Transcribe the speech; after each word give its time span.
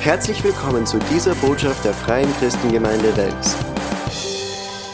Herzlich 0.00 0.42
willkommen 0.44 0.86
zu 0.86 0.98
dieser 1.12 1.34
Botschaft 1.34 1.84
der 1.84 1.92
Freien 1.92 2.32
Christengemeinde 2.38 3.16
Wels. 3.16 3.56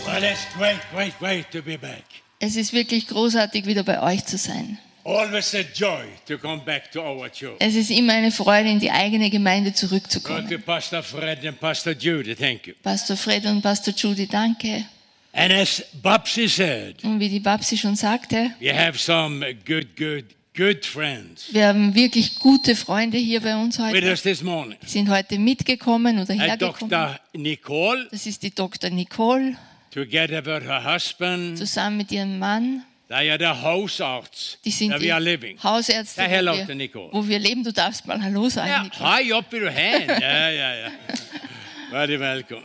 Well, 0.07 0.23
it's 0.25 0.47
great, 0.57 0.81
great, 0.93 1.19
great 1.19 1.51
to 1.53 1.63
be 1.63 1.77
back. 1.79 2.05
Es 2.41 2.57
ist 2.57 2.73
wirklich 2.73 3.07
großartig, 3.09 3.67
wieder 3.67 3.83
bei 3.83 4.03
euch 4.03 4.25
zu 4.25 4.39
sein. 4.39 4.79
Always 5.05 5.55
a 5.55 5.61
joy 5.75 6.05
to 6.27 6.39
come 6.39 6.63
back 6.65 6.91
to 6.93 7.01
our 7.03 7.31
church. 7.31 7.57
Es 7.59 7.75
ist 7.75 7.91
immer 7.91 8.15
eine 8.15 8.31
Freude, 8.31 8.71
in 8.71 8.81
die 8.81 8.91
eigene 8.91 9.29
Gemeinde 9.29 9.75
zurückzukommen. 9.75 10.49
Pastor 10.65 11.03
Fred 11.03 11.47
and 11.47 11.61
Pastor 11.61 11.93
Judy, 11.93 12.35
thank 12.35 12.67
you. 12.67 12.75
Pastor 12.83 13.17
Fred 13.17 13.45
und 13.45 13.61
Pastor 13.61 13.93
Judy, 13.95 14.27
danke. 14.27 14.87
And 15.33 15.53
as 15.53 15.85
Babsi 16.03 16.49
said, 16.49 17.05
Und 17.05 17.21
wie 17.21 17.29
die 17.29 17.41
Babsi 17.41 17.77
schon 17.77 17.97
sagte, 17.97 18.53
we 18.59 18.73
have 18.75 18.99
some 18.99 19.45
good, 19.67 19.97
good, 19.97 20.25
wir 20.57 21.67
haben 21.67 21.95
wirklich 21.97 22.39
gute 22.39 22.77
Freunde 22.77 23.19
hier 23.19 23.41
bei 23.41 23.57
uns 23.57 23.77
with 23.79 23.87
heute. 23.87 24.07
us 24.11 24.23
this 24.23 24.41
morning. 24.41 24.79
Die 24.83 24.89
sind 24.89 25.09
heute 25.11 25.37
mitgekommen 25.39 26.21
oder 26.21 26.33
hergekommen. 26.33 26.91
Dr. 26.91 27.19
Nicole, 27.33 28.07
Das 28.13 28.25
ist 28.25 28.41
die 28.43 28.55
Dr. 28.55 28.91
Nicole, 28.91 29.57
together 29.91 30.45
with 30.47 30.63
her 30.69 30.85
husband, 30.95 31.59
zusammen 31.59 31.97
mit 31.97 32.13
ihrem 32.13 32.39
Mann. 32.39 32.85
they 33.09 33.31
are 33.31 33.39
the 33.39 33.63
housearts 33.63 34.59
Die 34.65 34.71
sind 34.71 34.97
die 35.01 35.11
are 35.13 35.21
living. 35.21 35.61
Hausärzte, 35.61 36.21
Say 36.23 36.29
hello 36.29 36.53
wo 36.57 36.69
wir, 36.69 36.75
Nicole. 36.77 37.09
wo 37.13 37.27
wir 37.27 37.39
leben. 37.41 37.65
Du 37.65 37.73
darfst 37.73 38.07
mal 38.07 38.23
Hallo 38.23 38.49
sagen, 38.49 38.69
Yeah, 38.71 38.83
Nicole. 38.85 39.11
high 39.11 39.33
up 39.33 39.53
your 39.53 39.71
hand. 39.73 40.07
Yeah, 40.21 40.51
yeah, 40.51 40.77
yeah. 40.77 40.91
Very 41.91 42.19
welcome. 42.21 42.63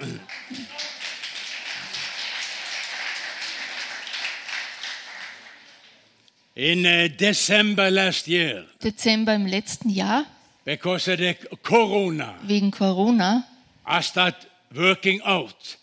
In 6.59 6.85
uh, 6.85 7.07
December 7.07 7.89
last 7.89 8.27
year, 8.27 8.65
Dezember 8.83 9.33
im 9.33 9.45
letzten 9.45 9.89
Jahr, 9.89 10.25
because 10.65 11.09
of 11.09 11.17
the 11.17 11.33
corona, 11.63 12.35
wegen 12.45 12.69
Corona, 12.69 13.45
I 13.87 14.01
start 14.01 14.35
working 14.75 15.21
out 15.21 15.77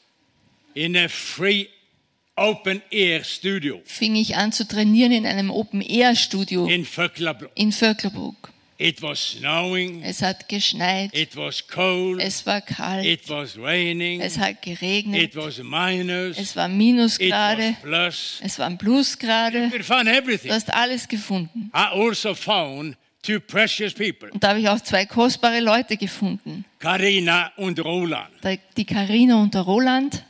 in 0.75 0.95
a 0.95 1.09
free 1.09 1.71
open 2.37 2.83
air 2.91 3.25
studio. 3.25 3.81
Fing 3.87 4.17
ich 4.17 4.37
an 4.37 4.53
zu 4.53 4.69
trainieren 4.69 5.13
in 5.13 5.25
einem 5.25 5.51
Open-Air-Studio 5.51 6.67
in 6.67 6.85
Vöcklabro. 6.85 7.49
in 7.55 7.73
Vöcklerbruck. 7.73 8.53
It 8.79 9.01
was 9.01 9.19
snowing, 9.19 10.03
Es 10.03 10.21
hat 10.21 10.49
geschneit, 10.49 11.15
it 11.17 11.35
was 11.35 11.67
cold, 11.67 12.21
es 12.21 12.45
war 12.45 12.61
kalt, 12.61 13.07
it 13.07 13.27
was 13.29 13.57
raining, 13.57 14.21
es 14.21 14.37
hat 14.37 14.51
it 14.51 14.63
geregnet, 14.63 15.35
was 15.35 15.59
minus, 15.63 16.37
es 16.39 16.55
war 16.55 16.69
it 16.69 16.75
Minusgrade, 16.75 17.77
was 17.83 17.83
plus. 17.83 18.41
es 18.43 18.59
waren 18.59 18.77
Plusgrade. 18.77 19.71
You 19.73 19.83
find 19.83 20.09
everything. 20.09 20.49
Du 20.49 20.55
hast 20.55 20.73
alles 20.75 21.09
gefunden. 21.09 21.71
I 21.75 21.87
also 21.93 22.35
found 22.35 22.97
two 23.23 23.41
precious 23.41 23.95
people, 23.95 24.31
Und 24.31 24.45
da 24.45 24.51
habe 24.51 24.61
ich 24.61 24.69
auch 24.69 24.81
zwei 24.81 25.07
kostbare 25.07 25.61
Leute 25.61 25.97
gefunden. 25.97 26.67
Karina 26.79 27.53
und 27.57 27.83
Roland. 27.83 28.29
Die 28.77 28.85
Karina 28.85 29.41
und 29.41 29.55
der 29.55 29.63
Roland. 29.63 30.23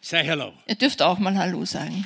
Say 0.00 0.24
hello. 0.24 0.52
Ihr 0.66 0.74
dürft 0.74 1.02
auch 1.02 1.18
mal 1.18 1.36
Hallo 1.36 1.64
sagen. 1.64 2.04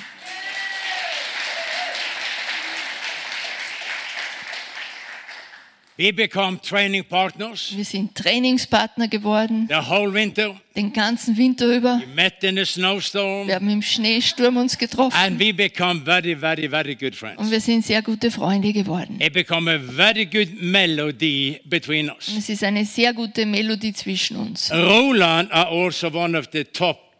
We 6.01 6.11
become 6.11 6.59
training 6.59 7.03
partners 7.05 7.73
Wir 7.75 7.85
sind 7.85 8.15
Trainingspartner 8.15 9.07
geworden, 9.07 9.67
the 9.69 9.87
whole 9.87 10.11
winter. 10.11 10.59
den 10.75 10.91
ganzen 10.91 11.37
Winter 11.37 11.67
über. 11.77 12.01
We 12.01 12.07
met 12.15 12.43
in 12.43 12.57
a 12.57 12.65
snowstorm 12.65 13.47
Wir 13.47 13.53
haben 13.53 13.69
im 13.69 13.83
Schneesturm 13.83 14.57
uns 14.57 14.75
getroffen 14.75 15.15
and 15.15 15.39
we 15.39 15.53
become 15.53 16.01
very, 16.03 16.35
very, 16.35 16.67
very 16.67 16.95
good 16.95 17.11
und 17.11 17.15
friends. 17.15 17.51
wir 17.51 17.61
sind 17.61 17.85
sehr 17.85 18.01
gute 18.01 18.31
Freunde 18.31 18.73
geworden. 18.73 19.21
It 19.21 19.33
become 19.33 19.69
a 19.69 19.77
very 19.77 20.25
good 20.25 20.59
melody 20.59 21.61
between 21.65 22.09
us. 22.09 22.31
Es 22.35 22.49
ist 22.49 22.63
eine 22.63 22.83
sehr 22.83 23.13
gute 23.13 23.45
Melodie 23.45 23.93
zwischen 23.93 24.37
uns. 24.37 24.71
Roland 24.71 25.51
are 25.51 25.67
also 25.69 26.07
one 26.07 26.35
of 26.35 26.47
the 26.51 26.63
top 26.63 27.10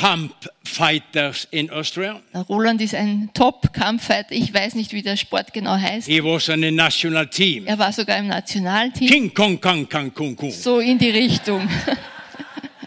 camp 0.00 0.32
fighters 0.64 1.46
in 1.50 1.68
Austria. 1.70 2.20
Der 2.32 2.42
Roland 2.42 2.80
ist 2.80 2.94
ein 2.94 3.28
Top-Kampffighter. 3.34 4.32
Ich 4.32 4.52
weiß 4.52 4.74
nicht, 4.74 4.92
wie 4.92 5.02
der 5.02 5.16
Sport 5.16 5.52
genau 5.52 5.76
heißt. 5.76 6.08
He 6.08 6.24
was 6.24 6.48
on 6.48 6.62
the 6.62 6.70
national 6.70 7.26
team. 7.26 7.66
Er 7.66 7.78
war 7.78 7.92
sogar 7.92 8.16
im 8.18 8.28
Nationalteam. 8.28 9.08
King 9.08 9.34
Kong 9.34 9.60
Kong 9.60 9.86
Kong 9.88 10.12
Kong 10.14 10.34
Kong. 10.34 10.50
So 10.50 10.80
in 10.80 10.98
die 10.98 11.10
Richtung. 11.10 11.68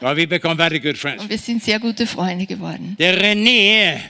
Well, 0.01 0.17
we 0.17 0.27
become 0.27 0.57
very 0.57 0.81
good 0.81 0.97
friends. 0.97 1.23
Und 1.23 1.29
wir 1.29 1.37
sind 1.37 1.63
sehr 1.63 1.79
gute 1.79 2.05
Freunde 2.05 2.45
geworden. 2.45 2.97
The 2.99 3.05
Renee 3.05 4.01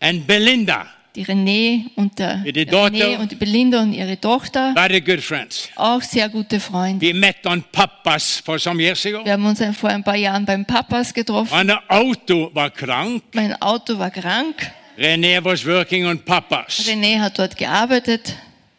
and 0.00 0.26
Belinda, 0.26 0.88
Die 1.18 1.24
René 1.24 1.90
und 1.96 2.16
der, 2.16 2.36
Die. 2.36 2.52
René 2.64 3.18
und 3.18 3.32
die 3.32 3.34
Belinda 3.34 3.82
und 3.82 3.92
ihre 3.92 4.20
Tochter, 4.20 4.72
very 4.76 5.00
good 5.00 5.20
friends. 5.20 5.68
auch 5.74 6.00
sehr 6.00 6.28
gute 6.28 6.60
Freunde. 6.60 7.04
We 7.04 7.12
met 7.12 7.44
on 7.44 7.64
Papas 7.72 8.40
for 8.44 8.56
some 8.56 8.80
years 8.80 9.04
ago. 9.04 9.24
Wir 9.24 9.32
haben 9.32 9.44
uns 9.44 9.60
vor 9.76 9.90
ein 9.90 10.04
paar 10.04 10.14
Jahren 10.14 10.44
beim 10.44 10.64
Papas 10.64 11.12
getroffen. 11.12 11.66
The 11.66 11.74
auto 11.88 12.50
war 12.54 12.70
krank. 12.70 13.24
Mein 13.32 13.60
Auto 13.60 13.98
war 13.98 14.12
krank. 14.12 14.70
René 14.96 15.42
was 15.42 15.66
working 15.66 16.06
on 16.06 16.20
Papas. 16.20 16.86
René 16.86 17.18
hat 17.18 17.36
dort 17.36 17.56
gearbeitet. 17.56 18.36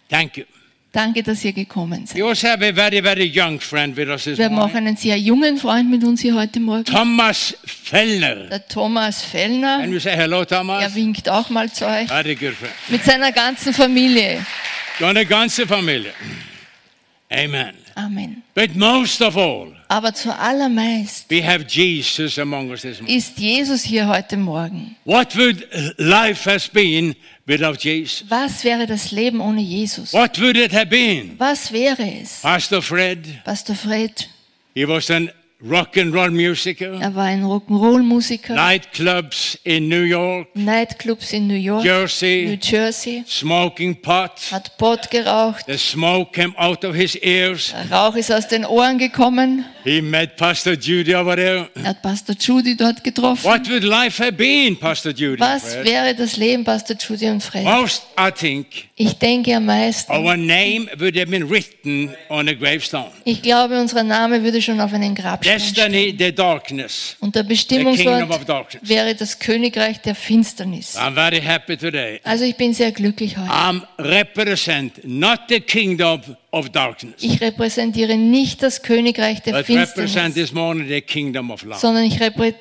Thank 0.08 0.38
you. 0.38 0.46
Danke, 0.92 1.22
dass 1.22 1.46
ihr 1.46 1.54
gekommen 1.54 2.08
seid. 2.08 2.18
We 2.18 2.24
also 2.26 2.48
have 2.48 2.66
a 2.66 2.72
very, 2.74 3.00
very 3.02 3.26
young 3.32 3.60
friend 3.60 3.96
with 3.96 4.08
us 4.10 4.24
this 4.24 4.40
Wir 4.40 4.50
morning. 4.50 4.76
einen 4.76 4.98
sehr 4.98 5.18
jungen 5.20 5.58
Freund 5.58 5.88
mit 5.90 6.04
uns 6.04 6.22
hier 6.22 6.34
heute 6.34 6.60
Morgen. 6.60 6.86
Thomas 6.86 7.56
Fellner. 7.64 8.48
Der 8.48 8.68
Thomas 8.68 9.22
Can 9.22 9.30
Fellner. 9.30 9.86
you 9.86 10.00
say 10.00 10.16
hello, 10.16 10.40
Er 10.40 10.48
Thomas? 10.48 10.96
winkt 10.96 11.30
auch 11.30 11.50
mal 11.52 11.72
zu 11.72 11.86
euch. 11.86 12.08
Very 12.08 12.34
good 12.34 12.56
friend. 12.56 12.74
Mit 12.88 13.04
seiner 13.04 13.32
ganzen 13.32 13.72
Familie. 13.72 14.44
A 15.00 15.24
ganze 15.24 15.68
Familie. 15.68 16.12
Amen. 17.32 17.76
Amen. 17.96 18.42
But 18.56 18.76
most 18.76 19.22
of 19.22 19.38
all, 19.38 19.76
Aber 19.90 20.14
zuallermeist 20.14 21.30
we 21.30 21.42
have 21.46 21.66
Jesus 21.68 22.40
among 22.40 22.72
us 22.72 22.82
this 22.82 23.00
morning. 23.00 23.18
ist 23.18 23.38
Jesus 23.38 23.84
hier 23.84 24.08
heute 24.08 24.38
Morgen. 24.38 24.96
What 25.06 25.36
would 25.38 25.68
life 25.98 26.50
has 26.50 26.68
been 26.68 27.16
without 27.50 27.84
Jesus? 27.84 28.24
Was 28.30 28.64
wäre 28.64 28.86
das 28.86 29.12
Leben 29.12 29.42
ohne 29.42 29.62
Jesus? 29.62 30.14
What 30.14 30.40
would 30.40 30.56
it 30.56 30.72
have 30.72 30.86
been? 30.86 31.38
Was 31.38 31.72
wäre 31.74 32.04
es? 32.22 32.42
Pastor 32.42 32.82
Fred, 32.82 33.44
Pastor 33.44 33.76
Fred, 33.76 34.30
he 34.74 34.88
was 34.88 35.10
an 35.10 35.32
rock 35.62 35.98
and 35.98 36.14
roll 36.16 36.32
musiker, 36.32 37.00
er 37.02 37.14
war 37.16 37.26
ein 37.26 37.44
Rock'n'Roll-Musiker, 37.44 38.56
nightclubs 38.56 39.58
in 39.66 39.90
New 39.90 40.04
York, 40.04 40.48
Nightclubs 40.56 41.34
in 41.34 41.48
New 41.48 41.56
York, 41.56 41.84
New 41.84 41.90
Jersey, 41.92 42.58
Jersey, 42.62 43.24
smoking 43.28 44.02
pot. 44.02 44.40
hat 44.52 44.78
Pot 44.78 45.12
geraucht, 45.12 45.66
The 45.68 45.78
smoke 45.78 46.32
came 46.32 46.54
out 46.58 46.86
of 46.86 46.96
his 46.96 47.16
ears. 47.16 47.74
der 47.74 47.92
Rauch 47.98 48.16
ist 48.16 48.32
aus 48.32 48.48
den 48.48 48.64
Ohren 48.66 48.98
gekommen, 48.98 49.66
He 49.84 50.02
met 50.02 50.38
Pastor 50.38 50.74
Judy 50.74 51.14
over 51.16 51.36
there. 51.36 51.68
er 51.76 51.84
hat 51.90 52.02
Pastor 52.02 52.36
Judy 52.40 52.78
dort 52.78 53.04
getroffen. 53.04 53.44
What 53.44 53.70
would 53.70 53.84
life 53.84 54.22
have 54.24 54.34
been, 54.38 54.78
Pastor 54.80 55.12
Judy? 55.12 55.42
Was 55.42 55.76
wäre 55.84 56.16
das 56.16 56.38
Leben, 56.38 56.64
Pastor 56.64 56.96
Judy 56.98 57.28
und 57.30 57.44
Fred? 57.44 57.64
Most, 57.66 58.04
I 58.18 58.32
think, 58.32 58.68
Ich 58.96 59.18
denke 59.18 59.56
am 59.56 59.66
meisten, 59.66 60.12
our 60.12 60.38
name 60.38 60.88
would 61.00 61.18
have 61.18 61.28
been 61.30 61.50
written 61.50 62.14
on 62.30 62.48
a 62.48 62.54
gravestone. 62.54 63.12
ich 63.26 63.42
glaube, 63.42 63.78
unser 63.80 64.04
Name 64.04 64.42
würde 64.44 64.62
schon 64.62 64.80
auf 64.80 64.94
einen 64.94 65.16
Grabstein. 65.16 65.49
Destiny, 65.54 66.16
the 66.18 66.32
darkness. 66.32 67.16
Und 67.20 67.34
Bestimmungswort 67.48 68.48
darkness. 68.48 68.82
wäre 68.88 69.16
das 69.16 69.40
Königreich 69.40 70.00
der 70.02 70.16
Finsternis. 70.16 70.96
I'm 70.98 71.14
very 71.14 71.42
happy 71.42 71.76
today. 71.78 72.20
Also 72.24 72.44
ich 72.46 72.56
bin 72.56 72.74
sehr 72.74 72.92
glücklich 72.92 73.38
heute. 73.38 73.50
I'm 73.50 73.82
represent 73.98 75.04
not 75.04 75.40
the 75.50 75.60
kingdom 75.60 76.22
of 76.52 76.70
darkness, 76.70 77.16
Ich 77.22 77.42
repräsentiere 77.42 78.18
nicht 78.18 78.62
das 78.64 78.82
Königreich 78.82 79.42
der 79.42 79.54
but 79.54 79.70
represent 79.70 79.96
Finsternis, 79.96 80.34
this 80.36 80.52
morning 80.52 80.88
the 80.88 81.02
kingdom 81.02 81.52
of 81.52 81.64
love. 81.64 81.80
sondern 81.80 82.04
ich 82.04 82.20
reprä 82.20 82.54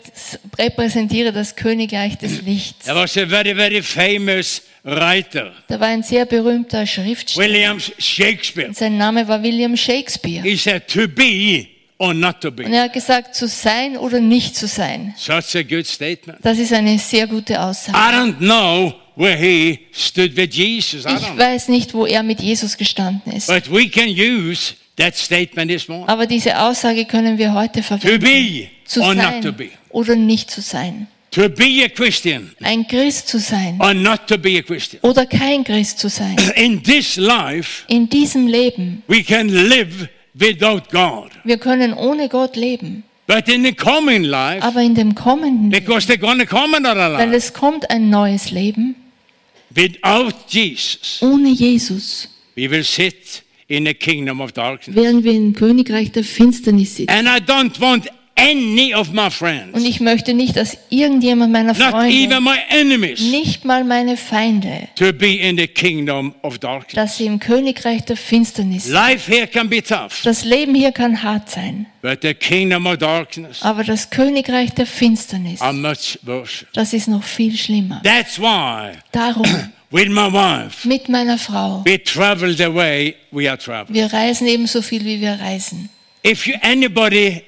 repräsentiere 0.59 1.32
das 1.32 1.56
Königreich 1.56 2.19
des 2.19 2.43
Lichts. 2.47 2.84
There 2.84 2.97
was 2.97 3.16
a 3.16 3.27
very, 3.27 3.54
very 3.54 3.82
famous 3.82 4.62
writer, 4.84 5.53
Da 5.69 5.81
war 5.81 5.88
ein 5.88 6.03
sehr 6.03 6.27
berühmter 6.27 6.87
Schriftsteller. 6.87 7.47
William 7.47 7.78
Shakespeare. 7.98 8.72
Sein 8.74 8.97
Name 8.97 9.27
war 9.28 9.42
William 9.42 9.77
Shakespeare. 9.77 10.42
He 10.42 10.57
said, 10.57 10.86
to 10.89 11.09
be 11.09 11.68
or 11.98 12.15
not 12.15 12.41
to 12.41 12.48
Und 12.48 12.56
be. 12.56 12.65
er 12.65 12.84
hat 12.84 12.92
gesagt, 12.92 13.34
zu 13.34 13.47
sein 13.48 13.97
oder 13.97 14.21
nicht 14.21 14.56
zu 14.56 14.66
sein. 14.66 15.15
Such 15.16 15.54
a 15.56 15.62
good 15.62 15.86
statement. 15.86 16.39
Das 16.42 16.59
ist 16.59 16.72
eine 16.72 16.98
sehr 16.98 17.27
gute 17.27 17.54
I 17.54 17.56
Aussage. 17.56 17.97
don't 17.98 18.39
know 18.39 18.95
where 19.16 19.36
he 19.36 19.80
stood 19.92 20.36
with 20.36 20.54
Jesus. 20.54 21.04
I 21.04 21.09
Ich 21.09 21.15
don't 21.24 21.34
know. 21.34 21.39
weiß 21.39 21.68
nicht, 21.68 21.95
wo 21.95 22.06
er 22.06 22.22
mit 22.22 22.41
Jesus 22.41 22.77
gestanden 22.77 23.33
ist. 23.33 23.48
But 23.48 23.71
we 23.71 23.89
can 23.89 24.09
use 24.09 24.74
that 24.97 25.16
statement 25.16 25.71
this 25.71 25.89
morning. 25.89 26.09
Aber 26.09 26.27
diese 26.27 26.59
Aussage 26.60 27.04
können 27.04 27.36
wir 27.39 27.53
heute 27.54 27.80
To 27.80 27.98
verwenden. 27.98 28.21
be 28.21 28.68
Zu 28.84 29.03
or 29.03 29.15
not 29.15 29.42
to 29.42 29.48
sein 29.48 29.56
be. 29.56 29.68
oder 29.91 30.15
nicht 30.16 30.50
zu 30.50 30.60
sein. 30.60 31.09
To 31.33 31.47
be 31.50 31.84
a 31.84 31.89
Christian 31.89 32.53
Ein 32.62 32.86
Christ 32.89 33.28
zu 33.28 33.39
sein 33.39 33.78
or 33.80 33.92
not 33.92 34.27
to 34.28 34.39
be 34.39 34.56
a 34.59 34.62
Christian. 34.62 35.00
oder 35.03 35.27
kein 35.27 35.62
Christ 35.62 35.98
zu 35.98 36.09
sein. 36.09 36.36
In 36.56 36.83
this 36.83 37.16
life, 37.16 37.84
In 37.89 38.09
diesem 38.09 38.47
Leben, 38.47 39.03
we 39.09 39.22
can 39.22 39.48
live 39.48 40.09
without 40.38 40.90
God. 40.90 41.30
wir 41.44 41.58
können 41.58 41.92
ohne 41.94 42.28
Gott 42.28 42.56
leben. 42.56 43.04
But 43.26 43.46
in 43.48 43.62
the 43.62 43.72
coming 43.74 44.22
life, 44.24 44.62
Aber 44.64 44.80
in 44.80 44.94
dem 44.94 45.14
kommenden 45.14 45.70
because 45.70 46.06
they're 46.10 46.16
to 46.38 46.46
come 46.46 46.74
another 46.76 47.12
weil 47.18 47.28
life 47.28 47.36
es 47.36 47.52
kommt 47.52 47.90
ein 47.90 48.08
neues 48.08 48.50
Leben 48.50 48.94
without 49.74 50.34
Jesus, 50.48 51.18
ohne 51.22 51.50
Jesus. 51.50 52.28
we 52.56 52.70
will 52.70 52.84
sit 52.84 53.42
in 53.68 53.84
the 53.84 53.92
kingdom 53.94 54.40
of 54.40 54.52
darkness. 54.52 54.96
während 54.96 55.24
wir 55.24 55.32
im 55.32 55.52
Königreich 55.54 56.10
der 56.12 56.24
Finsternis 56.24 56.96
sitzen. 56.96 57.10
And 57.12 57.28
I 57.28 57.38
don't 57.44 57.78
want 57.80 58.08
any 58.38 58.94
of 58.94 59.12
my 59.12 59.30
friends, 59.30 59.74
Und 59.74 59.84
ich 59.84 60.00
möchte 60.00 60.32
nicht, 60.32 60.56
dass 60.56 60.76
irgendjemand 60.90 61.52
meiner 61.52 61.72
not 61.74 61.80
even 61.80 61.90
Freunde, 62.30 62.40
my 62.40 62.56
enemies, 62.70 63.20
nicht 63.20 63.64
mal 63.64 63.84
meine 63.84 64.16
Feinde, 64.16 64.88
to 64.94 65.12
be 65.12 65.34
in 65.34 65.56
the 65.58 65.66
kingdom 65.66 66.34
of 66.42 66.58
darkness. 66.58 66.94
dass 66.94 67.16
sie 67.18 67.26
im 67.26 67.38
Königreich 67.38 68.04
der 68.04 68.16
Finsternis 68.16 68.84
sind. 68.84 68.94
Life 68.94 69.30
here 69.30 69.46
can 69.46 69.68
be 69.68 69.82
tough, 69.82 70.22
Das 70.22 70.44
Leben 70.44 70.74
hier 70.74 70.92
kann 70.92 71.22
hart 71.22 71.50
sein, 71.50 71.86
but 72.00 72.20
the 72.22 72.32
kingdom 72.34 72.86
of 72.86 72.98
darkness 72.98 73.62
aber 73.62 73.82
das 73.84 74.08
Königreich 74.10 74.72
der 74.74 74.86
Finsternis, 74.86 75.60
are 75.60 75.72
much 75.72 76.18
worse. 76.22 76.66
das 76.72 76.92
ist 76.92 77.08
noch 77.08 77.24
viel 77.24 77.56
schlimmer. 77.56 78.00
That's 78.04 78.38
why, 78.38 78.92
Darum, 79.12 79.44
with 79.90 80.08
my 80.08 80.32
wife, 80.32 80.86
mit 80.86 81.08
meiner 81.08 81.38
Frau, 81.38 81.82
we 81.84 82.02
travel 82.02 82.56
the 82.56 82.72
way 82.72 83.14
we 83.32 83.48
are 83.48 83.58
traveling. 83.58 83.94
wir 83.94 84.12
reisen 84.12 84.46
ebenso 84.46 84.80
viel, 84.82 85.04
wie 85.04 85.20
wir 85.20 85.32
reisen. 85.40 85.88
If 86.26 86.46
you, 86.46 86.54
anybody 86.62 87.42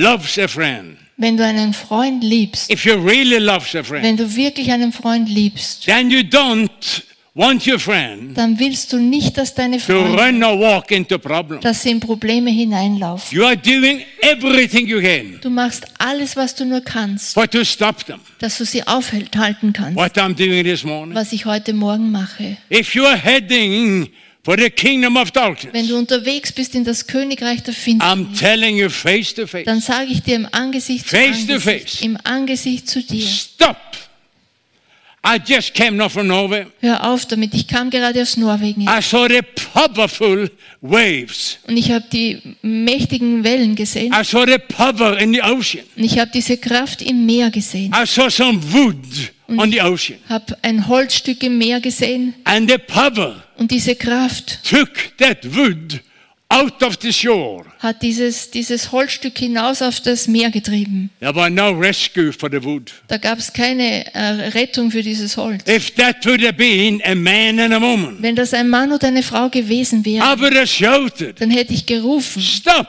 loves 0.00 0.38
a 0.38 0.48
friend, 0.48 0.96
Wenn 1.16 1.36
du 1.36 1.44
einen 1.44 1.72
Freund 1.74 2.24
liebst, 2.24 2.70
if 2.70 2.84
you 2.84 2.94
really 2.94 3.38
loves 3.38 3.74
a 3.76 3.82
friend, 3.82 4.04
wenn 4.04 4.16
du 4.16 4.34
wirklich 4.34 4.70
einen 4.72 4.92
Freund 4.92 5.28
liebst, 5.28 5.84
then 5.86 6.10
you 6.10 6.20
don't 6.20 7.02
want 7.34 7.66
your 7.66 7.78
friend 7.78 8.36
dann 8.36 8.58
willst 8.58 8.92
du 8.92 8.98
nicht, 8.98 9.38
dass 9.38 9.54
deine 9.54 9.78
to 9.78 9.84
Freunde, 9.84 10.18
run 10.22 10.42
or 10.44 10.58
walk 10.60 10.90
into 10.90 11.18
problems. 11.18 11.62
dass 11.62 11.82
sie 11.82 11.90
in 11.90 12.00
Probleme 12.00 12.50
hineinlaufen. 12.50 13.36
You 13.38 13.44
are 13.44 13.56
doing 13.56 14.02
everything 14.20 14.86
you 14.86 15.00
can 15.00 15.38
Du 15.40 15.48
machst 15.50 15.84
alles, 15.98 16.36
was 16.36 16.54
du 16.54 16.64
nur 16.64 16.80
kannst, 16.82 17.34
for 17.34 17.48
to 17.48 17.64
stop 17.64 18.04
them. 18.04 18.20
dass 18.38 18.58
du 18.58 18.64
sie 18.64 18.86
aufhalten 18.86 19.72
kannst, 19.72 19.96
What 19.96 20.16
I'm 20.18 20.34
doing 20.34 20.64
this 20.64 20.82
morning. 20.84 21.14
was 21.14 21.32
ich 21.32 21.44
heute 21.46 21.72
Morgen 21.72 22.10
mache. 22.10 22.56
If 22.70 22.94
you 22.94 23.04
are 23.06 23.16
heading 23.16 24.08
for 24.44 24.56
the 24.58 24.70
kingdom 24.70 25.16
of 25.16 25.30
Wenn 25.34 25.42
darkness, 25.42 25.88
du 25.88 25.96
unterwegs 25.96 26.52
bist 26.52 26.74
in 26.74 26.84
das 26.84 27.06
Königreich 27.06 27.62
der 27.62 27.74
I'm 27.74 27.76
Finsternis, 27.76 28.38
telling 28.38 28.76
you 28.76 28.88
face 28.90 29.32
to 29.34 29.46
face, 29.46 29.64
dann 29.64 29.80
sage 29.80 30.10
ich 30.10 30.22
dir 30.22 30.36
im 30.36 30.48
Angesicht 30.50 31.08
zu 31.08 31.16
Face 31.16 31.46
to 31.46 31.52
Angesicht, 31.54 32.02
im 32.02 32.18
Angesicht 32.24 32.88
zu 32.88 33.02
dir, 33.02 33.26
stop. 33.26 33.76
I 35.24 35.36
just 35.46 35.72
came 35.74 35.96
now 35.96 36.08
from 36.08 36.26
Norway. 36.26 36.66
hör 36.80 37.08
auf 37.08 37.26
damit. 37.26 37.54
Ich 37.54 37.68
kam 37.68 37.90
gerade 37.90 38.20
aus 38.20 38.36
Norwegen 38.36 38.82
I 38.82 39.00
saw 39.00 39.28
the 39.28 39.40
powerful 39.72 40.50
waves. 40.80 41.58
und 41.68 41.76
ich 41.76 41.92
habe 41.92 42.04
die 42.12 42.56
mächtigen 42.62 43.44
Wellen 43.44 43.76
gesehen 43.76 44.12
I 44.12 44.24
saw 44.24 44.44
the 44.44 44.58
power 44.58 45.16
in 45.18 45.32
the 45.32 45.42
ocean. 45.42 45.84
und 45.96 46.02
ich 46.02 46.18
habe 46.18 46.32
diese 46.34 46.56
Kraft 46.56 47.02
im 47.02 47.24
Meer 47.24 47.50
gesehen. 47.50 47.94
I 47.94 48.04
saw 48.04 48.28
some 48.28 48.58
wood 48.72 48.96
on 49.58 49.70
the 49.70 49.80
ocean. 49.80 50.18
Habe 50.28 50.56
ein 50.62 50.88
Holzstück 50.88 51.42
im 51.42 51.58
Meer 51.58 51.80
gesehen 51.80 52.34
And 52.44 52.70
the 52.70 52.78
power 52.78 53.42
und 53.56 53.70
diese 53.70 53.94
Kraft 53.94 54.60
took 54.68 54.90
that 55.18 55.38
wood 55.56 56.00
out 56.48 56.82
of 56.82 56.98
the 57.00 57.12
shore. 57.12 57.64
hat 57.78 58.02
dieses, 58.02 58.50
dieses 58.50 58.92
Holzstück 58.92 59.38
hinaus 59.38 59.80
auf 59.82 60.00
das 60.00 60.28
Meer 60.28 60.50
getrieben. 60.50 61.10
There 61.20 61.34
was 61.34 61.50
no 61.50 61.70
rescue 61.70 62.30
for 62.32 62.50
the 62.50 62.62
wood. 62.62 62.92
Da 63.08 63.16
gab 63.16 63.38
es 63.38 63.52
keine 63.52 64.12
äh, 64.14 64.20
Rettung 64.50 64.90
für 64.90 65.02
dieses 65.02 65.36
Holz. 65.36 65.64
If 65.66 65.92
that 65.92 66.24
would 66.26 66.42
have 66.42 66.54
been 66.54 67.00
a 67.04 67.14
man 67.14 67.58
and 67.58 67.72
a 67.72 67.80
woman, 67.80 68.18
Wenn 68.20 68.36
das 68.36 68.52
ein 68.52 68.68
Mann 68.68 68.92
oder 68.92 69.08
eine 69.08 69.22
Frau 69.22 69.48
gewesen 69.48 70.00
I 70.00 70.04
wäre, 70.04 70.40
would 70.40 70.54
have 70.54 70.66
shouted, 70.66 71.40
dann 71.40 71.50
hätte 71.50 71.72
ich 71.72 71.86
gerufen, 71.86 72.42
Stop! 72.42 72.86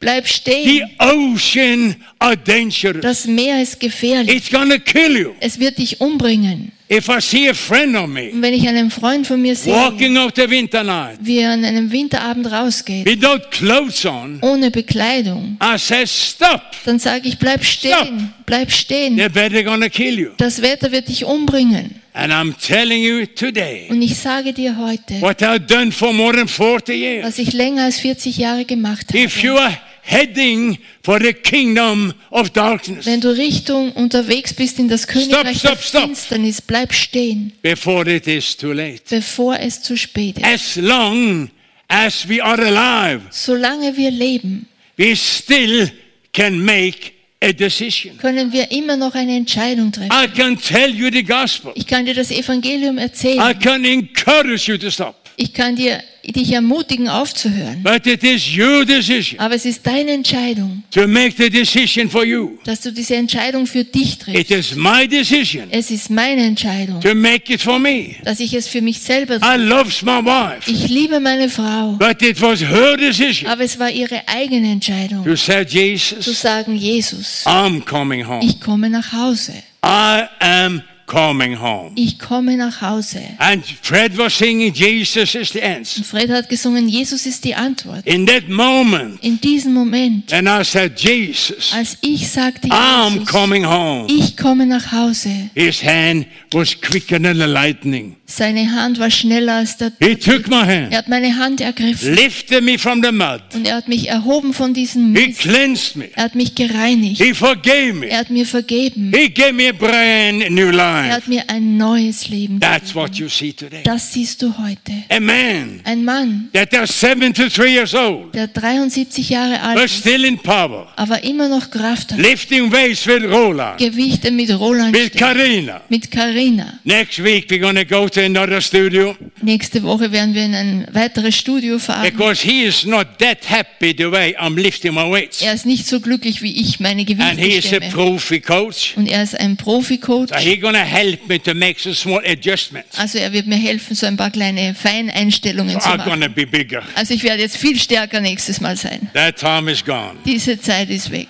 Bleib 0.00 0.26
The 0.26 0.32
stehen. 0.32 0.90
ocean 0.98 1.96
are 2.18 2.36
dangerous. 2.36 3.00
Das 3.02 3.26
Meer 3.26 3.62
ist 3.62 3.78
gefährlich. 3.78 4.34
It's 4.36 4.50
gonna 4.50 4.78
kill 4.78 5.16
you. 5.16 5.30
Es 5.40 5.58
wird 5.60 5.78
dich 5.78 6.00
umbringen. 6.00 6.72
If 6.92 7.08
I 7.08 7.20
see 7.20 7.48
a 7.48 7.54
friend 7.54 7.94
of 7.94 8.08
me 8.08 8.30
Und 8.32 8.42
wenn 8.42 8.52
ich 8.52 8.66
einen 8.66 8.90
Freund 8.90 9.24
von 9.24 9.40
mir 9.40 9.54
sehe, 9.54 9.72
walking 9.72 10.16
out 10.16 10.34
the 10.34 10.50
winter 10.50 10.82
night 10.82 11.18
wie 11.20 11.38
er 11.38 11.52
an 11.52 11.64
einem 11.64 11.92
Winterabend 11.92 12.50
rausgeht, 12.50 13.06
without 13.06 13.48
clothes 13.52 14.04
on, 14.04 14.40
ohne 14.42 14.72
Bekleidung, 14.72 15.56
I 15.62 15.78
say, 15.78 16.04
Stop! 16.04 16.62
dann 16.84 16.98
sage 16.98 17.28
ich, 17.28 17.38
bleib 17.38 17.64
stehen, 17.64 18.32
bleib 18.44 18.72
stehen. 18.72 19.16
They're 19.20 19.28
better 19.28 19.62
gonna 19.62 19.88
kill 19.88 20.18
you. 20.18 20.30
Das 20.38 20.62
Wetter 20.62 20.90
wird 20.90 21.08
dich 21.08 21.24
umbringen. 21.24 21.94
And 22.12 22.32
I'm 22.32 22.54
telling 22.58 23.04
you 23.04 23.24
today, 23.24 23.86
Und 23.88 24.02
ich 24.02 24.16
sage 24.16 24.52
dir 24.52 24.76
heute, 24.76 25.20
what 25.20 25.40
I've 25.44 25.60
done 25.60 25.92
for 25.92 26.12
more 26.12 26.36
than 26.36 26.48
40 26.48 26.88
years. 26.96 27.24
was 27.24 27.38
ich 27.38 27.52
länger 27.52 27.84
als 27.84 28.00
40 28.00 28.36
Jahre 28.36 28.64
gemacht 28.64 29.14
If 29.14 29.44
you 29.44 29.52
habe. 29.52 29.60
are 29.66 29.78
heading 30.02 30.78
for 31.02 31.18
the 31.20 31.32
kingdom 31.32 32.12
of 32.30 32.50
darkness, 32.50 33.06
Wenn 33.06 33.20
du 33.20 33.30
Richtung 33.36 33.92
unterwegs 33.92 34.52
bist 34.54 34.78
in 34.78 34.88
das 34.88 35.06
Königreich 35.06 35.58
stop, 35.58 35.72
der 35.76 35.82
stop. 35.82 36.02
Finsternis, 36.04 36.60
bleib 36.62 36.92
stehen, 36.92 37.52
before 37.62 38.08
it 38.10 38.26
is 38.26 38.56
too 38.56 38.72
late. 38.72 39.00
bevor 39.08 39.58
es 39.58 39.82
zu 39.82 39.96
spät 39.96 40.38
ist. 40.38 40.44
As 40.46 40.76
long 40.76 41.50
as 41.88 42.28
we 42.28 42.42
are 42.42 42.60
alive, 42.62 43.22
Solange 43.30 43.96
wir 43.96 44.10
leben, 44.10 44.66
we 44.96 45.14
still 45.16 45.90
can 46.32 46.58
make 46.64 47.12
a 47.42 47.52
decision. 47.52 48.18
können 48.18 48.52
wir 48.52 48.70
immer 48.70 48.96
noch 48.96 49.14
eine 49.14 49.34
Entscheidung 49.36 49.90
treffen. 49.92 50.10
I 50.12 50.26
can 50.28 50.58
tell 50.58 50.90
you 50.94 51.10
the 51.10 51.22
gospel. 51.22 51.72
Ich 51.74 51.86
kann 51.86 52.04
dir 52.04 52.14
das 52.14 52.30
Evangelium 52.30 52.98
I 52.98 53.02
erzählen. 53.02 53.58
can 53.58 53.84
encourage 53.84 54.70
you 54.70 54.76
to 54.76 54.90
stop. 54.90 55.16
Ich 55.42 55.54
kann 55.54 55.74
dir, 55.74 56.02
dich 56.22 56.52
ermutigen, 56.52 57.08
aufzuhören. 57.08 57.82
But 57.82 58.06
it 58.06 58.22
is 58.22 58.42
your 58.54 58.84
decision 58.84 59.40
Aber 59.40 59.54
es 59.54 59.64
ist 59.64 59.86
deine 59.86 60.10
Entscheidung, 60.10 60.82
to 60.90 61.08
make 61.08 61.32
the 61.38 61.48
decision 61.48 62.10
for 62.10 62.26
you. 62.26 62.58
dass 62.64 62.82
du 62.82 62.92
diese 62.92 63.16
Entscheidung 63.16 63.66
für 63.66 63.82
dich 63.82 64.12
It 64.28 64.48
triffst. 64.48 64.50
is 64.50 64.76
my 64.76 65.08
decision 65.08 65.68
Es 65.70 65.90
ist 65.90 66.10
meine 66.10 66.42
Entscheidung, 66.44 67.00
to 67.00 67.14
make 67.14 67.50
it 67.50 67.62
for 67.62 67.78
me. 67.78 68.16
dass 68.22 68.38
ich 68.38 68.52
es 68.52 68.68
für 68.68 68.82
mich 68.82 69.00
selber 69.00 69.36
I 69.36 69.38
tue. 69.56 69.56
loves 69.64 70.02
my 70.02 70.22
wife, 70.22 70.70
Ich 70.70 70.88
liebe 70.88 71.20
meine 71.20 71.48
Frau, 71.48 71.92
but 71.98 72.20
it 72.20 72.38
was 72.42 72.60
her 72.60 72.98
decision 72.98 73.48
aber 73.50 73.64
es 73.64 73.78
war 73.78 73.90
ihre 73.90 74.20
eigene 74.28 74.70
Entscheidung, 74.72 75.24
to 75.24 75.36
say, 75.36 75.64
zu 75.66 75.78
Jesus, 75.78 76.38
sagen, 76.42 76.76
Jesus, 76.76 77.44
I'm 77.46 77.80
coming 77.82 78.26
home. 78.26 78.44
ich 78.44 78.60
komme 78.60 78.90
nach 78.90 79.10
Hause. 79.14 79.54
I 79.82 80.24
am 80.40 80.82
coming 81.10 81.58
home. 81.60 81.90
Ich 81.96 82.18
komme 82.18 82.56
nach 82.56 82.80
Hause. 82.80 83.20
And 83.38 83.64
Fred 83.82 84.16
was 84.16 84.36
singing, 84.38 84.72
Jesus 84.72 85.34
is 85.34 85.50
the 85.50 85.62
answer. 85.62 85.98
Und 85.98 86.06
Fred 86.06 86.30
hat 86.30 86.48
gesungen, 86.48 86.88
Jesus 86.88 87.26
ist 87.26 87.44
die 87.44 87.54
Antwort. 87.54 88.06
In 88.06 88.26
that 88.26 88.48
moment, 88.48 89.22
In 89.22 89.40
diesem 89.40 89.72
Moment, 89.74 90.32
and 90.32 90.46
I 90.48 90.62
said, 90.64 90.98
Jesus, 91.00 91.72
als 91.72 91.98
ich 92.02 92.28
sagte, 92.30 92.68
I'm 92.68 93.14
Jesus, 93.14 93.28
coming 93.28 93.64
home. 93.66 94.06
ich 94.08 94.36
komme 94.36 94.66
nach 94.66 94.92
Hause, 94.92 95.30
His 95.54 95.82
hand 95.82 96.26
was 96.52 96.80
quicker 96.80 97.20
than 97.20 97.36
the 97.36 97.44
lightning. 97.46 98.16
seine 98.26 98.70
Hand 98.72 98.98
war 99.00 99.10
schneller 99.10 99.54
als 99.56 99.76
der 99.76 99.92
He 100.00 100.14
took 100.14 100.48
my 100.48 100.56
hand, 100.64 100.92
Er 100.92 100.98
hat 100.98 101.08
meine 101.08 101.36
Hand 101.36 101.60
ergriffen 101.60 102.14
lifted 102.14 102.62
me 102.62 102.78
from 102.78 103.02
the 103.02 103.10
mud. 103.12 103.40
und 103.54 103.66
er 103.66 103.76
hat 103.76 103.88
mich 103.88 104.08
erhoben 104.08 104.52
von 104.52 104.72
diesem 104.74 105.14
He 105.16 105.26
Mist. 105.28 105.40
cleansed 105.40 105.96
me. 105.96 106.08
Er 106.14 106.24
hat 106.24 106.34
mich 106.34 106.54
gereinigt. 106.54 107.20
He 107.20 107.34
forgave 107.34 107.94
me. 107.94 108.06
Er 108.08 108.18
hat 108.20 108.30
mir 108.30 108.46
vergeben. 108.46 109.12
He 109.14 109.28
gave 109.28 109.52
me 109.52 109.68
a 109.68 109.72
brand 109.72 110.50
new 110.50 110.70
Er 111.00 111.06
life. 111.08 111.16
hat 111.16 111.28
mir 111.28 111.44
ein 111.48 111.76
neues 111.76 112.28
Leben 112.28 112.60
That's 112.60 112.88
gegeben. 112.92 113.00
what 113.00 113.14
you 113.16 113.28
see 113.28 113.52
today. 113.52 113.82
Das 113.84 114.12
siehst 114.12 114.40
du 114.42 114.52
heute. 114.58 114.92
A 115.08 115.20
man 115.20 115.80
Ein 115.84 116.04
Mann, 116.04 116.48
that 116.52 116.72
is 116.72 116.98
73 117.00 117.64
years 117.66 117.94
old, 117.94 118.34
der 118.34 118.52
73 118.52 119.28
Jahre 119.30 119.60
alt 119.60 119.76
but 119.76 119.84
ist, 119.86 119.98
still 119.98 120.24
in 120.24 120.38
power, 120.38 120.88
aber 120.96 121.22
immer 121.24 121.48
noch 121.48 121.70
Kraft 121.70 122.12
hat. 122.12 122.18
lifting 122.18 122.70
weights 122.72 123.06
with 123.06 123.24
Roland, 123.24 123.78
Gewichte 123.78 124.30
mit 124.30 124.50
Roland, 124.50 124.94
with 124.94 125.06
stemmt, 125.08 125.18
Karina. 125.20 125.80
mit 125.88 126.10
Karina. 126.10 126.78
Next 126.84 127.22
week 127.22 127.48
we're 127.50 127.58
going 127.60 127.76
to 127.76 127.84
go 127.84 128.08
to 128.08 128.20
another 128.20 128.60
studio 128.60 129.16
Nächste 129.42 129.82
Woche 129.82 130.12
werden 130.12 130.34
wir 130.34 130.44
in 130.44 130.54
ein 130.54 130.86
weiteres 130.92 131.36
Studio 131.36 131.78
fahren. 131.78 132.02
because 132.02 132.42
he 132.46 132.64
is 132.64 132.84
not 132.84 133.06
that 133.18 133.38
happy 133.48 133.94
the 133.96 134.10
way 134.10 134.36
I'm 134.38 134.56
lifting 134.56 134.94
my 134.94 135.10
weights. 135.10 135.40
Er 135.42 135.54
ist 135.54 135.66
nicht 135.66 135.86
so 135.86 136.00
glücklich 136.00 136.42
wie 136.42 136.52
ich 136.60 136.80
meine 136.80 137.00
And 137.00 137.08
he 137.08 137.14
Gewichte 137.14 137.46
is 137.58 137.64
a 137.64 137.68
stemme. 137.76 137.88
profi 137.92 138.40
coach. 138.40 138.94
Und 138.96 139.06
er 139.08 139.22
ist 139.22 139.38
ein 139.38 139.56
Profi-Coach. 139.56 140.30
So 140.32 140.36
he's 140.38 140.60
going 140.60 140.74
to 140.74 140.80
help 140.90 141.28
me 141.28 141.38
to 141.38 141.54
make 141.54 141.78
some 141.80 141.94
small 141.94 142.20
adjustments. 142.26 142.98
Also 142.98 143.18
er 143.18 143.32
wird 143.32 143.46
mir 143.46 143.56
helfen, 143.56 143.94
so 143.94 144.06
ein 144.06 144.16
paar 144.16 144.30
kleine 144.30 144.74
Feineinstellungen 144.74 145.80
zu 145.80 145.88
I'm 145.88 145.98
going 146.04 146.20
machen. 146.20 146.22
to 146.22 146.28
be 146.30 146.46
bigger. 146.46 146.82
Also 146.94 147.14
ich 147.14 147.22
werde 147.22 147.42
jetzt 147.42 147.56
viel 147.56 147.78
stärker 147.78 148.20
nächstes 148.20 148.60
Mal 148.60 148.76
sein. 148.76 149.10
That 149.14 149.36
time 149.36 149.70
is 149.70 149.84
gone. 149.84 150.16
Diese 150.24 150.60
Zeit 150.60 150.90
ist 150.90 151.10
weg. 151.10 151.28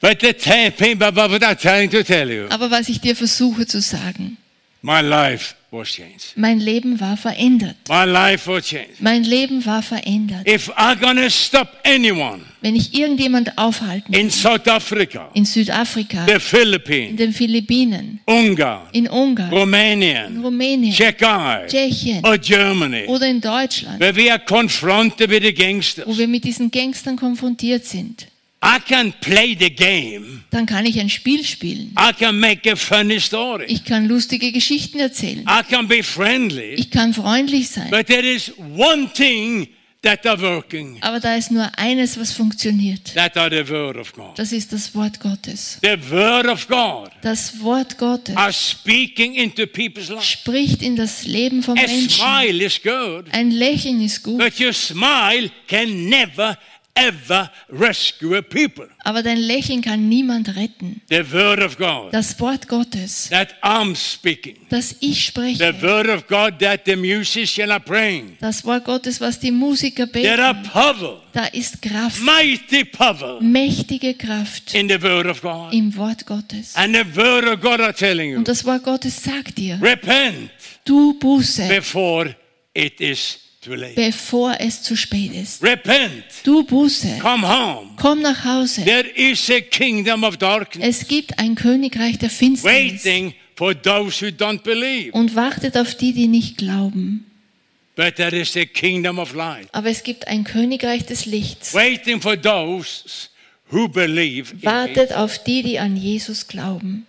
But 0.00 0.20
the 0.20 0.32
thing, 0.32 0.98
but 0.98 1.14
what 1.14 1.42
I'm 1.42 1.56
trying 1.56 1.90
to 1.90 2.02
tell 2.02 2.30
you, 2.30 2.46
Aber 2.50 2.70
was 2.70 2.88
ich 2.88 3.00
dir 3.00 3.14
versuche 3.14 3.66
zu 3.66 3.80
sagen, 3.80 4.36
my 4.82 5.00
life 5.00 5.54
was 5.70 5.88
changed. 5.88 6.36
mein 6.36 6.58
Leben 6.60 7.00
war 7.00 7.16
verändert. 7.16 7.76
My 7.88 8.04
life 8.04 8.50
was 8.50 8.66
changed. 8.66 9.00
Mein 9.00 9.24
Leben 9.24 9.64
war 9.64 9.82
verändert. 9.82 10.46
If 10.48 10.68
I'm 10.76 10.98
to 11.22 11.30
stop 11.30 11.68
anyone 11.84 12.42
Wenn 12.62 12.76
ich 12.76 12.94
irgendjemand 12.94 13.58
aufhalten 13.58 14.14
in 14.14 14.30
South 14.30 14.68
Africa, 14.68 15.30
in 15.34 15.44
Südafrika, 15.44 16.26
the 16.26 16.92
in 16.94 17.16
den 17.16 17.32
Philippinen, 17.32 18.20
Ungarn, 18.24 18.86
in 18.92 19.08
Ungarn, 19.08 19.50
in 19.50 19.58
Romanian, 19.58 20.40
Rumänien, 20.40 20.94
Czechia, 20.94 21.66
Tschechien 21.66 22.24
or 22.24 22.38
Germany, 22.38 23.06
oder 23.06 23.26
in 23.26 23.40
Deutschland, 23.40 23.98
where 23.98 24.14
we 24.14 24.30
are 24.30 24.38
confronted 24.38 25.28
with 25.28 25.42
the 25.42 26.02
wo 26.06 26.16
wir 26.16 26.28
mit 26.28 26.44
diesen 26.44 26.70
Gangstern 26.70 27.16
konfrontiert 27.16 27.84
sind, 27.84 28.28
I 28.64 28.78
can 28.78 29.12
play 29.20 29.56
the 29.58 29.70
game. 29.70 30.44
dann 30.50 30.66
kann 30.66 30.86
ich 30.86 31.00
ein 31.00 31.10
Spiel 31.10 31.44
spielen. 31.44 31.92
I 31.98 32.12
can 32.12 32.38
make 32.38 32.70
a 32.70 32.76
funny 32.76 33.18
story. 33.18 33.64
Ich 33.66 33.84
kann 33.84 34.06
lustige 34.06 34.52
Geschichten 34.52 35.00
erzählen. 35.00 35.44
I 35.48 35.68
can 35.68 35.88
be 35.88 36.04
friendly. 36.04 36.74
Ich 36.74 36.92
kann 36.92 37.12
freundlich 37.12 37.70
sein. 37.70 37.90
But 37.90 38.06
there 38.06 38.22
is 38.24 38.52
one 38.76 39.12
thing 39.12 39.66
that 40.02 40.26
are 40.26 40.40
working. 40.40 40.98
Aber 41.00 41.20
da 41.20 41.36
ist 41.36 41.50
nur 41.50 41.70
eines, 41.76 42.18
was 42.18 42.32
funktioniert. 42.32 43.14
That 43.14 43.36
are 43.36 43.50
the 43.50 43.70
word 43.70 43.96
of 43.96 44.12
God. 44.12 44.36
Das 44.36 44.52
ist 44.52 44.72
das 44.72 44.94
Wort 44.94 45.20
Gottes. 45.20 45.78
The 45.82 45.96
word 46.10 46.46
of 46.46 46.66
God 46.68 47.10
Das 47.22 47.60
Wort 47.60 47.98
Gottes 47.98 48.36
are 48.36 48.52
speaking 48.52 49.34
into 49.34 49.66
people's 49.66 50.08
lives. 50.08 50.26
spricht 50.28 50.82
in 50.82 50.96
das 50.96 51.24
Leben 51.24 51.62
von 51.62 51.78
A 51.78 51.82
Menschen. 51.82 52.10
smile 52.10 52.64
is 52.64 52.80
good, 52.82 53.26
Ein 53.32 53.50
Lächeln 53.50 54.00
ist 54.02 54.22
gut, 54.22 54.38
but 54.38 54.58
your 54.60 54.72
smile 54.72 55.50
can 55.68 56.08
never 56.08 56.58
ever 56.94 57.50
rescue 57.70 58.36
a 58.36 58.42
people. 58.42 58.86
aber 59.04 59.22
dein 59.22 59.38
Lächeln 59.38 59.80
kann 59.80 60.08
niemand 60.08 60.54
retten. 60.56 61.00
The 61.08 61.24
word 61.32 61.60
of 61.62 61.78
God 61.78 62.12
Das 62.12 62.38
Wort 62.38 62.68
Gottes, 62.68 63.28
that 63.30 63.54
I'm 63.62 63.94
speaking. 63.96 64.56
das 64.68 64.96
ich 65.00 65.16
The 65.18 65.22
spreche, 65.22 65.82
word 65.82 66.08
of 66.08 66.26
God 66.26 66.58
that 66.60 66.82
the 66.84 66.96
musicians 66.96 67.70
are 67.70 67.80
praying. 67.80 68.36
das 68.40 68.64
Wort 68.64 68.84
Gottes, 68.84 69.20
was 69.20 69.40
die 69.40 69.50
Musiker 69.50 70.06
There 70.06 70.38
are 70.42 70.54
beten, 70.54 70.68
power, 70.70 71.22
da 71.32 71.46
ist 71.46 71.80
Kraft, 71.80 72.20
mighty 72.20 72.84
power 72.84 73.40
mächtige 73.40 74.14
Kraft 74.14 74.74
in 74.74 74.88
the 74.88 75.02
word 75.02 75.26
of 75.26 75.40
God. 75.40 75.72
im 75.72 75.96
Wort 75.96 76.26
Gottes. 76.26 76.76
And 76.76 76.94
the 76.94 77.16
word 77.16 77.46
of 77.46 77.60
God 77.60 77.80
are 77.80 77.94
telling 77.94 78.32
you, 78.32 78.36
Und 78.38 78.48
das 78.48 78.64
Wort 78.66 78.84
Gottes 78.84 79.22
sagt 79.22 79.56
dir, 79.56 79.78
repent 79.80 80.50
du 80.84 81.18
Buße, 81.18 81.68
before 81.68 82.34
it 82.74 83.00
is. 83.00 83.38
Bevor 83.94 84.56
es 84.60 84.82
zu 84.82 84.96
spät 84.96 85.32
ist. 85.34 85.62
Repent, 85.62 86.24
Du 86.44 86.64
Buße, 86.64 87.18
come 87.20 87.46
home. 87.48 87.90
komm 87.96 88.20
nach 88.20 88.44
Hause. 88.44 88.84
There 88.84 89.08
is 89.08 89.48
a 89.50 89.60
kingdom 89.60 90.24
of 90.24 90.36
darkness 90.36 91.00
Es 91.02 91.08
gibt 91.08 91.38
ein 91.38 91.54
Königreich 91.54 92.18
der 92.18 92.30
Finsternis 92.30 93.04
waiting 93.04 93.34
for 93.56 93.80
those 93.80 94.20
who 94.24 94.30
don't 94.30 94.62
believe. 94.62 95.12
und 95.12 95.34
wartet 95.36 95.76
auf 95.76 95.94
die, 95.94 96.12
die 96.12 96.26
nicht 96.28 96.56
glauben. 96.58 97.26
But 97.94 98.16
there 98.16 98.34
is 98.36 98.56
a 98.56 98.64
kingdom 98.64 99.18
of 99.18 99.34
light 99.34 99.68
Aber 99.72 99.90
es 99.90 100.02
gibt 100.02 100.26
ein 100.26 100.44
Königreich 100.44 101.04
des 101.06 101.26
Lichts. 101.26 101.74
waiting 101.74 102.20
for 102.20 102.40
those 102.40 103.04
who 103.70 103.86
believe. 103.88 104.54
Wartet 104.62 105.12
auf 105.12 105.38
die, 105.44 105.62
die 105.62 105.78
an 105.78 105.96
Jesus 105.96 106.48
glauben. 106.48 107.06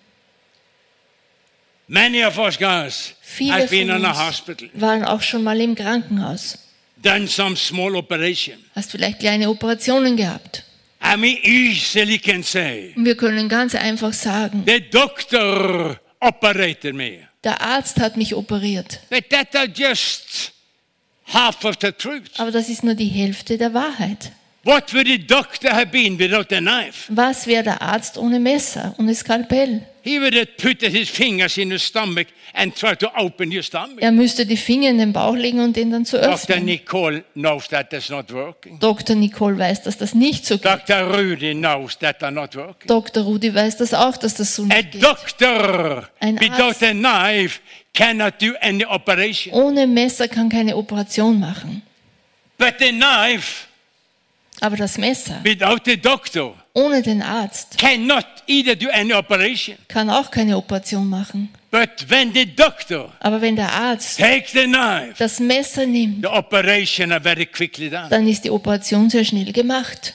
Many 1.93 2.23
of 2.25 2.39
us 2.39 2.57
guys 2.57 3.13
Viele 3.21 3.53
have 3.53 3.67
been 3.69 3.87
von 3.87 3.97
in 3.99 4.05
a 4.05 4.09
uns 4.09 4.17
hospital, 4.19 4.69
waren 4.73 5.03
auch 5.05 5.21
schon 5.21 5.43
mal 5.43 5.61
im 5.61 5.75
Krankenhaus. 5.75 6.57
done 7.03 7.27
some 7.27 7.55
small 7.55 7.95
operation. 7.95 8.57
Hast 8.75 8.89
vielleicht 8.91 9.19
kleine 9.19 9.47
Operationen 9.47 10.17
gehabt. 10.17 10.63
And 10.99 11.21
we 11.21 11.37
easily 11.43 12.17
can 12.17 12.41
say, 12.41 12.93
Und 12.95 13.05
wir 13.05 13.15
können 13.15 13.47
ganz 13.47 13.75
einfach 13.75 14.11
sagen, 14.13 14.63
the 14.65 14.81
doctor 14.89 15.99
operated 16.19 16.95
me. 16.95 17.27
der 17.43 17.61
Arzt 17.61 17.99
hat 17.99 18.17
mich 18.17 18.33
operiert. 18.33 18.99
But 19.11 19.29
that 19.29 19.55
are 19.55 19.67
just 19.67 20.51
half 21.31 21.63
of 21.63 21.75
the 21.79 21.91
truth. 21.91 22.31
Aber 22.37 22.49
das 22.49 22.69
ist 22.69 22.83
nur 22.83 22.95
die 22.95 23.07
Hälfte 23.09 23.55
der 23.59 23.71
Wahrheit. 23.75 24.31
What 24.63 24.93
would 24.95 25.05
the 25.05 25.19
doctor 25.19 25.71
have 25.71 25.87
been 25.87 26.17
without 26.17 26.51
a 26.55 26.59
knife? 26.59 27.15
Was 27.15 27.45
wäre 27.45 27.63
der 27.63 27.81
Arzt 27.83 28.17
ohne 28.17 28.39
Messer, 28.39 28.95
ohne 28.97 29.13
Skalpell? 29.13 29.85
He 30.05 30.19
would 30.19 30.35
have 30.35 30.57
put 30.57 30.81
his 30.81 31.09
fingers 31.09 31.57
in 31.57 31.69
your 31.71 31.79
stomach 31.79 32.27
and 32.53 32.75
tried 32.75 32.99
to 32.99 33.09
open 33.15 33.51
your 33.53 33.63
stomach. 33.63 33.99
Er 34.01 34.11
müsste 34.11 34.45
die 34.45 34.57
Finger 34.57 34.89
in 34.89 34.97
den 34.97 35.13
Bauch 35.13 35.33
legen 35.35 35.61
und 35.61 35.75
den 35.77 35.91
dann 35.91 36.05
zu 36.05 36.17
Dr. 36.17 36.33
öffnen. 36.33 36.65
Nicole 36.65 37.23
knows 37.35 37.69
that 37.69 37.89
that's 37.89 38.09
not 38.09 38.31
working. 38.33 38.77
Dr. 38.79 39.15
Nicole 39.15 39.57
weiß, 39.57 39.83
dass 39.83 39.97
das 39.97 40.13
nicht 40.13 40.45
so 40.45 40.57
geht. 40.57 40.65
Dr. 40.65 41.03
Rudy 41.17 41.53
knows 41.53 41.97
that 41.99 42.21
are 42.21 42.31
not 42.33 42.53
working. 42.55 42.87
Dr. 42.87 43.23
Rudi 43.23 43.55
weiß 43.55 43.77
das 43.77 43.93
auch, 43.93 44.17
dass 44.17 44.33
das 44.35 44.53
so 44.53 44.63
A 44.63 44.65
nicht 44.65 44.91
geht. 44.91 45.03
doctor 45.03 46.09
Ein 46.19 46.37
without 46.39 46.63
Arzt. 46.63 46.83
a 46.83 46.91
knife 46.91 47.59
cannot 47.93 48.33
do 48.41 48.53
any 48.61 48.83
operation. 48.85 49.53
Ohne 49.53 49.87
Messer 49.87 50.27
kann 50.27 50.49
keine 50.49 50.75
Operation 50.75 51.39
machen. 51.39 51.81
But 52.57 52.73
the 52.79 52.89
knife 52.89 53.67
Aber 54.59 54.75
das 54.75 54.97
Messer 54.97 55.39
without 55.43 55.79
the 55.85 55.95
doctor 55.95 56.55
ohne 56.73 57.01
den 57.01 57.21
Arzt 57.21 57.77
cannot 57.77 58.25
either 58.47 58.75
do 58.75 58.87
any 58.91 59.13
operation. 59.13 59.77
kann 59.87 60.09
auch 60.09 60.31
keine 60.31 60.57
Operation 60.57 61.07
machen. 61.07 61.49
But 61.71 62.05
when 62.09 62.33
the 62.33 62.45
doctor 62.45 63.11
Aber 63.19 63.41
wenn 63.41 63.55
der 63.55 63.71
Arzt 63.71 64.19
takes 64.19 64.51
the 64.51 64.65
knife, 64.65 65.13
das 65.17 65.39
Messer 65.39 65.85
nimmt, 65.85 66.21
the 66.23 66.27
operation 66.29 67.11
are 67.11 67.21
very 67.21 67.45
quickly 67.45 67.89
done. 67.89 68.09
dann 68.09 68.27
ist 68.27 68.43
die 68.43 68.51
Operation 68.51 69.09
sehr 69.09 69.23
schnell 69.25 69.51
gemacht. 69.51 70.13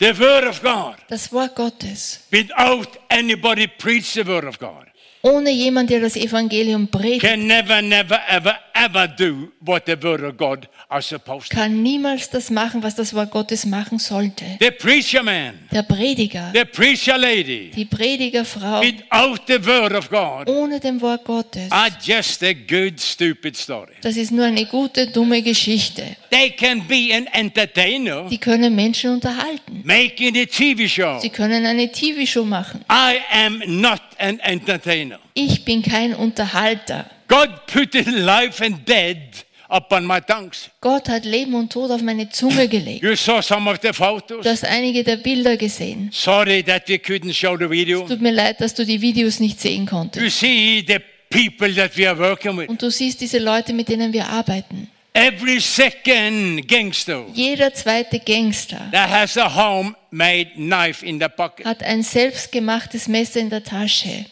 The 0.00 0.18
word 0.18 0.46
of 0.46 0.60
God, 0.62 0.96
Das 1.08 1.32
Wort 1.32 1.54
Gottes. 1.54 2.20
without 2.32 2.88
anybody 3.08 3.66
preach 3.68 4.12
the 4.14 4.26
word 4.26 4.44
of 4.44 4.58
God, 4.58 4.86
Ohne 5.24 5.50
jemand, 5.50 5.88
der 5.88 6.00
das 6.00 6.16
Evangelium 6.16 6.88
predigt, 6.88 7.20
can 7.22 7.46
never, 7.46 7.80
never, 7.80 8.18
ever, 8.28 8.56
ever 8.74 9.06
do 9.06 9.52
what 9.60 9.84
the 9.86 9.94
word 10.02 10.20
of 10.22 10.36
God 10.36 10.68
are 10.88 11.00
supposed 11.00 11.48
to. 11.50 11.56
kann 11.56 11.80
niemals 11.80 12.28
das 12.28 12.50
machen, 12.50 12.82
was 12.82 12.96
das 12.96 13.14
Wort 13.14 13.30
Gottes 13.30 13.64
machen 13.64 14.00
sollte. 14.00 14.44
The 14.58 14.72
preacher 14.72 15.22
man, 15.22 15.60
Der 15.70 15.84
Prediger, 15.84 16.50
the 16.52 16.64
preacher 16.64 17.16
lady, 17.16 17.70
die 17.70 17.84
Predigerfrau, 17.84 18.80
without 18.80 19.42
the 19.46 19.64
word 19.64 19.92
of 19.92 20.10
God, 20.10 20.48
ohne 20.48 20.80
dem 20.80 21.00
Wort 21.00 21.24
Gottes. 21.24 21.70
are 21.70 21.90
just 22.04 22.42
a 22.42 22.52
good, 22.52 22.98
stupid 23.00 23.56
story. 23.56 23.92
Das 24.00 24.16
ist 24.16 24.32
nur 24.32 24.46
eine 24.46 24.66
gute, 24.66 25.06
dumme 25.06 25.40
Geschichte. 25.42 26.16
They 26.32 26.48
can 26.50 26.80
be 26.88 27.10
an 27.14 27.26
entertainer, 27.26 28.26
Die 28.30 28.38
können 28.38 28.74
Menschen 28.74 29.10
unterhalten. 29.10 29.82
making 29.84 30.34
a 30.38 30.46
TV 30.46 30.88
show. 30.88 31.18
Sie 31.20 31.28
können 31.28 31.66
eine 31.66 31.92
TV-Show 31.92 32.44
machen. 32.46 32.80
I 32.90 33.18
am 33.30 33.62
not 33.66 34.00
an 34.18 34.40
entertainer. 34.40 35.18
Ich 35.34 35.62
bin 35.66 35.82
kein 35.82 36.14
Unterhalter. 36.14 37.04
God 37.28 37.50
put 37.66 37.92
life 38.06 38.64
and 38.64 38.88
death 38.88 39.44
upon 39.68 40.06
my 40.06 40.20
tongues. 40.22 40.70
Gott 40.80 41.06
hat 41.10 41.26
Leben 41.26 41.52
und 41.54 41.70
Tod 41.70 41.90
auf 41.90 42.00
meine 42.00 42.30
Zunge 42.30 42.66
gelegt. 42.66 43.02
You 43.02 43.14
saw 43.14 43.42
some 43.42 43.70
of 43.70 43.78
the 43.82 43.92
photos. 43.92 44.42
Du 44.42 44.48
hast 44.50 44.64
einige 44.64 45.04
der 45.04 45.16
Bilder 45.18 45.58
gesehen. 45.58 46.08
Sorry 46.12 46.62
that 46.62 46.88
we 46.88 46.94
couldn't 46.94 47.34
show 47.34 47.58
the 47.58 47.68
video. 47.68 48.06
Tut 48.08 48.22
mir 48.22 48.32
leid, 48.32 48.58
dass 48.60 48.72
du 48.72 48.86
die 48.86 49.02
Videos 49.02 49.38
nicht 49.38 49.60
sehen 49.60 49.82
You 49.84 49.86
konntest. 49.90 50.40
see 50.40 50.82
the 50.86 50.96
people 51.28 51.74
that 51.74 51.94
we 51.98 52.08
are 52.08 52.18
working 52.18 52.56
with. 52.56 52.68
Und 52.70 52.80
du 52.80 52.90
siehst 52.90 53.20
diese 53.20 53.38
Leute, 53.38 53.74
mit 53.74 53.88
denen 53.90 54.14
wir 54.14 54.26
arbeiten. 54.28 54.88
Every 55.14 55.60
second 55.60 56.66
gangster 56.66 57.26
Jeder 57.34 57.74
zweite 57.74 58.18
Gangster 58.18 58.88
that 58.92 59.10
has 59.10 59.36
a 59.36 59.46
homemade 59.54 60.52
knife 60.56 61.04
in 61.04 61.20
the 61.20 61.28
pocket. 61.28 61.66
hat 61.66 61.82
ein 61.82 62.02
selbstgemachtes 62.02 63.08
Messer 63.08 63.40
in 63.40 63.50
der 63.50 63.62
Tasche. 63.62 64.24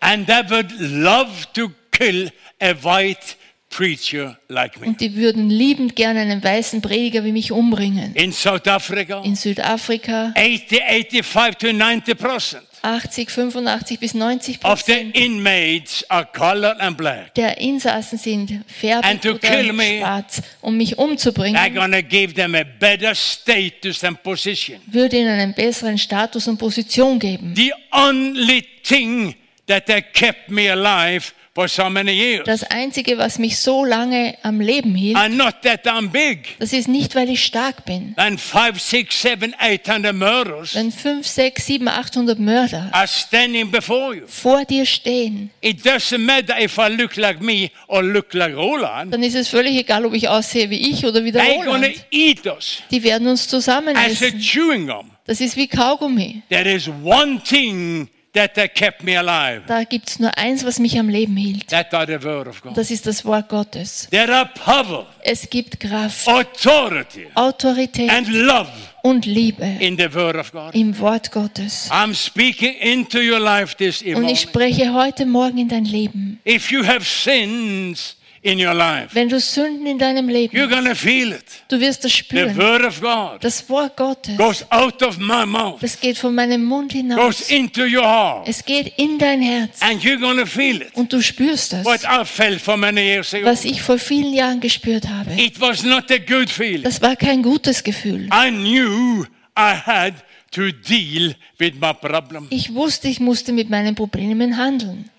And 0.00 0.26
they 0.26 0.42
would 0.50 0.70
love 0.78 1.30
to 1.54 1.70
kill 1.90 2.30
a 2.60 2.74
white 2.82 3.36
preacher 3.70 4.38
like 4.48 4.78
me. 4.78 4.88
Und 4.88 5.00
die 5.00 5.16
würden 5.16 5.48
liebend 5.48 5.96
gerne 5.96 6.20
einen 6.20 6.44
weißen 6.44 6.82
Prediger 6.82 7.24
wie 7.24 7.32
mich 7.32 7.50
umbringen. 7.50 8.14
In 8.14 8.30
South 8.32 8.66
Africa, 8.68 9.22
In 9.24 9.36
Südafrika 9.36 10.34
80, 10.36 11.24
85 11.24 11.56
to 11.58 11.72
90 11.72 12.14
percent 12.18 12.64
80, 12.82 13.30
85 13.30 13.98
bis 14.00 14.14
90 14.14 14.58
of 14.64 14.82
the 14.84 14.92
Prozent 14.92 15.16
inmates 15.16 16.04
are 16.10 16.24
colored 16.26 16.78
and 16.80 16.96
black. 16.96 17.34
der 17.34 17.58
Insassen 17.58 18.18
sind 18.18 18.50
And 18.50 18.64
färbig 18.66 19.22
to 19.22 19.38
kill 19.38 19.64
oder 19.66 19.72
me. 19.72 19.98
schwarz. 20.00 20.42
Um 20.60 20.76
mich 20.76 20.96
umzubringen, 20.98 21.74
gonna 21.74 22.00
give 22.02 22.34
them 22.34 22.54
a 22.54 22.62
better 22.64 23.14
status 23.14 24.02
and 24.04 24.22
position. 24.22 24.78
würde 24.86 25.16
ihnen 25.18 25.28
einen 25.40 25.54
besseren 25.54 25.98
Status 25.98 26.46
und 26.48 26.58
Position 26.58 27.18
geben. 27.18 27.54
The 27.54 27.72
only 27.92 28.64
thing 28.82 29.34
that 29.66 29.86
they 29.86 30.02
kept 30.02 30.48
me 30.50 30.70
alive 30.70 31.32
for 31.56 31.68
so 31.68 31.88
many 31.88 32.12
years. 32.12 32.44
Das 32.44 32.62
Einzige, 32.64 33.16
was 33.16 33.38
mich 33.38 33.58
so 33.58 33.82
lange 33.82 34.36
am 34.42 34.60
Leben 34.60 34.94
hielt, 34.94 35.16
And 35.16 35.38
not 35.38 35.62
that 35.62 35.86
I'm 35.86 36.10
big. 36.10 36.58
das 36.58 36.74
ist 36.74 36.86
nicht, 36.86 37.14
weil 37.14 37.30
ich 37.30 37.42
stark 37.42 37.86
bin. 37.86 38.12
And 38.18 38.38
five, 38.38 38.78
six, 38.78 39.18
seven, 39.22 39.54
eight 39.58 39.88
hundred 39.88 40.14
murders 40.14 40.74
Wenn 40.74 40.92
5, 40.92 41.26
6, 41.26 41.64
7, 41.64 41.88
800 41.88 42.38
Mörder 42.38 42.90
are 42.92 43.08
standing 43.08 43.70
before 43.70 44.14
you. 44.14 44.26
vor 44.26 44.66
dir 44.66 44.84
stehen, 44.84 45.48
It 45.62 45.82
doesn't 45.82 46.18
matter 46.18 46.60
if 46.60 46.76
I 46.76 46.88
look 46.94 47.16
like 47.16 47.40
me 47.40 47.70
or 47.88 48.02
look 48.02 48.34
like 48.34 48.54
Roland. 48.54 49.14
dann 49.14 49.22
ist 49.22 49.34
es 49.34 49.48
völlig 49.48 49.78
egal, 49.78 50.04
ob 50.04 50.12
ich 50.12 50.28
aussehe 50.28 50.68
wie 50.68 50.90
ich 50.90 51.06
oder 51.06 51.24
wie 51.24 51.32
der 51.32 51.42
Roland. 51.42 52.04
eat 52.12 52.46
us 52.46 52.82
Die 52.90 53.02
werden 53.02 53.26
uns 53.28 53.48
zusammen 53.48 53.96
as 53.96 54.20
a 54.22 54.26
essen. 54.26 54.38
chewing 54.40 54.86
gum. 54.88 55.10
Das 55.24 55.40
ist 55.40 55.56
wie 55.56 55.66
Kaugummi. 55.66 56.42
There 56.50 56.70
is 56.70 56.86
one 57.02 57.40
thing 57.42 58.08
that 58.36 58.54
they 58.54 58.68
kept 58.68 59.02
me 59.02 59.16
alive. 59.18 59.62
Da 59.66 59.82
gibt 59.84 60.08
es 60.08 60.18
nur 60.20 60.36
eins, 60.38 60.64
was 60.64 60.78
mich 60.78 60.98
am 60.98 61.08
Leben 61.08 61.36
hielt. 61.36 61.68
That 61.68 61.92
are 61.92 62.06
the 62.06 62.22
word 62.24 62.46
of 62.46 62.62
God. 62.62 62.76
Das 62.76 62.90
ist 62.90 63.06
das 63.06 63.24
Wort 63.24 63.48
Gottes. 63.48 64.06
There 64.10 64.32
are 64.32 64.48
power, 64.64 65.06
Es 65.22 65.48
gibt 65.50 65.80
Kraft, 65.80 66.28
authority, 66.28 67.26
Autorität 67.34 68.10
and 68.10 68.28
love 68.28 68.68
und 69.02 69.24
Liebe 69.26 69.64
in 69.80 69.96
the 69.96 70.12
word 70.14 70.36
of 70.36 70.52
God. 70.52 70.74
im 70.74 70.98
Wort 70.98 71.30
Gottes. 71.32 71.90
I'm 71.90 72.14
speaking 72.14 72.74
into 72.80 73.18
your 73.18 73.40
life 73.40 73.74
this 73.76 74.00
Und 74.02 74.08
evening. 74.08 74.28
ich 74.30 74.40
spreche 74.42 74.92
heute 74.92 75.26
Morgen 75.26 75.58
in 75.58 75.68
dein 75.68 75.84
Leben. 75.84 76.40
If 76.46 76.70
you 76.70 76.84
have 76.86 77.04
sins 77.04 78.16
in 78.42 78.58
your 78.58 78.74
life, 78.74 79.14
Wenn 79.14 79.28
du 79.28 79.40
Sünden 79.40 79.86
in 79.86 79.98
deinem 79.98 80.28
Leben, 80.28 80.56
you're 80.56 80.68
to 80.68 80.94
feel 80.94 81.32
it. 81.32 81.44
du 81.68 81.80
wirst 81.80 82.04
das 82.04 82.12
The 82.12 82.18
spüren. 82.18 82.56
word 82.56 82.84
of 82.84 83.00
God 83.00 83.42
Das 83.42 83.68
Wort 83.68 83.96
Gottes, 83.96 84.36
goes 84.36 84.64
out 84.70 85.02
of 85.02 85.18
my 85.18 85.44
mouth, 85.46 85.80
das 85.80 86.00
geht 86.00 86.18
von 86.18 86.34
meinem 86.34 86.64
Mund 86.64 86.92
goes 86.92 87.00
hinaus. 87.00 87.50
into 87.50 87.82
your 87.82 88.04
heart, 88.04 88.48
Es 88.48 88.64
geht 88.64 88.92
in 88.98 89.18
dein 89.18 89.42
Herz 89.42 89.80
and 89.80 90.02
you're 90.02 90.18
to 90.38 90.46
feel 90.46 90.82
it. 90.82 90.94
und 90.94 91.12
du 91.12 91.20
spürst 91.22 91.72
das, 91.72 91.84
What 91.84 92.02
I 92.04 92.24
felt 92.24 92.60
for 92.60 92.76
many 92.76 93.00
years 93.00 93.32
ago, 93.34 93.46
was 93.46 93.64
ich 93.64 93.82
vor 93.82 93.98
vielen 93.98 94.32
Jahren 94.32 94.60
gespürt 94.60 95.08
habe. 95.08 95.32
it 95.40 95.60
was 95.60 95.82
not 95.82 96.10
a 96.10 96.18
good 96.18 96.50
feeling. 96.50 96.82
Das 96.82 97.00
war 97.02 97.16
kein 97.16 97.42
gutes 97.42 97.82
Gefühl. 97.82 98.28
I 98.32 98.50
knew 98.50 99.24
I 99.58 99.72
had 99.74 100.14
to 100.52 100.70
deal 100.70 101.34
with 101.58 101.72
my 101.80 101.92
problem. 101.92 102.46
Ich 102.50 102.72
wusste, 102.74 103.08
ich 103.08 103.20
musste 103.20 103.52
mit 103.52 103.70
meinen 103.70 103.94
Problemen 103.94 104.56
handeln. 104.56 105.10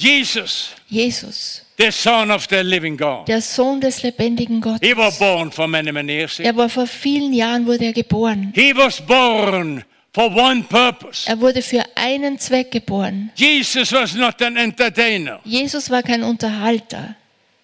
Jesus, 0.00 0.70
Jesus, 0.88 1.62
the 1.76 1.92
Son 1.92 2.30
of 2.30 2.46
the 2.48 2.62
living 2.62 2.96
God, 2.96 3.28
der 3.28 3.42
Sohn 3.42 3.80
des 3.80 4.02
lebendigen 4.02 4.60
Gottes. 4.60 4.80
he 4.88 4.96
was 4.96 5.18
born 5.18 5.50
for 5.52 5.68
many, 5.68 5.92
many 5.92 6.12
years. 6.12 6.40
Er 6.40 6.56
war 6.56 6.70
vor 6.70 6.86
vielen 6.86 7.34
Jahren 7.34 7.66
wurde 7.66 7.84
er 7.84 7.92
geboren. 7.92 8.52
He 8.54 8.74
was 8.74 9.00
born 9.00 9.84
for 10.14 10.34
one 10.34 10.62
purpose. 10.62 11.28
Er 11.28 11.38
wurde 11.38 11.60
für 11.60 11.84
einen 11.96 12.38
Zweck 12.38 12.70
geboren. 12.70 13.30
Jesus 13.34 13.92
was 13.92 14.14
not 14.14 14.40
an 14.40 14.56
entertainer. 14.56 15.40
Jesus 15.44 15.90
war 15.90 16.02
kein 16.02 16.22
Unterhalter. 16.22 17.16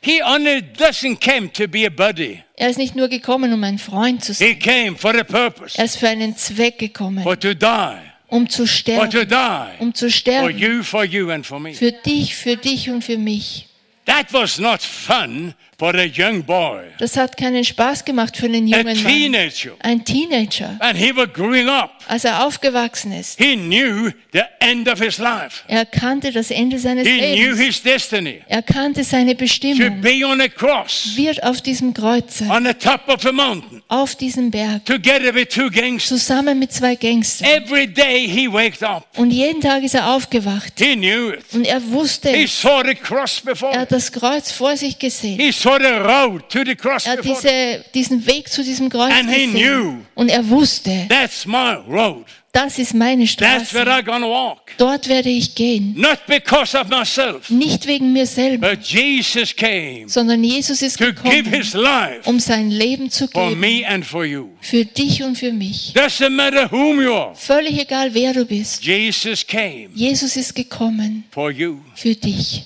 He 0.02 0.22
only 0.22 0.62
doesn't 0.78 1.20
come 1.20 1.50
to 1.52 1.66
be 1.66 1.86
a 1.86 1.90
buddy. 1.90 2.42
Er 2.54 2.68
ist 2.68 2.76
nicht 2.78 2.94
nur 2.94 3.08
gekommen, 3.08 3.52
um 3.52 3.64
ein 3.64 3.78
Freund 3.78 4.22
zu 4.22 4.34
sein. 4.34 4.48
He 4.48 4.54
came 4.56 4.94
for 4.96 5.18
a 5.18 5.24
purpose. 5.24 5.78
Er 5.78 5.86
ist 5.86 5.96
für 5.96 6.08
einen 6.08 6.36
Zweck 6.36 6.78
gekommen, 6.78 7.22
For 7.22 7.38
to 7.40 7.54
die. 7.54 7.96
Um 8.28 8.48
zu 8.48 8.66
sterben, 8.66 9.10
die. 9.10 9.76
um 9.78 9.94
zu 9.94 10.06
For 10.06 10.10
sterben. 10.10 10.58
you, 10.58 10.82
for 10.82 11.04
you 11.04 11.30
and 11.30 11.46
for 11.46 11.60
me. 11.60 11.74
Für 11.74 11.92
dich, 11.92 12.34
für 12.34 12.56
dich 12.56 12.90
und 12.90 13.02
für 13.02 13.18
mich. 13.18 13.68
That 14.06 14.32
was 14.32 14.58
not 14.58 14.82
fun 14.82 15.54
for 15.78 15.94
a 15.94 16.04
young 16.06 16.42
boy. 16.42 16.80
Das 16.98 17.16
hat 17.16 17.36
keinen 17.36 17.62
Spaß 17.64 18.04
gemacht 18.04 18.36
für 18.36 18.46
einen 18.46 18.72
A 18.72 18.78
jungen 18.78 19.02
Mann. 19.02 19.12
teenager. 19.12 19.72
Ein 19.80 20.02
Teenager, 20.04 20.76
And 20.80 20.96
he 20.96 21.14
was 21.14 21.30
growing 21.34 21.68
up. 21.68 21.90
als 22.08 22.24
er 22.24 22.46
aufgewachsen 22.46 23.12
ist. 23.12 23.38
He 23.38 23.56
knew 23.56 24.10
the 24.32 24.40
end 24.60 24.88
of 24.88 24.98
his 25.00 25.18
life. 25.18 25.62
Er 25.68 25.84
kannte 25.84 26.32
das 26.32 26.50
Ende 26.50 26.78
seines 26.78 27.06
He 27.06 27.18
knew 27.18 27.50
Lebens. 27.52 27.58
his 27.60 27.82
destiny. 27.82 28.40
Er 28.48 28.62
kannte 28.62 29.04
seine 29.04 29.32
To 29.32 29.38
Bestimmung. 29.38 30.00
be 30.00 30.24
on 30.26 30.40
a 30.40 30.48
cross, 30.48 31.12
Wird 31.16 31.42
auf 31.42 31.60
diesem 31.60 31.92
Kreuz 31.92 32.38
sein, 32.38 32.50
on 32.50 32.64
the 32.64 32.72
top 32.74 33.06
of 33.08 33.26
a 33.26 33.32
mountain, 33.32 33.82
auf 33.88 34.14
diesem 34.14 34.50
Berg, 34.50 34.84
together 34.86 35.34
with 35.34 35.48
two 35.48 35.68
gangsters. 35.70 36.20
zusammen 36.26 36.58
mit 36.58 36.72
zwei 36.72 36.94
Gangstern. 36.94 37.48
Every 37.50 37.86
day 37.86 38.26
he 38.26 38.50
waked 38.50 38.82
up. 38.82 39.06
Und 39.18 39.30
jeden 39.30 39.60
Tag 39.60 39.82
ist 39.82 39.94
er 39.94 40.08
aufgewacht. 40.14 40.72
He 40.78 40.94
knew 40.96 41.32
it. 41.34 41.44
Und 41.52 41.66
er 41.66 41.82
wusste, 41.90 42.30
He 42.30 42.46
saw 42.46 42.82
the 42.82 42.94
cross 42.94 43.42
er 43.44 43.52
before. 43.52 43.78
hat 43.78 43.92
das 43.92 44.10
Kreuz 44.10 44.50
vor 44.52 44.74
sich 44.76 44.98
gesehen. 44.98 45.38
He 45.38 45.52
saw 45.52 45.65
road 45.70 46.48
to 46.48 46.64
the 46.64 46.74
cross 46.74 47.06
Er 47.06 47.16
diese, 47.20 47.84
diesen 47.94 48.26
Weg 48.26 48.48
zu 48.48 48.62
diesem 48.62 48.88
Kreuz 48.88 49.12
And 49.12 49.30
he 49.30 49.46
knew. 49.46 49.58
gesehen. 49.58 50.06
Und 50.14 50.28
er 50.28 50.48
wusste, 50.48 51.06
That's 51.08 51.44
my 51.46 51.74
road. 51.88 52.24
das 52.52 52.78
ist 52.78 52.94
meine 52.94 53.26
That's 53.26 53.74
where 53.74 53.84
Straße. 53.84 54.00
I'm 54.00 54.04
gonna 54.04 54.26
walk. 54.26 54.60
Dort 54.78 55.08
werde 55.08 55.28
ich 55.28 55.54
gehen. 55.54 55.94
Not 55.96 56.20
because 56.26 56.76
of 56.78 56.88
myself, 56.88 57.50
Nicht 57.50 57.86
wegen 57.86 58.12
mir 58.12 58.26
selber, 58.26 58.70
but 58.70 58.82
Jesus 58.84 59.54
came 59.54 60.04
sondern 60.08 60.42
Jesus 60.42 60.80
ist 60.82 60.98
to 60.98 61.06
give 61.06 61.14
gekommen, 61.16 61.52
his 61.52 61.74
life 61.74 62.20
um 62.24 62.40
sein 62.40 62.70
Leben 62.70 63.10
zu 63.10 63.26
for 63.28 63.48
geben. 63.48 63.60
me 63.60 63.86
and 63.86 64.04
for 64.04 64.24
you. 64.24 64.48
Für 64.60 64.84
dich 64.84 65.22
und 65.22 65.36
für 65.36 65.52
mich. 65.52 65.92
Doesn't 65.94 66.30
matter 66.30 66.70
whom 66.70 67.00
you 67.02 67.12
are. 67.12 67.34
Völlig 67.34 67.78
egal, 67.80 68.12
wer 68.14 68.32
du 68.32 68.44
bist. 68.46 68.82
Jesus 68.84 69.46
came 69.46 69.88
Jesus 69.94 70.36
ist 70.36 70.54
gekommen 70.54 71.24
for 71.30 71.50
you. 71.50 71.78
für 71.94 72.14
dich. 72.14 72.64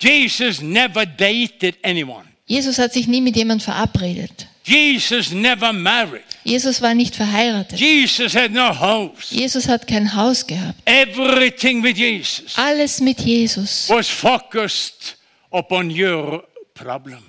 Jesus 0.00 0.60
never 0.60 1.04
dated 1.04 1.76
anyone. 1.82 2.24
Jesus 2.46 2.78
hat 2.78 2.92
sich 2.92 3.06
nie 3.06 3.20
mit 3.20 3.36
jemandem 3.36 3.64
verabredet. 3.64 4.46
Jesus 4.64 5.32
never 5.32 5.72
married. 5.72 6.22
Jesus 6.44 6.80
war 6.80 6.94
nicht 6.94 7.16
verheiratet. 7.16 7.78
Jesus 7.78 8.34
had 8.34 8.52
no 8.52 8.72
house. 8.72 9.30
Jesus 9.30 9.66
hat 9.66 9.86
kein 9.86 10.14
Haus 10.14 10.46
gehabt. 10.46 10.78
Everything 10.84 11.82
with 11.82 11.96
Jesus 11.96 12.56
Alles 12.56 13.00
mit 13.00 13.20
Jesus 13.20 13.88
was 13.88 14.08
focused 14.08 15.16
upon 15.50 15.90
your. 15.90 16.44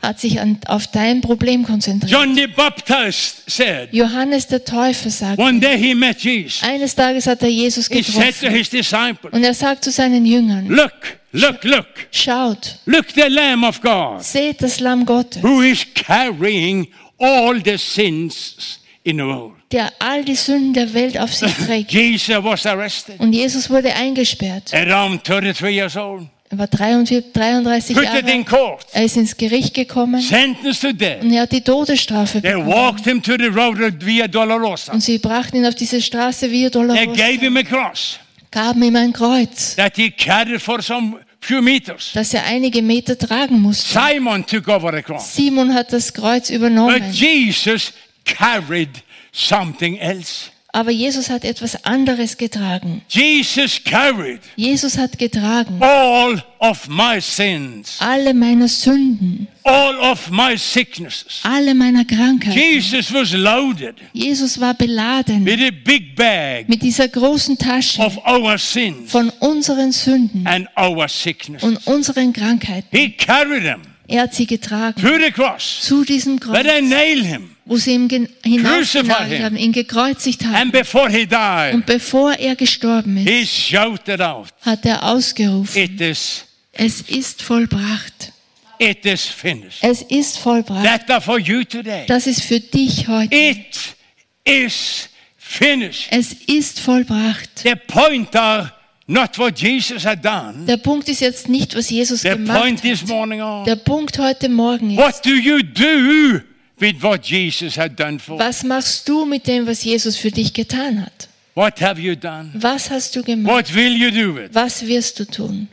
Hat 0.01 0.19
sich 0.19 0.39
an, 0.39 0.59
auf 0.67 0.87
dein 0.87 1.21
Problem 1.21 1.63
konzentriert. 1.63 2.11
John 2.11 2.35
the 2.35 2.47
Baptist 2.47 3.43
said, 3.49 3.89
Johannes 3.93 4.47
der 4.47 4.63
Täufer 4.63 5.09
sagt, 5.09 5.39
one 5.39 5.59
day 5.59 5.77
he 5.77 5.93
met 5.95 6.19
Jesus. 6.21 6.63
eines 6.63 6.95
Tages 6.95 7.27
hat 7.27 7.41
er 7.41 7.49
Jesus 7.49 7.87
He 7.87 8.01
said 8.03 8.15
to 8.15 8.19
getroffen 8.19 8.51
his 8.55 8.69
disciples, 8.69 9.33
und 9.33 9.43
er 9.43 9.53
sagt 9.53 9.83
zu 9.83 9.91
seinen 9.91 10.25
Jüngern, 10.25 10.67
Look, 10.67 10.91
look, 11.31 11.63
look, 11.63 11.85
schaut, 12.11 12.79
look 12.85 13.05
the 13.15 13.27
Lamb 13.29 13.63
of 13.63 13.81
God 13.81 14.23
seht 14.23 14.61
das 14.61 14.79
Lamm 14.79 15.05
Gottes, 15.05 15.41
who 15.43 15.61
is 15.61 15.85
carrying 15.95 16.87
all 17.19 17.59
the 17.63 17.77
sins 17.77 18.79
in 19.03 19.17
the 19.17 19.23
world. 19.23 19.53
der 19.71 19.91
all 19.99 20.23
die 20.25 20.35
Sünden 20.35 20.73
der 20.73 20.93
Welt 20.93 21.19
auf 21.19 21.33
sich 21.33 21.53
trägt. 21.65 21.91
Jesus 21.91 22.43
was 22.43 22.65
arrested 22.65 23.19
Und 23.19 23.33
Jesus 23.33 23.69
wurde 23.69 23.93
eingesperrt. 23.95 24.73
around 24.73 25.27
33 25.27 25.69
years 25.75 25.95
old, 25.95 26.27
Er 26.51 26.57
war 26.57 26.67
33, 26.67 27.31
33 27.31 27.95
put 27.95 28.03
Jahre 28.05 28.19
in 28.19 28.27
alt. 28.27 28.47
court, 28.47 28.85
Er 28.93 29.03
ist 29.03 29.17
ins 29.17 29.37
Gericht 29.37 29.73
gekommen 29.75 30.19
sentenced 30.19 30.81
to 30.81 30.91
death. 30.91 31.21
und 31.21 31.31
er 31.31 31.43
hat 31.43 31.51
die 31.51 31.61
Todesstrafe 31.61 32.41
They 32.41 32.53
bekommen. 32.53 32.67
walked 32.67 33.05
him 33.05 33.21
to 33.21 33.33
the 33.37 33.45
road 33.47 33.79
of 33.79 33.93
Via 33.99 34.27
Dolorosa. 34.27 34.91
Und 34.93 35.01
sie 35.01 35.19
brachten 35.19 35.57
ihn 35.57 35.65
auf 35.67 35.75
diese 35.75 36.01
Straße 36.01 36.49
Via 36.49 36.69
They 36.69 36.81
Dolorosa, 36.81 37.05
gave 37.05 37.39
him 37.39 37.55
a 37.57 37.63
cross 37.63 38.17
gaben 38.51 38.81
ihm 38.81 38.95
ein 38.95 39.13
Kreuz, 39.13 39.75
that 39.75 39.95
he 39.95 40.09
carried 40.09 40.59
for 40.59 40.81
some 40.81 41.19
few 41.39 41.61
meters. 41.61 42.09
das 42.15 42.33
er 42.33 42.43
einige 42.47 42.81
Meter 42.81 43.15
tragen 43.15 43.59
musste. 43.61 43.99
Simon 43.99 44.43
took 44.43 44.67
over 44.67 44.91
the 44.91 45.03
cross. 45.03 45.35
Simon 45.35 45.71
hat 45.71 45.93
das 45.93 46.11
Kreuz 46.11 46.47
But 46.47 46.55
übernommen. 46.57 47.11
Jesus 47.13 47.93
carried 48.25 48.89
something 49.31 49.97
else. 49.99 50.49
Aber 50.71 50.91
Jesus 50.91 51.31
hat 51.31 51.45
etwas 51.45 51.83
anderes 51.83 52.37
getragen. 52.37 53.01
Jesus 53.09 53.83
carried 53.83 54.39
Jesus 54.55 54.97
hat 54.99 55.17
getragen 55.17 55.81
all 55.81 56.43
of 56.59 56.87
my 56.87 57.19
sins, 57.19 57.95
alle 57.99 58.35
meiner 58.35 58.67
Sünden, 58.67 59.47
all 59.63 59.95
of 59.97 60.29
my 60.29 60.55
sicknesses. 60.55 61.39
alle 61.43 61.73
meiner 61.73 62.05
Krankheiten. 62.05 62.55
Jesus 62.59 63.11
was 63.11 63.33
loaded 63.33 63.95
Jesus 64.13 64.59
war 64.59 64.75
beladen 64.75 65.43
with 65.43 65.59
a 65.59 65.71
big 65.71 66.15
bag 66.15 66.65
mit 66.67 66.83
dieser 66.83 67.07
großen 67.07 67.57
Tasche 67.57 68.03
of 68.03 68.17
our 68.27 68.57
sins 68.59 69.11
von 69.11 69.29
unseren 69.39 69.91
Sünden 69.91 70.45
and 70.45 70.67
our 70.77 71.07
sicknesses. 71.07 71.67
und 71.67 71.87
unseren 71.87 72.31
Krankheiten. 72.31 72.95
He 72.95 73.09
carried 73.09 73.63
them 73.63 73.81
Er 74.07 74.23
hat 74.23 74.33
sie 74.35 74.45
getragen 74.47 75.01
to 75.01 75.17
the 75.23 75.31
cross, 75.31 75.79
zu 75.81 76.03
diesem 76.03 76.37
but 76.37 76.63
they 76.63 76.79
Kreuz, 76.81 76.89
nailed 76.89 77.25
him. 77.25 77.55
Wo 77.69 77.77
sie 77.77 77.95
Crucified 78.07 78.29
hinausgenagelt 78.43 79.43
haben, 79.43 79.55
ihn 79.55 79.71
gekreuzigt 79.71 80.43
haben. 80.43 80.55
And 80.55 80.71
before 80.71 81.09
he 81.09 81.25
died, 81.25 81.73
Und 81.75 81.85
bevor 81.85 82.33
er 82.33 82.55
gestorben 82.55 83.15
ist, 83.17 83.27
he 83.29 83.45
shouted 83.45 84.19
out, 84.21 84.47
hat 84.61 84.85
er 84.85 85.03
ausgerufen, 85.03 85.81
It 85.81 86.01
is, 86.01 86.45
es 86.73 87.01
ist 87.01 87.41
vollbracht. 87.41 88.33
it 88.79 89.05
is 89.05 89.25
finished. 89.25 89.79
Es 89.83 90.01
ist 90.01 90.39
vollbracht. 90.39 90.83
That 90.83 91.09
are 91.11 91.21
for 91.21 91.39
you 91.39 91.63
today. 91.63 92.05
Das 92.07 92.25
ist 92.27 92.41
für 92.41 92.59
dich 92.59 93.07
heute. 93.07 93.35
It 93.35 93.95
is 94.43 95.07
finished. 95.37 96.07
Es 96.11 96.33
ist 96.47 96.79
vollbracht. 96.79 97.49
The 97.63 97.75
point 97.75 98.35
are 98.35 98.71
not 99.05 99.37
what 99.37 99.59
Jesus 99.59 100.05
had 100.05 100.23
done. 100.25 100.65
Der 100.65 100.77
Punkt 100.77 101.07
ist 101.07 101.19
jetzt 101.21 101.49
nicht, 101.49 101.75
was 101.75 101.89
Jesus 101.89 102.21
The 102.21 102.29
gemacht 102.29 102.59
point 102.61 102.81
this 102.81 103.01
hat. 103.01 103.09
morning 103.09 103.41
on 103.41 103.65
Der 103.65 103.75
Punkt 103.75 104.17
heute 104.17 104.49
Morgen 104.49 104.91
ist, 104.91 104.97
what 104.97 105.23
do 105.23 105.31
you 105.31 105.59
do 105.61 106.41
with 106.81 107.03
what 107.03 107.23
Jesus 107.23 107.75
had 107.77 107.95
done 107.95 108.19
for? 108.19 108.39
was 108.39 108.63
machst 108.63 109.07
du 109.07 109.25
mit 109.25 109.47
dem, 109.47 109.67
was 109.67 109.83
Jesus 109.83 110.17
für 110.17 110.31
dich 110.31 110.53
getan 110.53 111.01
hat? 111.05 111.27
What 111.55 111.81
have 111.81 111.99
you 111.99 112.15
done? 112.15 112.51
Was 112.53 112.89
hast 112.89 113.15
du 113.15 113.23
gemacht? 113.23 113.53
What 113.53 113.75
will 113.75 113.95
you 113.95 114.11
do 114.11 114.35
with? 114.35 114.53
Was 114.53 114.85
wirst 114.85 115.19
du 115.19 115.25
tun? 115.25 115.67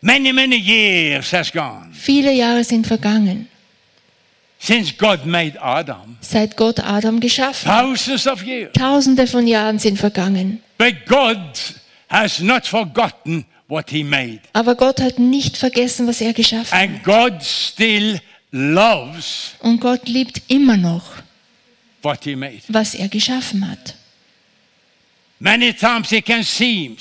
Many, 0.00 0.32
many 0.32 0.56
years 0.56 1.32
has 1.32 1.52
gone 1.52 1.90
Viele 1.92 2.32
Jahre 2.32 2.64
sind 2.64 2.86
vergangen, 2.86 3.48
since 4.58 4.94
God 4.96 5.26
made 5.26 5.60
Adam. 5.60 6.16
seit 6.20 6.56
Gott 6.56 6.80
Adam 6.80 7.20
geschaffen 7.20 7.70
hat. 7.70 7.84
Thousands 7.84 8.26
of 8.26 8.42
years. 8.42 8.72
Tausende 8.72 9.26
von 9.26 9.46
Jahren 9.46 9.78
sind 9.78 9.98
vergangen. 9.98 10.62
But 10.78 11.06
God 11.06 11.38
has 12.08 12.40
not 12.40 12.66
forgotten 12.66 13.44
what 13.68 13.90
he 13.90 14.02
made. 14.02 14.40
Aber 14.54 14.74
Gott 14.74 15.00
hat 15.00 15.18
nicht 15.18 15.56
vergessen, 15.56 16.06
was 16.06 16.20
er 16.20 16.32
geschaffen 16.32 16.72
hat. 16.72 16.88
And 16.88 17.04
God 17.04 17.42
still 17.44 18.18
loves 18.52 19.54
Und 19.60 19.80
Gott 19.80 20.08
liebt 20.08 20.42
immer 20.48 20.76
noch, 20.76 21.04
what 22.02 22.24
he 22.24 22.34
made. 22.36 22.60
was 22.68 22.94
er 22.94 23.08
geschaffen 23.08 23.68
hat. 23.68 23.94
Many 25.38 25.72
times 25.72 26.12
it 26.12 26.26
can 26.26 26.42
seem 26.42 26.96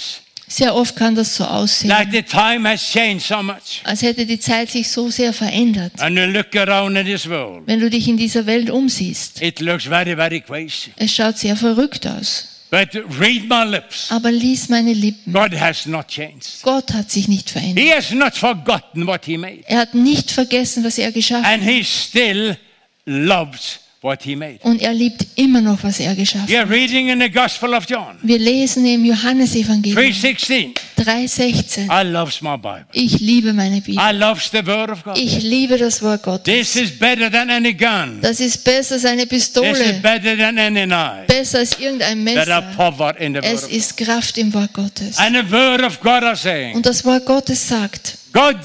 Sehr 0.48 0.74
oft 0.74 0.96
kann 0.96 1.14
das 1.14 1.36
so 1.36 1.44
aussehen, 1.46 1.90
like 1.90 2.12
the 2.12 2.24
time 2.24 2.68
has 2.68 2.82
changed 2.82 3.22
so 3.28 3.44
much. 3.44 3.82
als 3.84 4.02
hätte 4.02 4.26
die 4.26 4.40
Zeit 4.40 4.70
sich 4.72 4.90
so 4.90 5.10
sehr 5.12 5.32
verändert. 5.34 6.00
And 6.00 6.18
you 6.18 6.26
look 6.26 6.56
around 6.56 6.98
in 6.98 7.06
this 7.06 7.28
world, 7.30 7.68
Wenn 7.68 7.80
du 7.80 7.90
dich 7.90 8.08
in 8.08 8.18
dieser 8.18 8.46
Welt 8.46 8.70
umsiehst, 8.70 9.42
it 9.42 9.60
looks 9.60 9.84
very, 9.86 10.16
very 10.16 10.42
crazy. 10.42 10.92
es 10.96 11.14
schaut 11.14 11.38
sehr 11.38 11.56
verrückt 11.56 12.08
aus. 12.08 12.59
But 12.72 12.94
read 13.20 13.48
my 13.50 13.64
lips. 13.66 14.12
aber 14.12 14.32
lies 14.32 14.70
meine 14.70 14.94
Lippen. 14.94 15.34
God 15.34 15.54
has 15.54 15.86
not 15.86 16.08
changed. 16.08 16.62
Gott 16.64 16.94
hat 16.94 17.10
sich 17.12 17.28
nicht 17.28 17.50
verändert. 17.50 17.84
He 17.84 17.94
has 17.94 18.12
not 18.12 18.36
forgotten 18.36 19.08
what 19.08 19.26
he 19.26 19.38
made. 19.38 19.64
Er 19.66 19.80
hat 19.80 19.94
nicht 19.96 20.32
vergessen, 20.32 20.84
was 20.84 20.98
er 20.98 21.12
geschaffen 21.12 21.46
hat. 21.46 21.54
And 21.54 21.64
he 21.64 21.84
still 21.84 22.58
loves. 23.06 23.80
Und 24.02 24.82
er 24.82 24.94
liebt 24.94 25.26
immer 25.36 25.60
noch, 25.60 25.84
was 25.84 26.00
er 26.00 26.16
geschaffen 26.16 26.48
hat. 26.48 26.56
are 26.56 26.70
reading 26.70 27.10
in 27.10 27.20
the 27.20 27.30
Gospel 27.30 27.74
of 27.74 27.86
John 27.90 28.18
Wir 28.22 28.40
lesen 28.40 28.86
im 28.86 29.04
Johannesevangelium 29.04 29.98
3.16. 29.98 30.74
3,16. 30.98 31.88
I 31.90 32.10
loves 32.10 32.42
my 32.42 32.56
Bible. 32.56 32.86
Ich 32.94 33.20
liebe 33.20 33.52
meine 33.52 33.82
Bibel. 33.82 34.02
I 34.02 34.16
loves 34.16 34.52
the 34.52 34.66
word 34.66 34.90
of 34.90 35.04
God. 35.04 35.18
Ich 35.18 35.42
liebe 35.42 35.78
das 35.78 36.02
Wort 36.02 36.24
Gottes. 36.24 36.44
This 36.46 36.76
is 36.78 36.98
better 36.98 37.30
than 37.30 37.50
any 37.50 37.74
gun. 37.74 38.20
Das 38.22 38.40
ist 38.40 38.64
besser 38.64 38.96
als 38.96 39.04
eine 39.04 39.28
This 39.28 39.48
is 39.48 39.54
Pistole, 39.54 39.94
better 40.02 40.38
than 40.38 40.58
any 40.58 40.86
knife. 40.86 41.26
besser 41.28 41.60
als 41.60 41.78
irgendein 41.78 42.24
Messer. 42.24 42.62
power 42.78 43.18
in 43.20 43.34
the 43.34 43.42
word 43.42 43.54
Es 43.54 43.64
ist 43.68 43.98
Kraft 43.98 44.38
im 44.38 44.54
Wort 44.54 44.74
Gottes. 44.74 45.18
And 45.18 45.36
the 45.36 45.52
word 45.52 45.84
of 45.84 46.00
God 46.00 46.24
are 46.24 46.38
saying, 46.38 46.76
Und 46.76 46.86
das 46.86 47.04
Wort 47.04 47.26
Gottes 47.26 47.68
sagt, 47.68 48.18
God 48.32 48.56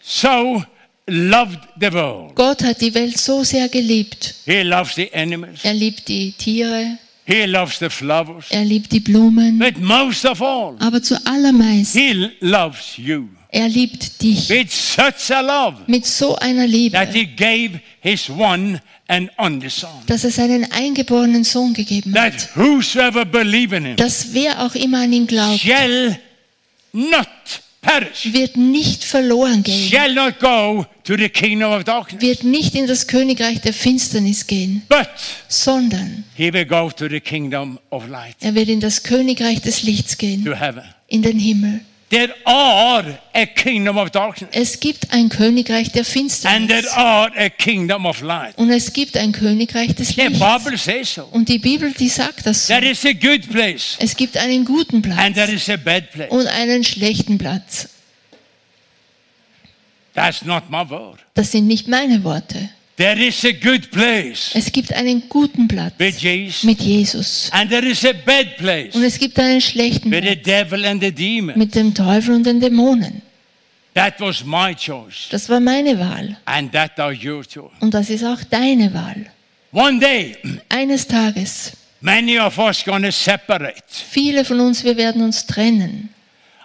so 0.00 0.62
loved 1.08 1.58
the 1.80 1.92
world. 1.92 2.34
Gott 2.34 2.62
hat 2.62 2.80
die 2.80 2.94
Welt 2.94 3.18
so 3.18 3.42
sehr 3.44 3.68
geliebt. 3.68 4.34
He 4.46 4.62
loves 4.62 4.94
the 4.94 5.12
animals. 5.14 5.60
Er 5.64 5.74
liebt 5.74 6.06
die 6.08 6.32
Tiere, 6.32 6.98
He 7.24 7.44
loves 7.44 7.78
the 7.78 7.90
flowers. 7.90 8.46
er 8.50 8.64
liebt 8.64 8.90
die 8.92 9.00
Blumen, 9.00 9.58
But 9.58 9.78
most 9.78 10.24
of 10.24 10.40
all, 10.40 10.76
aber 10.78 11.02
zu 11.02 11.14
allermeist, 11.26 11.94
He 11.96 12.30
loves 12.40 12.96
you 12.96 13.28
er 13.50 13.66
liebt 13.68 14.22
dich 14.22 14.48
with 14.50 14.70
such 14.70 15.34
a 15.34 15.40
love 15.40 15.76
mit 15.86 16.04
so 16.04 16.36
einer 16.36 16.62
that 16.66 16.70
Liebe, 16.70 16.98
He 17.12 17.24
gave 17.26 17.80
His 18.00 18.28
one 18.28 18.80
and 19.08 19.30
only 19.38 19.70
Son. 19.70 19.88
dass 20.06 20.24
er 20.24 20.30
seinen 20.30 20.70
eingeborenen 20.70 21.44
Sohn 21.44 21.72
gegeben 21.72 22.12
That 22.12 22.34
hat. 22.34 22.56
whosoever 22.56 23.24
believe 23.24 23.74
in 23.74 23.84
Him 23.86 23.96
Dass 23.96 24.34
wer 24.34 24.62
auch 24.66 24.74
immer 24.74 25.00
an 25.00 25.12
ihn 25.14 25.26
glaubt, 25.26 25.60
shall 25.60 26.18
not 26.92 27.26
perish, 27.80 28.32
wird 28.32 28.56
nicht 28.56 29.04
verloren 29.04 29.62
gehen, 29.62 29.88
shall 29.90 30.12
not 30.14 30.38
go 30.40 30.84
to 31.04 31.16
the 31.16 31.28
kingdom 31.28 31.72
of 31.72 31.84
darkness, 31.84 32.20
wird 32.20 32.44
nicht 32.44 32.74
in 32.74 32.86
das 32.86 33.06
Königreich 33.06 33.60
der 33.60 33.72
Finsternis 33.72 34.46
gehen, 34.46 34.82
but 34.88 35.08
sondern 35.48 36.24
he 36.34 36.52
will 36.52 36.64
go 36.66 36.90
to 36.90 37.08
the 37.08 37.20
kingdom 37.20 37.78
of 37.90 38.06
light, 38.08 38.36
er 38.40 38.54
wird 38.54 38.68
in 38.68 38.80
das 38.80 39.02
Königreich 39.02 39.60
des 39.60 39.82
Lichts 39.82 40.18
gehen, 40.18 40.44
to 40.44 40.54
heaven. 40.54 40.82
in 41.08 41.22
den 41.22 41.38
Himmel. 41.38 41.80
There 42.10 42.34
are 42.46 43.18
a 43.34 43.44
kingdom 43.44 43.98
of 43.98 44.10
darkness, 44.10 44.48
Es 44.52 44.80
gibt 44.80 45.12
ein 45.12 45.28
Königreich 45.28 45.92
der 45.92 46.00
and 46.00 46.06
there 46.06 46.80
Finsternis 46.82 46.86
are 46.96 47.30
a 47.36 47.50
kingdom 47.50 48.06
of 48.06 48.22
light. 48.22 48.56
und 48.56 48.70
es 48.70 48.92
gibt 48.94 49.14
ein 49.18 49.30
Königreich 49.32 49.94
des 49.94 50.08
The 50.14 50.22
Lichts. 50.22 50.38
Bible 50.38 50.78
says 50.78 51.14
so. 51.14 51.24
Und 51.26 51.50
die 51.50 51.58
Bibel, 51.58 51.92
die 51.92 52.08
sagt 52.08 52.46
das 52.46 52.66
so. 52.66 52.72
There 52.72 52.88
is 52.90 53.04
a 53.04 53.12
good 53.12 53.50
place, 53.50 53.96
Es 53.98 54.16
gibt 54.16 54.38
einen 54.38 54.64
guten 54.64 54.96
and 55.12 55.34
there 55.34 55.46
Platz 55.48 55.50
is 55.52 55.68
a 55.68 55.76
bad 55.76 56.10
place. 56.10 56.30
und 56.30 56.46
einen 56.46 56.82
schlechten 56.82 57.36
Platz. 57.36 57.90
That's 60.14 60.42
not 60.44 60.70
my 60.70 60.88
word. 60.88 61.18
Das 61.34 61.52
sind 61.52 61.66
nicht 61.66 61.88
meine 61.88 62.24
Worte. 62.24 62.70
There 62.98 63.16
is 63.28 63.44
a 63.44 63.52
good 63.52 63.90
place 63.92 64.50
Es 64.54 64.72
gibt 64.72 64.92
einen 64.92 65.22
guten 65.28 65.68
Platz 65.68 65.94
with 65.98 66.18
Jesus, 66.20 66.64
mit 66.64 66.80
Jesus 66.80 67.48
and 67.52 67.70
there 67.70 67.86
is 67.88 68.04
a 68.04 68.12
bad 68.12 68.56
place 68.56 68.94
und 68.94 69.04
es 69.04 69.18
gibt 69.18 69.38
einen 69.38 69.60
schlechten 69.60 70.10
with 70.10 70.24
the 70.24 70.34
Platz 70.34 70.42
devil 70.44 70.84
and 70.84 71.00
the 71.00 71.12
demon. 71.12 71.56
mit 71.56 71.74
dem 71.76 71.94
Teufel 71.94 72.34
und 72.34 72.44
den 72.44 72.58
Dämonen. 72.60 73.22
That 73.94 74.20
was 74.20 74.44
my 74.44 74.74
choice, 74.74 75.28
Das 75.30 75.48
war 75.48 75.60
meine 75.60 75.96
Wahl 75.98 76.36
and 76.44 76.72
that 76.72 76.98
are 76.98 77.12
your 77.14 77.44
choice. 77.44 77.70
und 77.80 77.94
das 77.94 78.10
ist 78.10 78.24
auch 78.24 78.42
deine 78.50 78.92
Wahl. 78.92 79.26
One 79.72 80.00
day, 80.00 80.36
Eines 80.68 81.06
Tages, 81.06 81.72
many 82.00 82.36
of 82.38 82.58
us 82.58 82.84
gonna 82.84 83.12
separate. 83.12 83.82
viele 83.88 84.44
von 84.44 84.58
uns, 84.58 84.82
wir 84.82 84.96
werden 84.96 85.22
uns 85.22 85.46
trennen. 85.46 86.08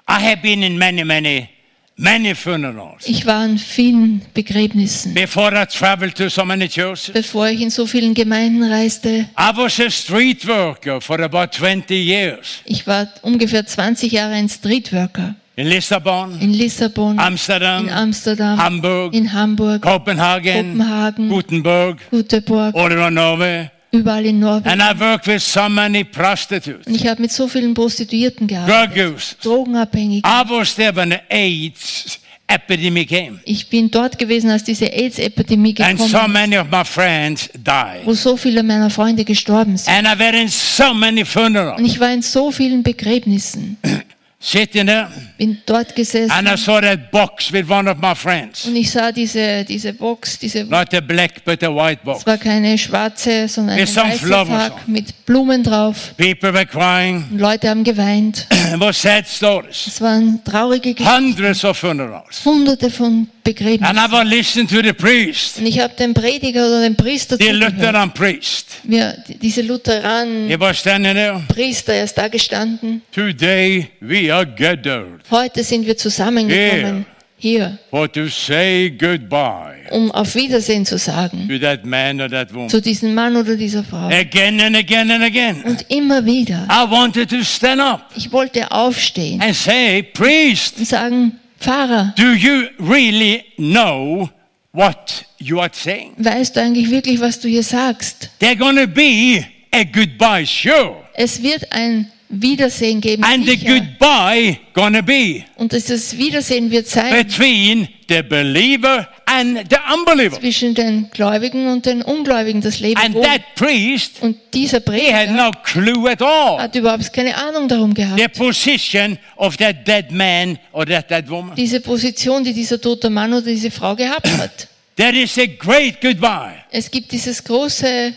I 0.09 0.13
have 0.13 0.37
been 0.41 0.63
in 0.63 0.77
many, 0.79 1.03
many, 1.03 1.47
many 1.97 2.33
funerals 2.35 3.05
Ich 3.07 3.25
war 3.25 3.35
an 3.41 3.57
vielen 3.57 4.21
Begräbnissen, 4.33 5.13
before 5.13 5.51
I 5.53 5.65
traveled 5.65 6.15
to 6.15 6.29
so 6.29 6.43
many 6.45 6.67
churches. 6.67 7.13
bevor 7.13 7.47
ich 7.49 7.61
in 7.61 7.69
so 7.69 7.85
vielen 7.85 8.13
Gemeinden 8.13 8.63
reiste. 8.63 9.27
I 9.37 9.51
was 9.55 9.79
a 9.79 9.89
street 9.89 10.47
worker 10.47 10.99
for 11.01 11.19
about 11.19 11.51
20 11.57 11.93
years 11.93 12.61
Ich 12.65 12.85
war 12.87 13.07
ungefähr 13.21 13.65
20 13.65 14.11
Jahre 14.11 14.33
ein 14.33 14.49
Streetworker 14.49 15.35
in 15.55 15.67
Lissabon, 15.67 16.39
in 16.41 16.51
Lissabon, 16.51 17.19
Amsterdam, 17.19 17.85
in 17.85 17.93
Amsterdam, 17.93 18.57
Hamburg, 18.59 19.13
in 19.13 19.31
Hamburg, 19.31 19.83
Copenhagen, 19.83 20.77
Kopenhagen, 20.79 21.29
Gutenberg, 21.29 21.97
Göteborg, 22.09 22.75
around 22.75 23.13
Norway. 23.13 23.69
Überall 23.93 24.25
in 24.25 24.39
Norwegen. 24.39 24.69
And 24.69 24.81
I 24.81 24.99
worked 24.99 25.27
with 25.27 25.41
so 25.43 25.69
many 25.69 26.03
prostitutes, 26.03 26.87
Und 26.87 26.95
ich 26.95 27.07
habe 27.07 27.21
mit 27.21 27.31
so 27.31 27.47
vielen 27.47 27.73
Prostituierten 27.73 28.47
gearbeitet, 28.47 28.97
users. 28.97 29.37
drogenabhängig. 29.41 30.23
I 30.25 30.43
was 30.49 30.75
there 30.75 30.95
when 30.95 31.11
the 31.11 31.19
AIDS 31.29 32.19
epidemic 32.47 33.09
came. 33.09 33.39
Ich 33.45 33.69
bin 33.69 33.89
dort 33.89 34.17
gewesen, 34.19 34.49
als 34.49 34.63
diese 34.63 34.85
AIDS-Epidemie 34.91 35.75
And 35.79 35.97
so 35.99 36.05
gekommen 36.07 36.25
ist, 36.27 36.33
many 36.33 36.57
of 36.57 36.67
my 36.69 36.83
friends 36.83 37.49
died. 37.53 38.05
wo 38.05 38.13
so 38.13 38.35
viele 38.35 38.63
meiner 38.63 38.89
Freunde 38.89 39.23
gestorben 39.23 39.77
sind. 39.77 39.93
And 39.93 40.07
I 40.07 40.19
were 40.19 40.37
in 40.37 40.47
so 40.49 40.93
many 40.93 41.21
Und 41.21 41.27
funerals, 41.27 41.81
ich 41.81 41.99
war 41.99 42.11
in 42.11 42.21
so 42.21 42.51
vielen 42.51 42.83
Begräbnissen, 42.83 43.77
sitting 44.43 44.85
there, 44.87 45.09
bin 45.37 45.57
dort 45.65 45.95
gesessen 45.95 46.31
and 46.31 46.47
I 46.49 46.57
saw 46.57 46.81
that 46.81 47.09
box 47.11 47.51
with 47.51 47.69
one 47.69 47.89
of 47.89 47.97
my 47.99 48.13
friends. 48.13 48.65
und 48.65 48.75
ich 48.75 48.91
sah 48.91 49.11
diese, 49.11 49.63
diese 49.63 49.93
Box, 49.93 50.37
diese, 50.37 50.65
Not 50.65 50.93
a 50.93 50.99
black, 50.99 51.43
but 51.45 51.63
a 51.63 51.69
white 51.73 52.03
box. 52.03 52.19
es 52.19 52.25
war 52.27 52.37
keine 52.37 52.77
schwarze, 52.77 53.47
sondern 53.47 53.75
eine 53.77 53.83
With 53.83 53.93
some 53.93 54.09
weiße 54.11 54.71
mit 54.87 55.25
Blumen 55.25 55.63
drauf. 55.63 56.13
People 56.17 56.53
were 56.53 56.65
crying. 56.65 57.25
Und 57.31 57.39
Leute 57.39 57.69
haben 57.69 57.83
geweint. 57.83 58.45
It 58.73 58.79
was 58.79 59.01
sad 59.01 59.27
stories. 59.27 59.87
Es 59.87 60.01
waren 60.01 60.43
traurige 60.43 60.93
Geschichten, 60.93 61.15
Hundreds 61.15 61.63
of 61.63 61.77
funerals. 61.77 62.43
hunderte 62.43 62.89
von 62.89 63.27
And 63.45 63.57
Begräbnissen. 63.57 63.97
I 63.97 64.11
was 64.11 64.25
listening 64.29 64.67
to 64.67 64.81
the 64.81 64.93
priest, 64.93 65.57
Und 65.59 65.65
ich 65.65 65.79
habe 65.79 65.93
den 65.95 66.13
Prediger 66.13 66.65
oder 66.67 66.81
den 66.81 66.95
Priester 66.95 67.37
the. 67.37 67.49
Lutheran 67.49 68.13
priest. 68.13 68.79
Wir, 68.83 69.17
diese 69.27 69.61
Lutheranen, 69.61 70.47
He 70.47 70.59
was 70.59 70.79
standing 70.79 71.13
there. 71.13 71.41
Priester, 71.49 71.93
er 71.93 72.05
ist 72.05 72.17
da 72.17 72.27
gestanden. 72.29 73.01
Today 73.13 73.89
we 73.99 74.33
are 74.33 74.45
gathered 74.45 75.21
Heute 75.29 75.63
sind 75.63 75.85
wir 75.85 75.97
zusammengekommen 75.97 77.05
hier, 77.37 77.77
for 77.89 78.09
to 78.09 78.27
say 78.29 78.89
goodbye 78.89 79.75
um 79.91 80.09
auf 80.11 80.33
Wiedersehen 80.35 80.85
zu 80.85 80.97
sagen 80.97 81.45
to 81.49 81.59
that 81.59 81.83
man 81.85 82.21
or 82.21 82.29
that 82.29 82.53
woman. 82.53 82.69
zu 82.69 82.81
diesem 82.81 83.13
Mann 83.13 83.35
oder 83.35 83.57
dieser 83.57 83.83
Frau. 83.83 84.07
Again 84.07 84.61
and 84.61 84.77
again 84.77 85.11
and 85.11 85.21
again. 85.23 85.61
Und 85.65 85.85
immer 85.89 86.23
wieder. 86.25 86.65
I 86.71 86.89
wanted 86.89 87.29
to 87.29 87.43
stand 87.43 87.81
up 87.81 88.09
Ich 88.15 88.31
wollte 88.31 88.71
aufstehen 88.71 89.41
and 89.41 89.53
say, 89.53 90.01
priest, 90.01 90.77
und 90.77 90.87
sagen, 90.87 91.39
Pfarrer, 91.63 92.13
do 92.17 92.33
you 92.33 92.67
really 92.77 93.45
know 93.57 94.29
what 94.73 95.23
you 95.39 95.59
are 95.61 95.69
saying? 95.71 96.13
weißt 96.17 96.55
du 96.57 96.61
eigentlich 96.61 96.89
wirklich, 96.91 97.21
was 97.21 97.39
du 97.39 97.47
hier 97.47 97.63
sagst? 97.63 98.31
There's 98.39 98.57
gonna 98.57 98.85
be 98.85 99.45
a 99.71 99.83
goodbye, 99.83 100.45
sure. 100.45 101.03
Es 101.13 101.41
wird 101.41 101.71
ein 101.71 102.11
Wiedersehen 102.27 102.99
geben. 102.99 103.23
And 103.23 103.45
the 103.45 103.51
sicher. 103.51 103.79
goodbye 103.79 104.57
gonna 104.73 105.01
be 105.01 105.45
Und 105.55 105.71
dieses 105.71 106.17
Wiedersehen 106.17 106.69
wird 106.69 106.87
sein 106.87 107.11
between 107.13 107.87
the 108.09 108.21
believer 108.23 109.07
and 109.39 109.57
the 109.69 109.77
unbeliever. 109.93 110.39
zwischen 110.39 110.73
den 110.75 111.09
Gläubigen 111.11 111.67
und 111.67 111.85
den 111.85 112.01
Ungläubigen, 112.01 112.61
das 112.61 112.79
Leben. 112.79 112.99
And 113.01 113.21
that 113.23 113.41
priest, 113.55 114.21
Und 114.21 114.37
dieser 114.53 114.81
he 114.91 115.13
had 115.13 115.31
no 115.31 115.51
clue 115.63 116.09
at 116.09 116.21
all 116.21 116.59
hat 116.59 116.75
überhaupt 116.75 117.11
keine 117.13 117.35
Ahnung 117.35 117.67
darum 117.67 117.93
gehabt. 117.93 118.19
the 118.19 118.27
position 118.27 119.17
of 119.37 119.57
that 119.57 119.87
dead 119.87 120.11
man 120.11 120.57
or 120.71 120.85
that 120.85 121.09
dead 121.09 121.29
woman. 121.29 121.55
Diese 121.55 121.79
Position, 121.79 122.43
die 122.43 122.53
dieser 122.53 122.79
tote 122.79 123.09
Mann 123.09 123.33
oder 123.33 123.45
diese 123.45 123.71
Frau 123.71 123.95
gehabt 123.95 124.27
hat. 124.37 124.67
There 124.95 125.17
is 125.17 125.37
a 125.39 125.45
great 125.47 125.99
goodbye 126.01 126.53
Es 126.71 126.89
gibt 126.91 127.11
dieses 127.11 127.43
große 127.43 128.13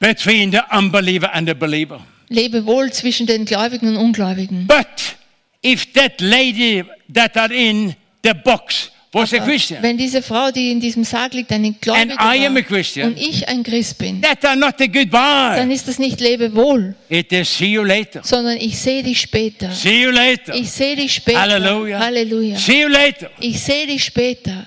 between 0.00 0.50
the 0.52 0.58
unbeliever 0.76 1.32
and 1.34 1.48
the 1.48 1.54
believer. 1.54 2.00
Lebewohl 2.28 2.92
zwischen 2.92 3.26
den 3.26 3.44
Gläubigen 3.44 3.88
und 3.90 3.96
Ungläubigen. 3.96 4.66
But 4.66 4.86
if 5.64 5.92
that 5.92 6.20
lady 6.20 6.84
that 7.12 7.36
are 7.36 7.54
in 7.54 7.94
the 8.24 8.32
box 8.34 8.90
was 9.14 9.32
a 9.32 9.38
Christian, 9.38 9.82
Wenn 9.82 9.96
diese 9.96 10.20
Frau, 10.22 10.50
die 10.50 10.70
in 10.70 10.80
diesem 10.80 11.04
Sarg 11.04 11.32
liegt, 11.34 11.50
eine 11.52 11.72
Gläubige 11.72 12.18
And 12.18 12.20
I 12.20 12.46
am 12.46 12.52
a 12.52 12.56
war 12.56 12.62
Christian. 12.62 13.08
und 13.12 13.18
ich 13.18 13.48
ein 13.48 13.62
Christ 13.62 13.98
bin, 13.98 14.20
that 14.22 14.44
are 14.44 14.56
not 14.56 14.74
a 14.80 14.86
dann 14.86 14.92
goodbye. 14.92 15.72
ist 15.72 15.88
das 15.88 15.98
nicht 15.98 16.20
Lebewohl, 16.20 16.94
It 17.08 17.32
is 17.32 17.56
see 17.56 17.66
you 17.72 17.82
later. 17.82 18.20
sondern 18.24 18.56
ich 18.58 18.78
sehe 18.78 19.02
dich 19.02 19.20
später. 19.20 19.70
See 19.70 20.02
you 20.02 20.10
later. 20.10 20.54
Ich 20.54 20.70
sehe 20.70 20.96
dich 20.96 21.14
später. 21.14 21.40
Halleluja. 21.40 21.98
Halleluja. 21.98 22.56
See 22.58 22.82
you 22.82 22.88
later. 22.88 23.30
Ich 23.40 23.60
sehe 23.60 23.86
dich 23.86 24.04
später. 24.04 24.66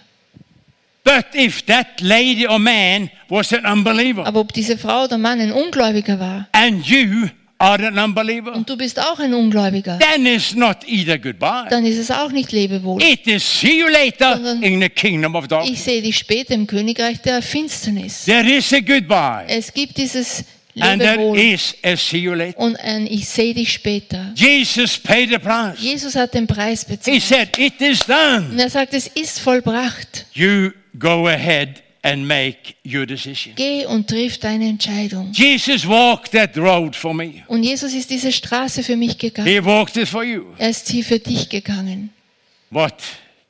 But 1.03 1.25
if 1.35 1.61
that 1.67 2.01
lady 2.01 2.45
or 2.47 2.59
man 2.59 3.09
was 3.29 3.53
an 3.53 3.65
unbeliever 3.65 4.25
Aber 4.25 4.41
ob 4.41 4.51
diese 4.51 4.77
Frau 4.77 5.05
oder 5.05 5.17
Mann 5.17 5.39
ein 5.39 5.51
Ungläubiger 5.53 6.19
war 6.19 6.47
and 6.51 6.85
you 6.85 7.27
are 7.59 7.87
an 7.87 7.97
unbeliever, 7.97 8.53
und 8.53 8.69
du 8.69 8.77
bist 8.77 8.99
auch 8.99 9.19
ein 9.19 9.33
Ungläubiger, 9.33 9.97
then 9.99 10.25
it's 10.25 10.53
not 10.55 10.77
either 10.87 11.17
goodbye. 11.17 11.65
dann 11.69 11.85
ist 11.85 11.97
es 11.97 12.11
auch 12.11 12.31
nicht 12.31 12.51
Lebewohl. 12.51 13.01
It 13.01 13.25
is 13.27 13.43
see 13.43 13.79
you 13.79 13.87
later 13.87 14.33
Sondern- 14.35 14.61
in 14.63 14.81
the 14.81 14.89
kingdom 14.89 15.35
of 15.35 15.45
Ich 15.45 15.49
darkness. 15.49 15.83
sehe 15.85 16.01
dich 16.01 16.17
später 16.17 16.53
im 16.53 16.67
Königreich 16.67 17.19
der 17.21 17.41
Finsternis. 17.41 18.25
There 18.25 18.47
is 18.49 18.71
a 18.73 18.79
goodbye 18.79 19.45
Es 19.47 19.73
gibt 19.73 19.97
dieses 19.97 20.43
and 20.79 21.01
there 21.01 21.35
is 21.35 21.73
a 21.83 21.95
see 21.97 22.19
you 22.19 22.33
later. 22.35 22.59
und 22.59 22.75
ein 22.79 23.07
Ich 23.07 23.27
sehe 23.27 23.55
dich 23.55 23.73
später. 23.73 24.31
Jesus 24.35 24.99
paid 24.99 25.29
the 25.31 25.39
price. 25.39 25.79
Jesus 25.79 26.15
hat 26.15 26.35
den 26.35 26.45
Preis 26.45 26.85
He 26.87 26.93
bezahlt. 26.95 27.23
said, 27.23 27.57
It 27.57 27.81
is 27.81 28.01
done. 28.05 28.45
Und 28.51 28.59
er 28.59 28.69
sagt, 28.69 28.93
es 28.93 29.07
ist 29.07 29.39
vollbracht. 29.39 30.27
You 30.33 30.69
go 30.99 31.25
ahead 31.27 31.81
and 32.07 32.25
make 32.25 32.75
your 32.85 33.05
decision. 33.05 33.53
Geh 33.55 33.85
und 33.85 34.07
triff 34.07 34.37
deine 34.37 34.69
Entscheidung. 34.69 35.31
Jesus 35.33 35.85
walked 35.85 36.31
that 36.31 36.55
road 36.57 36.95
for 36.95 37.13
me. 37.13 37.43
Und 37.47 37.63
Jesus 37.63 37.93
ist 37.93 38.09
diese 38.09 38.31
Straße 38.31 38.81
für 38.81 38.95
mich 38.95 39.17
gegangen. 39.17 39.47
He 39.47 39.63
walked 39.63 39.97
it 39.97 40.07
for 40.07 40.23
you. 40.23 40.45
Er 40.57 40.69
ist 40.69 40.87
sie 40.87 41.03
für 41.03 41.19
dich 41.19 41.49
gegangen. 41.49 42.11
What 42.69 42.95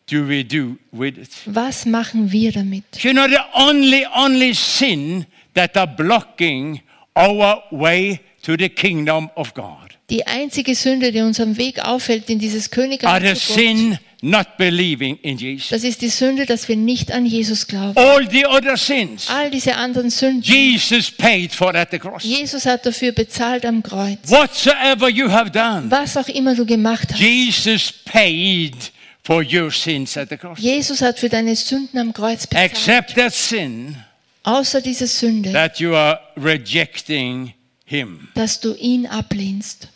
do 0.09 0.27
we 0.27 0.43
do 0.43 0.77
with 0.91 1.17
it? 1.17 1.29
Was 1.45 1.85
machen 1.85 2.31
wir 2.31 2.51
damit? 2.51 2.83
You 3.01 3.11
know, 3.11 3.27
the 3.27 3.41
only, 3.53 4.05
only 4.15 4.53
sin 4.55 5.25
that 5.53 5.77
are 5.77 5.87
blocking 5.87 6.81
our 7.15 7.63
way 7.71 8.19
to 8.41 8.55
the 8.57 8.69
kingdom 8.69 9.29
of 9.35 9.53
God 9.53 9.87
Die 10.09 10.25
einzige 10.25 10.73
Sünde, 10.73 11.11
die 11.11 11.19
uns 11.19 11.39
am 11.41 11.57
Weg 11.57 11.79
auffällt 11.79 12.29
in 12.29 12.39
dieses 12.39 12.71
are 12.71 12.81
Königreich, 12.81 13.35
the 13.35 13.39
zu 13.39 13.53
Gott, 13.53 13.59
sin 13.59 13.99
not 14.21 14.57
believing 14.57 15.17
in 15.21 15.37
Jesus. 15.37 15.69
das 15.69 15.83
ist 15.83 16.01
die 16.01 16.09
Sünde, 16.09 16.45
dass 16.45 16.67
wir 16.67 16.75
nicht 16.75 17.11
an 17.11 17.25
Jesus 17.25 17.67
glauben. 17.67 17.97
All 17.97 18.29
the 18.29 18.45
other 18.45 18.75
sins, 18.77 19.29
All 19.29 19.51
diese 19.51 19.75
anderen 19.75 20.09
Sünden, 20.09 20.41
Jesus 20.41 21.11
paid 21.11 21.53
for 21.53 21.73
at 21.75 21.91
the 21.91 21.99
cross. 21.99 22.23
Jesus 22.23 22.65
hat 22.65 22.85
dafür 22.85 23.11
bezahlt 23.11 23.65
am 23.65 23.83
Kreuz. 23.83 24.19
Whatsoever 24.29 25.09
you 25.09 25.29
have 25.29 25.51
done, 25.51 25.89
Was 25.91 26.17
auch 26.17 26.27
immer 26.29 26.55
du 26.55 26.65
gemacht 26.65 27.09
hast, 27.11 27.19
Jesus 27.19 27.91
paid 27.91 28.75
for 29.23 29.43
your 29.43 29.71
sins 29.71 30.17
at 30.17 30.29
the 30.29 30.37
cross. 30.37 30.57
Jesus 30.59 31.01
hat 31.01 31.19
für 31.19 31.29
deine 31.29 31.55
Sünden 31.55 31.99
am 31.99 32.11
Kreuz 32.13 32.47
bezahlt. 32.47 32.71
Except 32.71 33.15
that 33.15 33.33
sin 33.33 33.95
Außer 34.43 34.79
diese 34.81 35.07
Sünde, 35.07 35.51
that 35.51 35.79
you 35.79 35.93
are 35.93 36.19
rejecting 36.37 37.53
Him. 37.85 38.29
dass 38.33 38.59
du 38.61 38.73
ihn 38.75 39.05
ablehnst. 39.05 39.89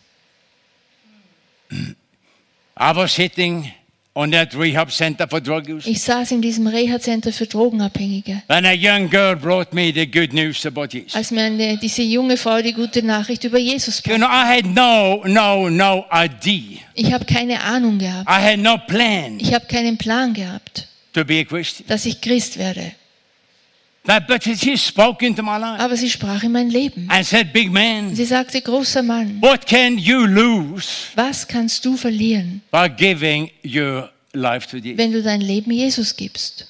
I 1.71 2.95
was 2.95 3.15
sitting 3.15 3.71
on 4.13 4.29
that 4.31 4.53
rehab 4.53 4.91
center 4.91 5.25
for 5.27 5.39
drug 5.39 5.69
use. 5.69 5.89
Ich 5.89 6.01
saß 6.01 6.31
in 6.31 6.41
diesem 6.41 6.67
Reha-Center 6.67 7.31
für 7.31 7.45
Drogenabhängige. 7.47 8.43
When 8.47 8.65
a 8.65 8.73
young 8.73 9.09
girl 9.09 9.35
brought 9.35 9.73
me 9.73 9.91
the 9.93 10.05
good 10.05 10.33
news 10.33 10.65
about 10.65 10.87
Jesus. 10.91 11.15
Als 11.15 11.31
mir 11.31 11.43
eine, 11.43 11.77
diese 11.77 12.01
junge 12.01 12.35
Frau 12.35 12.61
die 12.61 12.73
gute 12.73 13.03
Nachricht 13.03 13.43
über 13.45 13.57
Jesus 13.57 14.01
You 14.05 14.17
brachte. 14.17 14.19
know, 14.19 14.27
I 14.27 14.57
had 14.57 14.65
no, 14.65 15.23
no, 15.25 15.69
no 15.69 16.05
idea. 16.13 16.79
Ich 16.93 17.11
habe 17.13 17.23
keine 17.25 17.61
Ahnung 17.63 17.99
gehabt. 17.99 18.29
I 18.29 18.41
had 18.51 18.59
no 18.59 18.77
plan 18.77 19.39
Ich 19.39 19.53
habe 19.53 19.65
keinen 19.67 19.97
Plan 19.97 20.33
gehabt, 20.33 20.87
to 21.13 21.23
be 21.23 21.39
a 21.39 21.43
Christian. 21.45 21.87
dass 21.87 22.05
ich 22.05 22.19
Christ 22.19 22.57
werde. 22.57 22.81
But, 22.83 22.91
but 22.91 22.91
she 22.91 22.91
spoke 22.91 22.91
into 22.91 22.99
my 23.51 23.79
life 23.79 23.90
Aber 24.07 25.95
sie 25.95 26.09
sprach 26.09 26.43
in 26.43 26.51
mein 26.51 26.69
Leben. 26.69 27.07
said, 27.23 27.53
Big 27.53 27.71
man, 27.71 28.15
Sie 28.15 28.25
sagte, 28.25 28.61
großer 28.61 29.03
Mann, 29.03 29.37
what 29.41 29.65
can 29.67 29.97
you 29.97 30.25
lose 30.25 31.07
was 31.15 31.47
kannst 31.47 31.85
du 31.85 31.95
verlieren, 31.95 32.61
by 32.71 32.89
giving 32.89 33.49
your 33.63 34.09
life 34.33 34.67
to 34.67 34.77
Jesus? 34.77 34.97
wenn 34.97 35.11
du 35.11 35.21
dein 35.21 35.41
Leben 35.41 35.71
Jesus 35.71 36.15
gibst? 36.15 36.67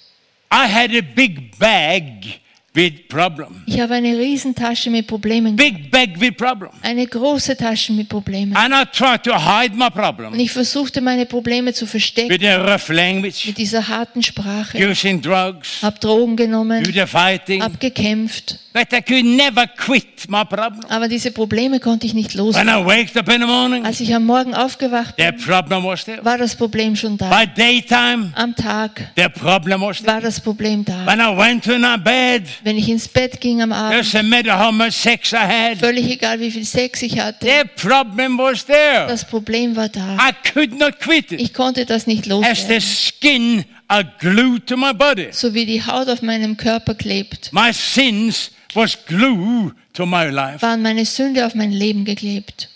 I 0.53 0.67
had 0.67 0.91
a 0.93 1.01
big 1.01 1.57
bag 1.57 2.40
with 2.73 3.07
problem. 3.09 3.63
Ich 3.65 3.79
habe 3.81 3.95
eine 3.95 4.17
Riesentasche 4.17 4.89
mit 4.89 5.05
Problemen. 5.07 5.55
Big 5.57 5.91
bag 5.91 6.19
with 6.19 6.35
problem. 6.37 6.71
Eine 6.81 7.05
große 7.05 7.57
Tasche 7.57 7.91
mit 7.93 8.07
Problemen. 8.07 8.55
And 8.55 8.73
I 8.73 8.85
tried 8.91 9.23
to 9.23 9.33
hide 9.33 9.75
my 9.75 9.85
Und 9.85 9.91
problem 9.93 10.39
ich 10.39 10.51
versuchte 10.51 11.01
meine 11.01 11.25
Probleme 11.25 11.73
zu 11.73 11.85
verstecken 11.85 12.29
with 12.29 12.47
a 12.47 12.57
rough 12.73 12.87
language, 12.89 13.45
mit 13.47 13.57
dieser 13.57 13.87
harten 13.87 14.23
Sprache. 14.23 14.77
using 14.89 15.21
drugs, 15.21 15.81
Hab 15.81 15.99
Drogen 15.99 16.37
genommen, 16.37 16.83
do 16.83 16.91
the 16.91 17.05
fighting. 17.05 17.61
hab 17.61 17.79
gekämpft. 17.79 18.57
But 18.73 18.93
I 18.93 19.01
could 19.01 19.25
never 19.25 19.67
quit 19.67 20.29
my 20.29 20.45
problem. 20.45 20.85
Aber 20.87 21.09
diese 21.09 21.31
Probleme 21.31 21.81
konnte 21.81 22.05
ich 22.07 22.13
nicht 22.13 22.35
When 22.35 22.45
loslassen. 22.45 22.69
I 22.69 22.85
waked 22.85 23.17
up 23.17 23.27
in 23.27 23.41
the 23.41 23.45
morning, 23.47 23.83
Als 23.85 23.99
ich 23.99 24.15
am 24.15 24.25
Morgen 24.25 24.53
aufgewacht 24.53 25.17
bin, 25.17 25.25
the 25.25 25.45
problem 25.45 25.83
was 25.83 26.05
there. 26.05 26.23
war 26.23 26.37
das 26.37 26.55
Problem 26.55 26.95
schon 26.95 27.17
da. 27.17 27.29
By 27.29 27.45
daytime, 27.53 28.31
Am 28.35 28.55
Tag 28.55 29.11
the 29.17 29.27
problem 29.27 29.81
was 29.81 29.97
there. 30.01 30.13
war 30.13 30.21
das 30.21 30.39
Problem 30.39 30.85
da. 30.85 31.05
When 31.05 31.19
I 31.19 31.35
went 31.37 31.65
to 31.65 31.77
my 31.77 31.97
bed, 31.97 32.43
Wenn 32.63 32.77
ich 32.77 32.87
ins 32.89 33.07
Bett 33.07 33.41
ging 33.41 33.61
am 33.61 33.71
Abend, 33.71 33.99
doesn't 34.03 34.23
matter 34.23 34.57
how 34.57 34.71
much 34.71 34.93
sex 34.93 35.31
I 35.33 35.37
had, 35.37 35.77
völlig 35.79 36.09
egal 36.09 36.39
wie 36.39 36.51
viel 36.51 36.65
Sex 36.65 37.01
ich 37.01 37.19
hatte, 37.19 37.45
the 37.47 37.67
problem 37.75 38.37
was 38.37 38.65
there. 38.65 39.07
das 39.07 39.25
Problem 39.25 39.75
war 39.75 39.89
da. 39.89 40.15
I 40.17 40.31
could 40.53 40.77
not 40.77 40.99
quit 40.99 41.31
it. 41.31 41.41
Ich 41.41 41.53
konnte 41.53 41.85
das 41.85 42.05
nicht 42.07 42.21
As 42.23 42.27
the 42.67 42.73
loswerden. 42.75 42.81
skin 42.81 43.65
are 43.87 44.05
glued 44.19 44.67
to 44.67 44.77
my 44.77 44.93
body. 44.93 45.29
So 45.31 45.53
wie 45.53 45.65
die 45.65 45.83
Haut 45.85 46.07
auf 46.07 46.21
meinem 46.21 46.55
Körper 46.57 46.95
klebt, 46.95 47.51
My 47.51 47.71
sins 47.73 48.51
was 48.73 48.97
glue 49.05 49.73
to 49.93 50.05
my 50.05 50.25
life. 50.29 50.61
waren 50.61 50.81
meine 50.81 51.05
Sünde 51.05 51.45
auf 51.45 51.55
mein 51.55 51.71
Leben 51.71 52.05
geklebt. 52.05 52.69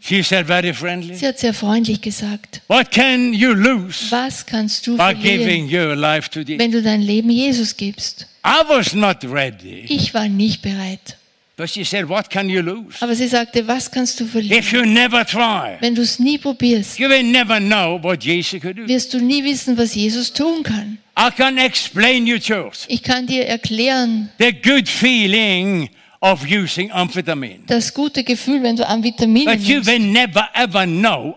She 0.00 0.22
said 0.22 0.46
very 0.46 0.74
friendly. 0.74 1.14
Sie 1.16 1.26
hat 1.26 1.38
sehr 1.38 1.54
freundlich 1.54 2.00
gesagt, 2.02 2.60
What 2.68 2.90
can 2.90 3.32
you 3.32 3.52
lose 3.54 4.10
was 4.10 4.44
kannst 4.44 4.86
du 4.86 4.96
by 4.98 5.14
verlieren, 5.14 5.66
giving 5.66 5.74
your 5.74 5.96
life 5.96 6.28
to 6.28 6.40
Jesus? 6.40 6.58
wenn 6.58 6.70
du 6.72 6.82
dein 6.82 7.00
Leben 7.00 7.30
Jesus 7.30 7.74
gibst? 7.76 8.26
I 8.44 8.62
was 8.68 8.94
not 8.94 9.24
ready. 9.24 9.84
Ich 9.88 10.12
war 10.14 10.28
nicht 10.28 10.60
bereit. 10.62 11.16
But 11.56 11.70
she 11.70 11.84
said, 11.84 12.08
What 12.08 12.28
can 12.30 12.48
you 12.50 12.60
lose? 12.62 12.96
Aber 13.00 13.14
sie 13.14 13.28
sagte, 13.28 13.66
was 13.68 13.88
kannst 13.90 14.18
du 14.18 14.26
verlieren? 14.26 14.58
If 14.58 14.72
you 14.72 14.84
never 14.84 15.24
try, 15.24 15.76
Wenn 15.80 15.94
du 15.94 16.02
es 16.02 16.18
nie 16.18 16.36
probierst, 16.36 16.98
you 16.98 17.08
will 17.08 17.22
never 17.22 17.60
know 17.60 17.98
what 18.02 18.24
Jesus 18.24 18.60
could 18.60 18.76
do. 18.76 18.88
wirst 18.88 19.14
du 19.14 19.20
nie 19.20 19.44
wissen, 19.44 19.78
was 19.78 19.94
Jesus 19.94 20.32
tun 20.32 20.64
kann. 20.64 20.98
I 21.16 21.30
can 21.30 21.56
explain 21.58 22.26
you, 22.26 22.38
church, 22.40 22.86
Ich 22.88 23.04
kann 23.04 23.26
dir 23.28 23.46
erklären, 23.46 24.30
the 24.40 24.52
good 24.52 24.88
feeling 24.88 25.88
of 26.20 26.44
using 26.44 26.90
amphetamine. 26.90 27.60
das 27.68 27.94
gute 27.94 28.24
Gefühl, 28.24 28.60
wenn 28.64 28.74
du 28.74 28.84
Amphetamine 28.88 29.44
But 29.52 29.60
you 29.60 29.74
nimmst. 29.76 29.86
will 29.90 30.00
never 30.00 30.48
ever 30.54 30.84
know 30.86 31.36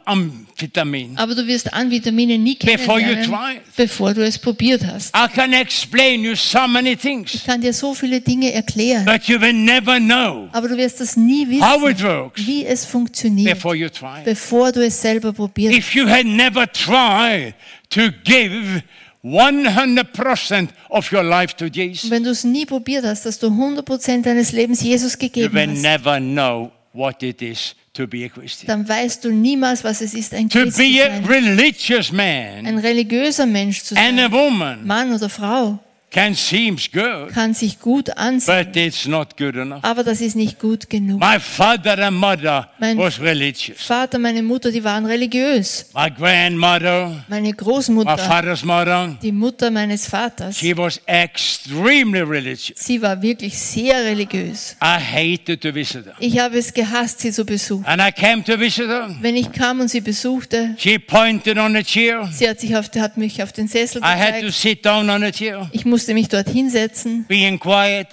amphetamine. 0.58 1.18
Aber 1.18 1.36
du 1.36 1.46
wirst 1.48 1.74
Anvitamine 1.74 2.38
nie 2.38 2.56
Before 2.56 3.00
you 3.00 3.16
kennenlernen, 3.16 3.62
bevor 3.76 4.14
du 4.14 4.24
es 4.26 4.38
probiert 4.38 4.86
hast. 4.86 5.16
I 5.16 5.28
can 5.34 5.54
explain 5.54 6.24
you 6.24 6.36
so 6.36 6.68
many 6.68 6.96
things, 6.96 7.34
Ich 7.34 7.46
kann 7.46 7.62
dir 7.62 7.74
so 7.74 7.94
viele 7.94 8.22
Dinge 8.22 8.52
erklären, 8.52 9.06
but 9.06 9.24
you 9.26 9.40
will 9.40 9.54
never 9.54 10.00
know 10.00 10.50
aber 10.52 10.68
du 10.68 10.78
wirst 10.78 11.00
das 11.00 11.16
nie 11.16 11.62
how 11.62 11.88
it 11.88 11.98
wissen, 11.98 12.10
works 12.10 12.48
wie 12.48 12.66
es 12.66 12.86
funktioniert, 12.86 13.56
before 13.56 13.76
you 13.76 13.90
try. 13.90 14.24
bevor 14.24 14.72
du 14.72 14.84
es 14.86 15.00
selber 15.00 15.34
probierst. 15.34 15.78
If 15.78 15.94
you 15.94 16.08
had 16.08 16.26
never 16.26 16.66
tried 16.72 17.54
to 17.90 18.10
give 18.24 18.84
100% 19.24 20.70
of 20.90 21.12
your 21.12 21.24
life 21.24 21.56
to 21.58 21.66
Jesus, 21.66 22.10
Wenn 22.10 22.24
du 22.24 22.32
es 22.32 22.44
nie 22.44 22.66
probiert 22.66 23.06
hast, 23.06 23.26
dass 23.26 23.40
du 23.40 23.48
100% 23.48 24.24
deines 24.24 24.52
Lebens 24.52 24.82
Jesus 24.82 25.14
you 25.14 25.20
gegeben 25.20 25.54
will 25.54 25.70
hast, 25.70 25.82
never 25.82 26.20
know 26.20 26.72
what 26.94 27.22
it 27.24 27.42
is 27.42 27.76
to 27.98 28.08
be 28.08 28.24
a 28.26 28.30
Christian. 28.30 28.68
dann 28.68 28.88
weißt 28.88 29.26
du 29.26 29.32
niemals, 29.32 29.84
was 29.84 30.02
es 30.02 30.14
ist, 30.14 30.34
ein 30.34 30.50
To 30.50 30.60
Christ 30.60 30.78
zu 30.78 30.84
be 30.84 31.04
a 31.04 31.08
sein. 31.16 31.26
religious 31.26 32.12
man 32.12 32.66
Ein 32.66 32.78
religiöser 32.78 33.46
Mensch 33.46 33.84
zu 33.84 33.96
and 33.98 34.20
a 34.20 34.24
sein, 34.24 34.32
woman 34.32 34.86
Mann 34.88 35.14
oder 35.14 35.30
Frau, 35.30 35.80
can 36.10 36.34
seem 36.36 36.78
good, 36.94 37.34
kann 37.34 37.54
sich 37.54 37.80
gut 37.82 38.10
ansehen, 38.18 38.66
but 38.66 38.76
it's 38.78 39.06
not 39.06 39.36
good 39.38 39.56
enough. 39.56 39.84
aber 39.84 40.06
das 40.06 40.22
ist 40.22 40.38
nicht 40.38 40.58
gut 40.58 40.90
genug. 40.90 41.20
My 41.20 41.38
father 41.38 42.00
and 42.00 42.18
mother 42.18 42.70
Mein- 42.80 42.98
was 42.98 43.20
religious. 43.20 43.82
Vater, 43.86 44.18
meine 44.18 44.42
Mutter, 44.42 44.72
die 44.72 44.82
waren 44.84 45.06
religiös. 45.06 45.88
My 45.94 46.10
grandmother, 46.10 47.26
Meine 47.28 47.50
my 47.50 47.54
Großmutter, 47.54 48.18
father's 48.18 48.64
mother, 48.64 49.18
die 49.22 49.34
Mutter 49.34 49.70
meines 49.70 50.08
Vaters, 50.08 50.58
she 50.58 50.76
was 50.78 51.02
extremely 51.08 52.22
religious. 52.22 52.78
sie 52.80 53.02
war 53.02 53.22
wirklich 53.22 53.58
sehr 53.58 54.04
religiös. 54.06 54.78
I 54.82 54.98
hated 54.98 55.60
to 55.62 55.74
visit 55.74 56.06
her. 56.06 56.14
Ich 56.20 56.40
habe 56.40 56.58
es 56.58 56.74
gehasst, 56.74 57.20
sie 57.20 57.32
zu 57.34 57.44
besuchen. 57.46 57.86
And 57.86 58.02
I 58.02 58.12
came 58.14 58.44
to 58.46 58.58
visit 58.58 58.88
her. 58.88 59.14
Wenn 59.22 59.36
ich 59.36 59.52
kam 59.52 59.82
und 59.82 59.90
sie 59.90 60.02
besuchte, 60.02 60.74
She 60.78 60.98
pointed 61.00 61.58
on 61.58 61.76
a 61.76 61.84
chair. 61.84 62.30
sie 62.32 62.48
hat, 62.50 62.62
sich 62.62 62.76
auf, 62.78 62.90
hat 62.98 63.18
mich 63.18 63.44
auf 63.44 63.52
den 63.52 63.68
Sessel 63.68 64.02
I 64.02 64.06
had 64.06 64.36
to 64.40 64.46
gezeigt. 64.48 64.54
sit 64.54 64.86
down 64.86 65.10
on 65.10 65.22
a 65.24 65.32
chair, 65.32 65.70
Ich 65.74 65.84
musste 65.84 65.97
mich 66.14 66.30
dort 66.30 66.50
hinsetzen, 66.50 67.26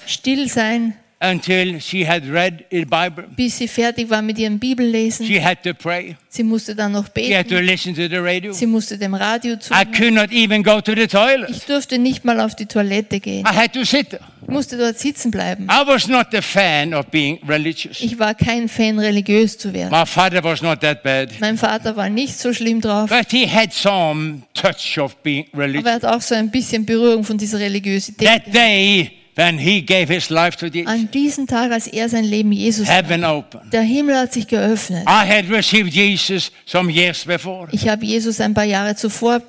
still 0.07 0.49
sein, 0.49 0.95
until 1.25 1.81
she 1.81 2.07
had 2.07 2.29
read 2.31 2.65
the 2.71 2.85
Bible. 2.85 3.25
bis 3.37 3.59
sie 3.59 3.69
fertig 3.69 4.11
war 4.11 4.23
mit 4.23 4.39
ihrem 4.39 4.59
Bibellesen. 4.59 5.27
She 5.27 5.43
had 5.43 5.63
to 5.63 5.73
pray. 5.75 6.17
Sie 6.29 6.43
musste 6.43 6.75
dann 6.75 6.93
noch 6.93 7.07
She 7.17 7.35
had 7.37 7.49
to 7.49 7.55
beten. 7.55 7.67
listen 7.67 7.95
to 7.95 8.09
the 8.09 8.19
radio. 8.19 8.53
Sie 8.53 8.67
musste 8.67 8.99
dem 8.99 9.15
Radio 9.15 9.55
I 9.55 9.59
zuhören. 9.59 9.93
could 9.93 10.13
not 10.13 10.33
even 10.33 10.63
go 10.63 10.81
to 10.81 10.95
the 10.95 11.07
toilet. 11.07 11.49
Ich 11.51 11.65
durfte 11.65 11.99
nicht 11.99 12.25
mal 12.25 12.41
auf 12.41 12.55
die 12.55 12.67
Toilette 12.67 13.21
gehen. 13.21 13.45
I 13.47 13.55
had 13.55 13.73
to 13.73 13.85
sit. 13.85 14.19
Ich 14.43 14.49
musste 14.49 14.77
dort 14.77 14.99
sitzen 14.99 15.31
bleiben. 15.31 15.65
I 15.71 15.87
was 15.87 16.07
not 16.07 16.35
a 16.35 16.43
fan 16.43 16.93
of 16.93 17.07
being 17.07 17.39
religious. 17.49 18.01
Ich 18.01 18.19
war 18.19 18.35
kein 18.35 18.69
Fan, 18.69 18.99
religiös 18.99 19.57
zu 19.57 19.73
werden. 19.73 19.91
My 19.91 20.05
father 20.05 20.45
was 20.45 20.61
not 20.61 20.81
that 20.81 21.03
bad. 21.03 21.31
Mein 21.41 21.57
Vater 21.57 21.97
war 21.97 22.11
nicht 22.11 22.37
so 22.39 22.53
schlimm 22.53 22.81
drauf, 22.81 23.09
But 23.09 23.31
he 23.31 23.47
had 23.49 23.73
some 23.73 24.43
touch 24.53 24.99
of 24.99 25.17
being 25.23 25.47
aber 25.53 25.63
er 25.63 25.69
religious. 25.69 25.93
hat 25.93 26.05
auch 26.05 26.21
so 26.21 26.35
ein 26.35 26.51
bisschen 26.51 26.85
Berührung 26.85 27.25
von 27.25 27.39
dieser 27.39 27.59
Religiosität. 27.59 28.29
That 28.29 28.53
day 28.53 29.13
when 29.37 29.59
he 29.59 29.81
gave 29.85 30.13
his 30.13 30.31
life 30.31 30.57
to 30.59 30.67
Jesus, 30.67 30.91
An 30.93 31.11
diesem 31.11 31.47
Tag, 31.47 31.73
als 31.73 31.87
er 31.87 32.09
sein 32.09 32.25
Leben 32.25 32.53
Jesus 32.53 32.89
heaven 32.89 33.25
opened. 33.25 33.73
der 33.73 33.83
Himmel 33.83 34.17
hat 34.17 34.33
sich 34.33 34.47
geöffnet. 34.47 35.03
I 35.09 35.27
had 35.29 35.51
received 35.51 35.93
Jesus 35.93 36.53
some 36.67 36.91
years 36.91 37.25
before, 37.25 37.69
Ich 37.73 37.89
habe 37.89 38.05
Jesus 38.05 38.41
ein 38.41 38.55
paar 38.55 38.65
Jahre 38.65 38.95
zuvor 38.97 39.43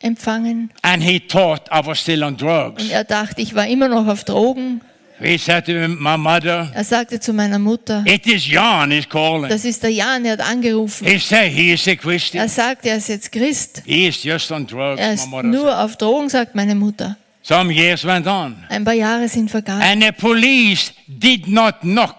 empfangen 0.00 0.70
and 0.82 1.02
he 1.02 1.20
thought 1.20 1.62
I 1.70 1.84
was 1.84 2.00
still 2.00 2.22
on 2.24 2.36
drugs. 2.36 2.82
und 2.82 2.90
er 2.90 3.04
dachte, 3.04 3.40
ich 3.42 3.54
war 3.54 3.66
immer 3.66 3.88
noch 3.88 4.06
auf 4.06 4.24
Drogen. 4.24 4.80
He 5.22 5.36
said 5.36 5.66
to 5.66 5.72
my 5.72 6.16
mother, 6.16 6.70
Er 6.74 6.82
sagte 6.82 7.20
zu 7.20 7.34
meiner 7.34 7.58
Mutter, 7.58 8.02
It 8.06 8.26
is 8.26 8.48
Jan 8.48 8.90
is 8.90 9.06
calling. 9.06 9.50
das 9.50 9.66
ist 9.66 9.82
der 9.82 9.90
Jan, 9.90 10.24
er 10.24 10.32
hat 10.32 10.40
angerufen. 10.40 11.06
He 11.06 11.18
said 11.18 11.52
he 11.52 11.72
is 11.74 11.86
a 11.86 11.94
Christian. 11.94 12.42
Er 12.42 12.48
sagt, 12.48 12.86
er 12.86 12.96
ist 12.96 13.08
jetzt 13.10 13.30
Christ. 13.30 13.82
He 13.84 14.08
is 14.08 14.22
just 14.24 14.50
on 14.50 14.66
drugs, 14.66 14.98
Er 14.98 15.08
my 15.08 15.14
ist 15.14 15.30
nur 15.44 15.78
auf 15.78 15.96
Drogen, 15.96 16.30
sagt 16.30 16.54
meine 16.54 16.74
Mutter. 16.74 17.18
Some 17.42 17.72
years 17.72 18.04
went 18.04 18.26
on. 18.26 18.56
Ein 18.68 18.84
paar 18.84 18.94
Jahre 18.94 19.28
sind 19.28 19.50
vergangen. 19.50 19.82
And 19.82 20.02
the 20.02 20.12
police 20.12 20.92
did 21.06 21.48
not 21.48 21.80
knock 21.80 22.16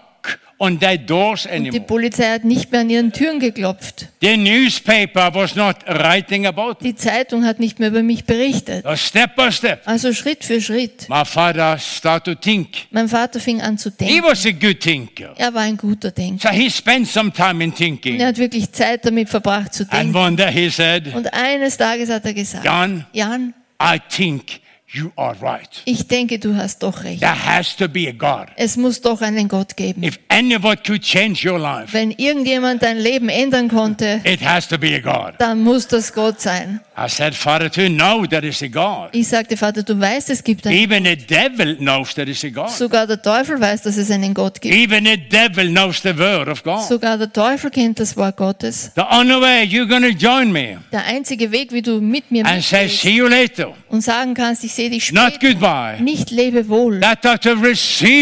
on 0.58 0.78
their 0.78 0.96
doors 0.96 1.42
Die 1.44 1.50
anymore. 1.50 1.80
Polizei 1.86 2.24
hat 2.34 2.44
nicht 2.44 2.70
mehr 2.70 2.82
an 2.82 2.90
ihren 2.90 3.12
Türen 3.12 3.40
geklopft. 3.40 4.08
The 4.20 4.36
newspaper 4.36 5.34
was 5.34 5.56
not 5.56 5.76
writing 5.88 6.46
about 6.46 6.76
me. 6.80 6.90
Die 6.90 6.94
Zeitung 6.94 7.44
hat 7.44 7.58
nicht 7.58 7.80
mehr 7.80 7.88
über 7.88 8.02
mich 8.04 8.24
berichtet. 8.24 8.84
So 8.84 8.94
step 8.94 9.34
by 9.36 9.50
step, 9.50 9.82
Also 9.86 10.12
Schritt 10.12 10.44
für 10.44 10.60
Schritt. 10.60 11.08
my 11.08 11.24
father 11.24 11.76
started 11.78 12.24
to 12.24 12.40
think. 12.40 12.68
Mein 12.90 13.08
Vater 13.08 13.40
fing 13.40 13.60
an 13.60 13.76
zu 13.78 13.90
He 13.90 13.96
denken. 14.06 14.24
was 14.24 14.46
a 14.46 14.50
good 14.52 14.78
thinker. 14.80 15.34
Er 15.36 15.52
war 15.54 15.62
ein 15.62 15.76
guter 15.76 16.10
Denker. 16.12 16.48
So 16.48 16.54
he 16.54 16.68
spent 16.70 17.08
some 17.08 17.32
time 17.32 17.62
in 17.62 17.70
Und 17.70 17.76
thinking. 17.76 18.20
er 18.20 18.28
hat 18.28 18.38
wirklich 18.38 18.70
Zeit 18.70 19.04
damit 19.04 19.28
verbracht 19.28 19.72
zu 19.74 19.82
And 19.84 19.92
denken. 19.92 20.16
one 20.16 20.36
day 20.36 20.52
he 20.52 20.68
said, 20.70 21.12
Und 21.14 21.32
eines 21.32 21.76
Tages 21.76 22.08
hat 22.08 22.24
er 22.24 22.34
gesagt, 22.34 22.64
Jan, 22.64 23.04
Jan, 23.12 23.52
I 23.82 23.98
think 24.08 24.60
you 24.92 25.10
are 25.16 25.34
right. 25.40 25.82
ich 25.84 26.06
denke, 26.06 26.38
du 26.38 26.56
hast 26.56 26.82
doch 26.82 27.04
recht. 27.04 27.20
There 27.20 27.46
has 27.46 27.76
to 27.76 27.88
be 27.88 28.08
a 28.08 28.12
God. 28.12 28.48
Es 28.56 28.76
muss 28.76 29.00
doch 29.00 29.20
einen 29.20 29.48
Gott 29.48 29.76
geben. 29.76 30.02
If 30.02 30.18
anyone 30.28 30.76
could 30.76 31.02
change 31.02 31.48
your 31.48 31.58
life, 31.58 31.92
Wenn 31.92 32.10
irgendjemand 32.12 32.82
dein 32.82 32.98
Leben 32.98 33.28
ändern 33.28 33.68
konnte, 33.68 34.20
it 34.24 34.42
has 34.42 34.68
to 34.68 34.78
be 34.78 34.94
a 34.94 34.98
God. 34.98 35.34
dann 35.38 35.62
muss 35.62 35.88
das 35.88 36.12
Gott 36.12 36.40
sein. 36.40 36.80
I 36.96 37.08
said, 37.08 37.34
Father, 37.34 37.70
to 37.70 37.88
know 37.88 38.26
there 38.26 38.46
is 38.46 38.62
a 38.62 38.68
God. 38.68 39.08
Ich 39.12 39.28
sagte, 39.28 39.56
Vater, 39.56 39.82
du 39.82 39.98
weißt, 39.98 40.28
es 40.30 40.44
gibt 40.44 40.66
einen. 40.66 40.76
Even 40.76 41.04
the 41.04 41.16
devil 41.16 41.76
knows 41.76 42.14
there 42.14 42.30
is 42.30 42.44
a 42.44 42.50
God. 42.50 42.70
Sogar 42.70 43.06
der 43.06 43.20
Teufel 43.20 43.58
weiß, 43.58 43.82
dass 43.82 43.96
es 43.96 44.10
einen 44.10 44.34
Gott 44.34 44.60
gibt. 44.60 44.74
Even 44.74 45.06
the 45.06 45.16
devil 45.16 45.68
knows 45.68 46.02
the 46.02 46.16
word 46.16 46.48
of 46.48 46.62
God. 46.62 46.82
Sogar 46.86 47.16
der 47.16 47.32
Teufel 47.32 47.70
kennt 47.70 47.98
das 47.98 48.16
Wort 48.16 48.36
Gottes. 48.36 48.90
The 48.94 49.02
only 49.10 49.40
way 49.40 49.62
you're 49.64 49.88
going 49.88 50.02
to 50.02 50.16
join 50.16 50.52
me 50.52 50.78
Der 50.92 51.04
einzige 51.06 51.50
Weg, 51.50 51.72
wie 51.72 51.82
du 51.82 52.00
mit 52.00 52.30
mir 52.30 52.44
and 52.44 52.62
say, 52.62 52.88
see 52.88 53.16
you 53.16 53.26
later, 53.26 53.72
und 53.88 54.02
sagen 54.02 54.34
kannst, 54.34 54.62
ich 54.64 54.72
sehe 54.72 54.81
dich 54.90 55.12
not 55.12 55.34
später, 55.34 55.52
goodbye, 55.54 56.02
nicht 56.02 56.30
lebe 56.30 56.68
wohl, 56.68 57.00
that 57.00 57.24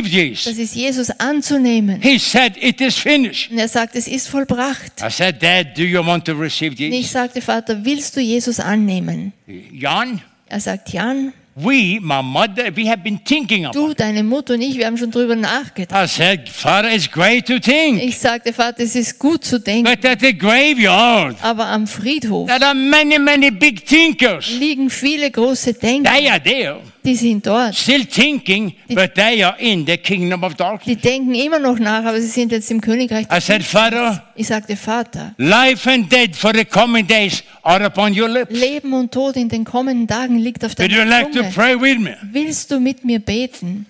Jesus. 0.06 0.44
das 0.44 0.58
ist 0.58 0.74
Jesus 0.74 1.10
anzunehmen. 1.10 2.00
He 2.02 2.18
said, 2.18 2.56
it 2.60 2.80
is 2.80 2.96
finished. 2.96 3.50
Und 3.50 3.58
er 3.58 3.68
sagt, 3.68 3.96
es 3.96 4.06
ist 4.08 4.28
vollbracht. 4.28 5.00
I 5.02 5.10
said, 5.10 5.42
Dad, 5.42 5.76
do 5.76 5.82
you 5.82 6.04
want 6.04 6.24
to 6.26 6.32
receive 6.32 6.72
Und 6.72 6.80
ich 6.80 6.90
Jesus? 6.90 7.12
sagte, 7.12 7.40
Vater, 7.40 7.84
willst 7.84 8.16
du 8.16 8.20
Jesus 8.20 8.60
annehmen? 8.60 9.32
Jan, 9.72 10.20
Er 10.46 10.58
sagt, 10.60 10.90
Jan, 10.92 11.32
we, 11.56 11.98
my 12.00 12.22
mother, 12.22 12.70
we 12.74 12.86
have 12.88 13.02
been 13.02 13.18
thinking 13.18 13.64
about 13.66 13.74
du, 13.74 13.94
deine 13.94 14.22
Mutter 14.22 14.54
und 14.54 14.60
ich, 14.62 14.76
wir 14.78 14.86
haben 14.86 14.96
schon 14.96 15.10
drüber 15.10 15.36
nachgedacht. 15.36 16.04
I 16.04 16.06
said, 16.06 16.48
Father, 16.48 16.90
it's 16.94 17.10
great 17.10 17.46
to 17.46 17.58
think. 17.58 18.02
Ich 18.02 18.18
sagte, 18.18 18.52
Vater, 18.52 18.82
es 18.82 18.94
ist 18.94 19.18
gut 19.18 19.44
zu 19.44 19.58
denken, 19.58 19.90
But 19.90 20.04
at 20.04 20.20
the 20.20 20.36
graveyard, 20.36 21.36
aber 21.42 21.66
am 21.66 21.86
Friedhof 21.86 22.48
there 22.48 22.64
are 22.64 22.74
many, 22.74 23.18
many 23.18 23.50
big 23.50 23.84
thinkers. 23.84 24.50
liegen 24.58 24.90
viele 24.90 25.30
große 25.30 25.74
Denker, 25.74 26.10
They 26.12 26.30
are 26.30 26.42
there, 26.42 26.80
die 27.04 27.14
sind 27.16 27.46
dort. 27.46 27.74
still 27.74 28.04
thinking, 28.06 28.74
but 28.88 29.14
they 29.14 29.42
are 29.42 29.56
in 29.58 29.86
the 29.86 29.96
kingdom 29.96 30.42
of 30.44 30.54
darkness. 30.54 30.84
Die 30.86 30.96
denken 30.96 31.34
immer 31.34 31.58
noch 31.58 31.78
nach, 31.78 32.04
aber 32.04 32.20
sie 32.20 32.26
sind 32.28 32.52
jetzt 32.52 32.70
im 32.70 32.80
Königreich. 32.80 33.26
I 33.32 33.40
said, 33.40 33.62
Father, 33.62 34.22
Ich 34.36 34.46
sagte, 34.46 34.76
Vater, 34.76 35.34
life 35.38 35.88
and 35.90 36.10
death 36.10 36.36
for 36.36 36.52
the 36.54 36.64
coming 36.64 37.06
days 37.06 37.42
are 37.62 37.84
upon 37.84 38.18
your 38.18 38.28
lips. 38.28 38.52
Leben 38.58 38.92
und 38.92 39.12
Tod 39.12 39.36
in 39.36 39.48
den 39.48 39.64
kommenden 39.64 40.06
Tagen 40.08 40.38
liegt 40.38 40.64
auf 40.64 40.72
Would 40.78 40.90
you 40.90 40.98
deiner 40.98 41.10
like 41.10 41.32
to 41.32 41.42
pray 41.54 41.74
with 41.80 41.98
me? 41.98 42.16
Willst 42.32 42.70
du 42.70 42.80
mit 42.80 43.04
mir 43.04 43.18
beten, 43.18 43.86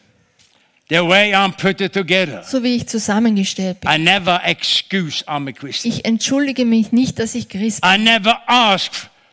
The 0.89 0.97
way 1.07 1.33
I'm 1.33 1.53
put 1.53 1.81
it 1.81 1.93
together. 1.93 2.43
so 2.43 2.65
wie 2.65 2.75
ich 2.75 2.89
zusammengestellt 2.89 3.79
bin? 3.81 3.89
I 3.91 3.97
never 3.97 4.41
excuse 4.45 5.25
I'm 5.29 5.49
a 5.49 5.53
Christian. 5.53 5.95
Ich 5.95 6.05
entschuldige 6.05 6.65
mich 6.65 6.91
nicht, 6.91 7.21
dass 7.21 7.37
ich 7.37 7.49
Christ 7.49 7.81
bin. 7.83 7.91
I 7.91 7.97
never 7.97 8.41
ask 8.49 8.91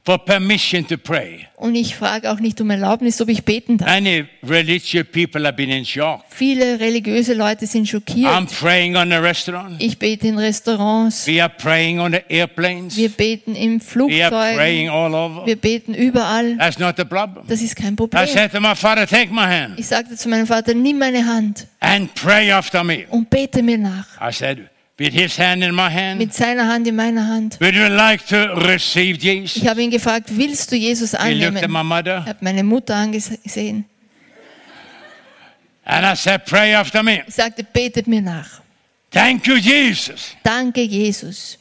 for 0.07 0.17
permission 0.17 0.87
to 0.87 0.97
pray. 0.97 1.45
Und 1.57 1.75
ich 1.75 1.97
frage 1.97 2.31
auch 2.31 2.39
nicht 2.39 2.61
um 2.61 2.69
Erlaubnis, 2.69 3.19
ob 3.19 3.27
ich 3.27 3.43
beten 3.43 3.77
darf. 3.77 3.89
Many 3.89 4.25
religious 4.41 5.05
people 5.11 5.43
have 5.43 5.57
been 5.57 5.69
in 5.69 5.83
shock. 5.83 6.21
Viele 6.29 6.79
religiöse 6.79 7.33
Leute 7.33 7.67
sind 7.67 7.83
I'm 7.87 7.89
schockiert. 7.89 8.57
praying 8.57 8.95
on 8.95 9.09
the 9.09 9.17
restaurant. 9.17 9.75
Ich 9.83 9.99
bete 9.99 10.27
in 10.29 10.37
Restaurants. 10.37 11.27
We 11.27 11.43
are 11.43 11.51
praying 11.53 11.99
on 11.99 12.13
the 12.13 12.21
airplanes. 12.29 12.95
Wir 12.95 13.09
beten 13.09 13.53
im 13.53 13.81
We 13.81 14.23
are 14.23 14.29
praying 14.55 14.87
Flugzeug. 14.87 14.89
all 14.91 15.13
over. 15.13 15.45
Wir 15.45 15.57
beten 15.57 15.93
überall. 15.93 16.55
That's 16.57 16.79
not 16.79 16.95
the 16.95 17.03
problem. 17.03 17.45
Das 17.49 17.61
ist 17.61 17.75
kein 17.75 17.93
I 17.93 17.95
Problem. 17.97 18.27
said 18.27 18.53
to 18.53 18.61
my 18.61 18.73
father, 18.75 19.05
take 19.05 19.29
my 19.33 19.41
hand 19.41 19.77
Ich 19.77 19.87
sagte 19.87 20.15
zu 20.15 20.29
meinem 20.29 20.47
Vater, 20.47 20.73
nimm 20.73 20.99
meine 20.99 21.25
Hand 21.25 21.67
and 21.81 22.13
pray 22.15 22.49
after 22.49 22.81
me. 22.81 23.07
und 23.09 23.29
bete 23.29 23.61
mir 23.61 23.77
nach. 23.77 24.05
I 24.21 24.31
said, 24.31 24.69
with 24.99 25.13
his 25.13 25.37
hand 25.37 25.63
in 25.63 25.75
my 25.75 25.89
hand, 25.89 26.17
Mit 26.19 26.33
seiner 26.33 26.67
Hand 26.67 26.87
in 26.87 26.95
meiner 26.95 27.27
Hand. 27.27 27.57
would 27.59 27.75
you 27.75 27.87
like 27.87 28.25
to 28.27 28.53
receive 28.67 29.17
Jesus? 29.21 29.57
Ich 29.61 29.67
habe 29.67 29.81
ihn 29.81 29.91
gefragt, 29.91 30.29
willst 30.35 30.71
du 30.71 30.75
Jesus 30.75 31.11
He 31.11 31.33
looked 31.35 31.57
at 31.57 31.63
annehmen? 31.63 32.21
Ich 32.23 32.27
habe 32.27 32.37
meine 32.41 32.63
Mutter 32.63 32.95
angesehen. 32.95 33.85
and 35.85 36.05
I 36.05 36.15
said, 36.15 36.45
pray 36.45 36.73
after 36.73 37.01
me. 37.03 37.23
Ich 37.27 37.35
sagte, 37.35 37.63
betet 37.63 38.07
mir 38.07 38.21
nach. 38.21 38.61
Thank 39.11 39.47
you, 39.47 39.55
Jesus. 39.55 40.35
Danke, 40.43 40.81
Jesus. 40.81 41.57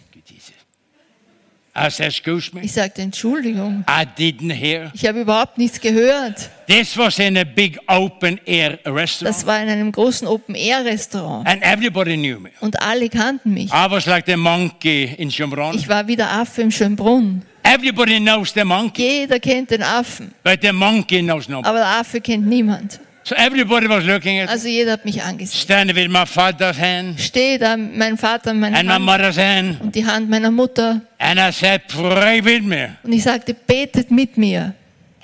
I 1.78 1.90
said, 1.90 2.06
excuse 2.06 2.54
me. 2.54 2.62
Ich 2.62 2.72
sagte, 2.72 3.02
Entschuldigung. 3.02 3.84
I 3.86 4.04
didn't 4.06 4.52
hear. 4.52 4.90
Ich 4.94 5.04
habe 5.06 5.20
überhaupt 5.20 5.58
nichts 5.58 5.78
gehört. 5.80 6.48
This 6.66 6.96
was 6.96 7.18
in 7.18 7.36
a 7.36 7.44
big 7.44 7.78
open 7.86 8.40
air 8.46 8.78
restaurant 8.86 9.36
Das 9.36 9.44
war 9.46 9.62
in 9.62 9.68
einem 9.68 9.92
großen 9.92 10.26
Open-Air-Restaurant. 10.26 11.46
and 11.46 11.62
everybody 11.62 12.16
knew 12.16 12.40
me. 12.40 12.50
Und 12.60 12.80
alle 12.80 13.08
kannten 13.08 13.52
mich. 13.54 13.70
I 13.72 13.86
was 13.90 14.06
like 14.06 14.24
the 14.26 14.36
monkey 14.36 15.04
in 15.18 15.30
Schönbrunn. 15.30 15.74
Ich 15.76 15.88
war 15.88 16.06
wie 16.08 16.16
der 16.16 16.30
Affe 16.32 16.62
im 16.62 16.70
Schönbrunn. 16.70 17.42
Everybody 17.62 18.18
knows 18.20 18.52
the 18.54 18.64
monkey, 18.64 19.20
Jeder 19.20 19.40
kennt 19.40 19.70
den 19.72 19.82
Affen, 19.82 20.32
but 20.44 20.60
the 20.62 20.70
monkey 20.72 21.20
knows 21.20 21.48
nobody. 21.48 21.68
aber 21.68 21.78
der 21.78 21.88
Affe 22.00 22.20
kennt 22.20 22.46
niemand. 22.46 23.00
So 23.28 23.34
everybody 23.34 23.88
was 23.88 24.04
looking 24.04 24.38
at 24.38 24.46
me, 24.46 24.52
Also 24.52 24.68
jeder 24.68 24.92
hat 24.92 25.04
mich 25.04 25.20
angesehen. 25.20 25.60
standing 25.60 25.96
with 25.96 26.08
my 26.08 26.24
father's 26.24 26.78
hand 26.78 27.18
Stehe 27.18 27.58
da 27.58 27.76
mein 27.76 28.16
Vater 28.16 28.54
meine 28.54 28.76
and 28.76 28.86
my 28.86 28.92
Hand 28.94 29.04
mother's 29.04 29.36
hand. 29.36 29.80
und 29.80 29.92
die 29.96 30.06
Hand 30.06 30.30
meiner 30.30 30.52
Mutter. 30.52 31.00
And 31.18 31.40
I 31.40 31.50
said, 31.50 31.82
pray 31.88 32.40
with 32.44 32.62
me. 32.62 32.96
Und 33.02 33.12
ich 33.12 33.24
sagte, 33.24 33.52
betet 33.52 34.12
mit 34.12 34.36
mir. 34.38 34.74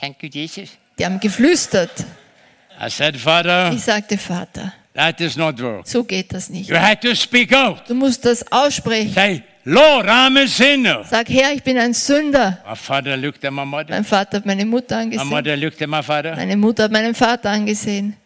Thank 0.00 0.20
you, 0.24 0.28
Jesus. 0.28 0.70
Die 0.98 1.04
haben 1.04 1.20
geflüstert. 1.20 2.04
I 2.84 2.90
said, 2.90 3.16
Father, 3.16 3.70
Ich 3.72 3.84
sagte, 3.84 4.18
Vater, 4.18 4.72
that 4.94 5.20
does 5.20 5.36
not 5.36 5.60
work. 5.62 5.86
so 5.86 6.02
geht 6.02 6.32
das 6.34 6.50
nicht. 6.50 6.68
You 6.68 6.76
had 6.76 7.00
to 7.02 7.14
speak 7.14 7.52
out. 7.54 7.88
Du 7.88 7.94
musst 7.94 8.24
das 8.24 8.44
aussprechen. 8.50 9.12
Say, 9.14 9.44
Lord, 9.64 10.06
I'm 10.08 10.36
a 10.38 10.46
sinner. 10.48 11.04
Sag, 11.08 11.28
Herr, 11.28 11.52
ich 11.52 11.62
bin 11.62 11.78
ein 11.78 11.94
Sünder. 11.94 12.58
My 12.68 12.74
father 12.74 13.16
looked 13.16 13.44
at 13.44 13.52
my 13.52 13.64
mother. 13.64 13.90
Mein 13.90 14.04
Vater 14.04 14.38
hat 14.38 14.46
meine 14.46 14.64
Mutter 14.64 14.96
My 14.96 15.02
angesehen. 15.02 15.28
mother 15.28 15.56
looked 15.56 15.80
at 15.82 15.88
my 15.88 16.02
father. 16.02 16.34
Meine 16.34 16.56
Mutter 16.56 16.84
hat 16.84 16.90
meinen 16.92 17.14
Vater 17.14 17.50
angesehen. 17.50 18.16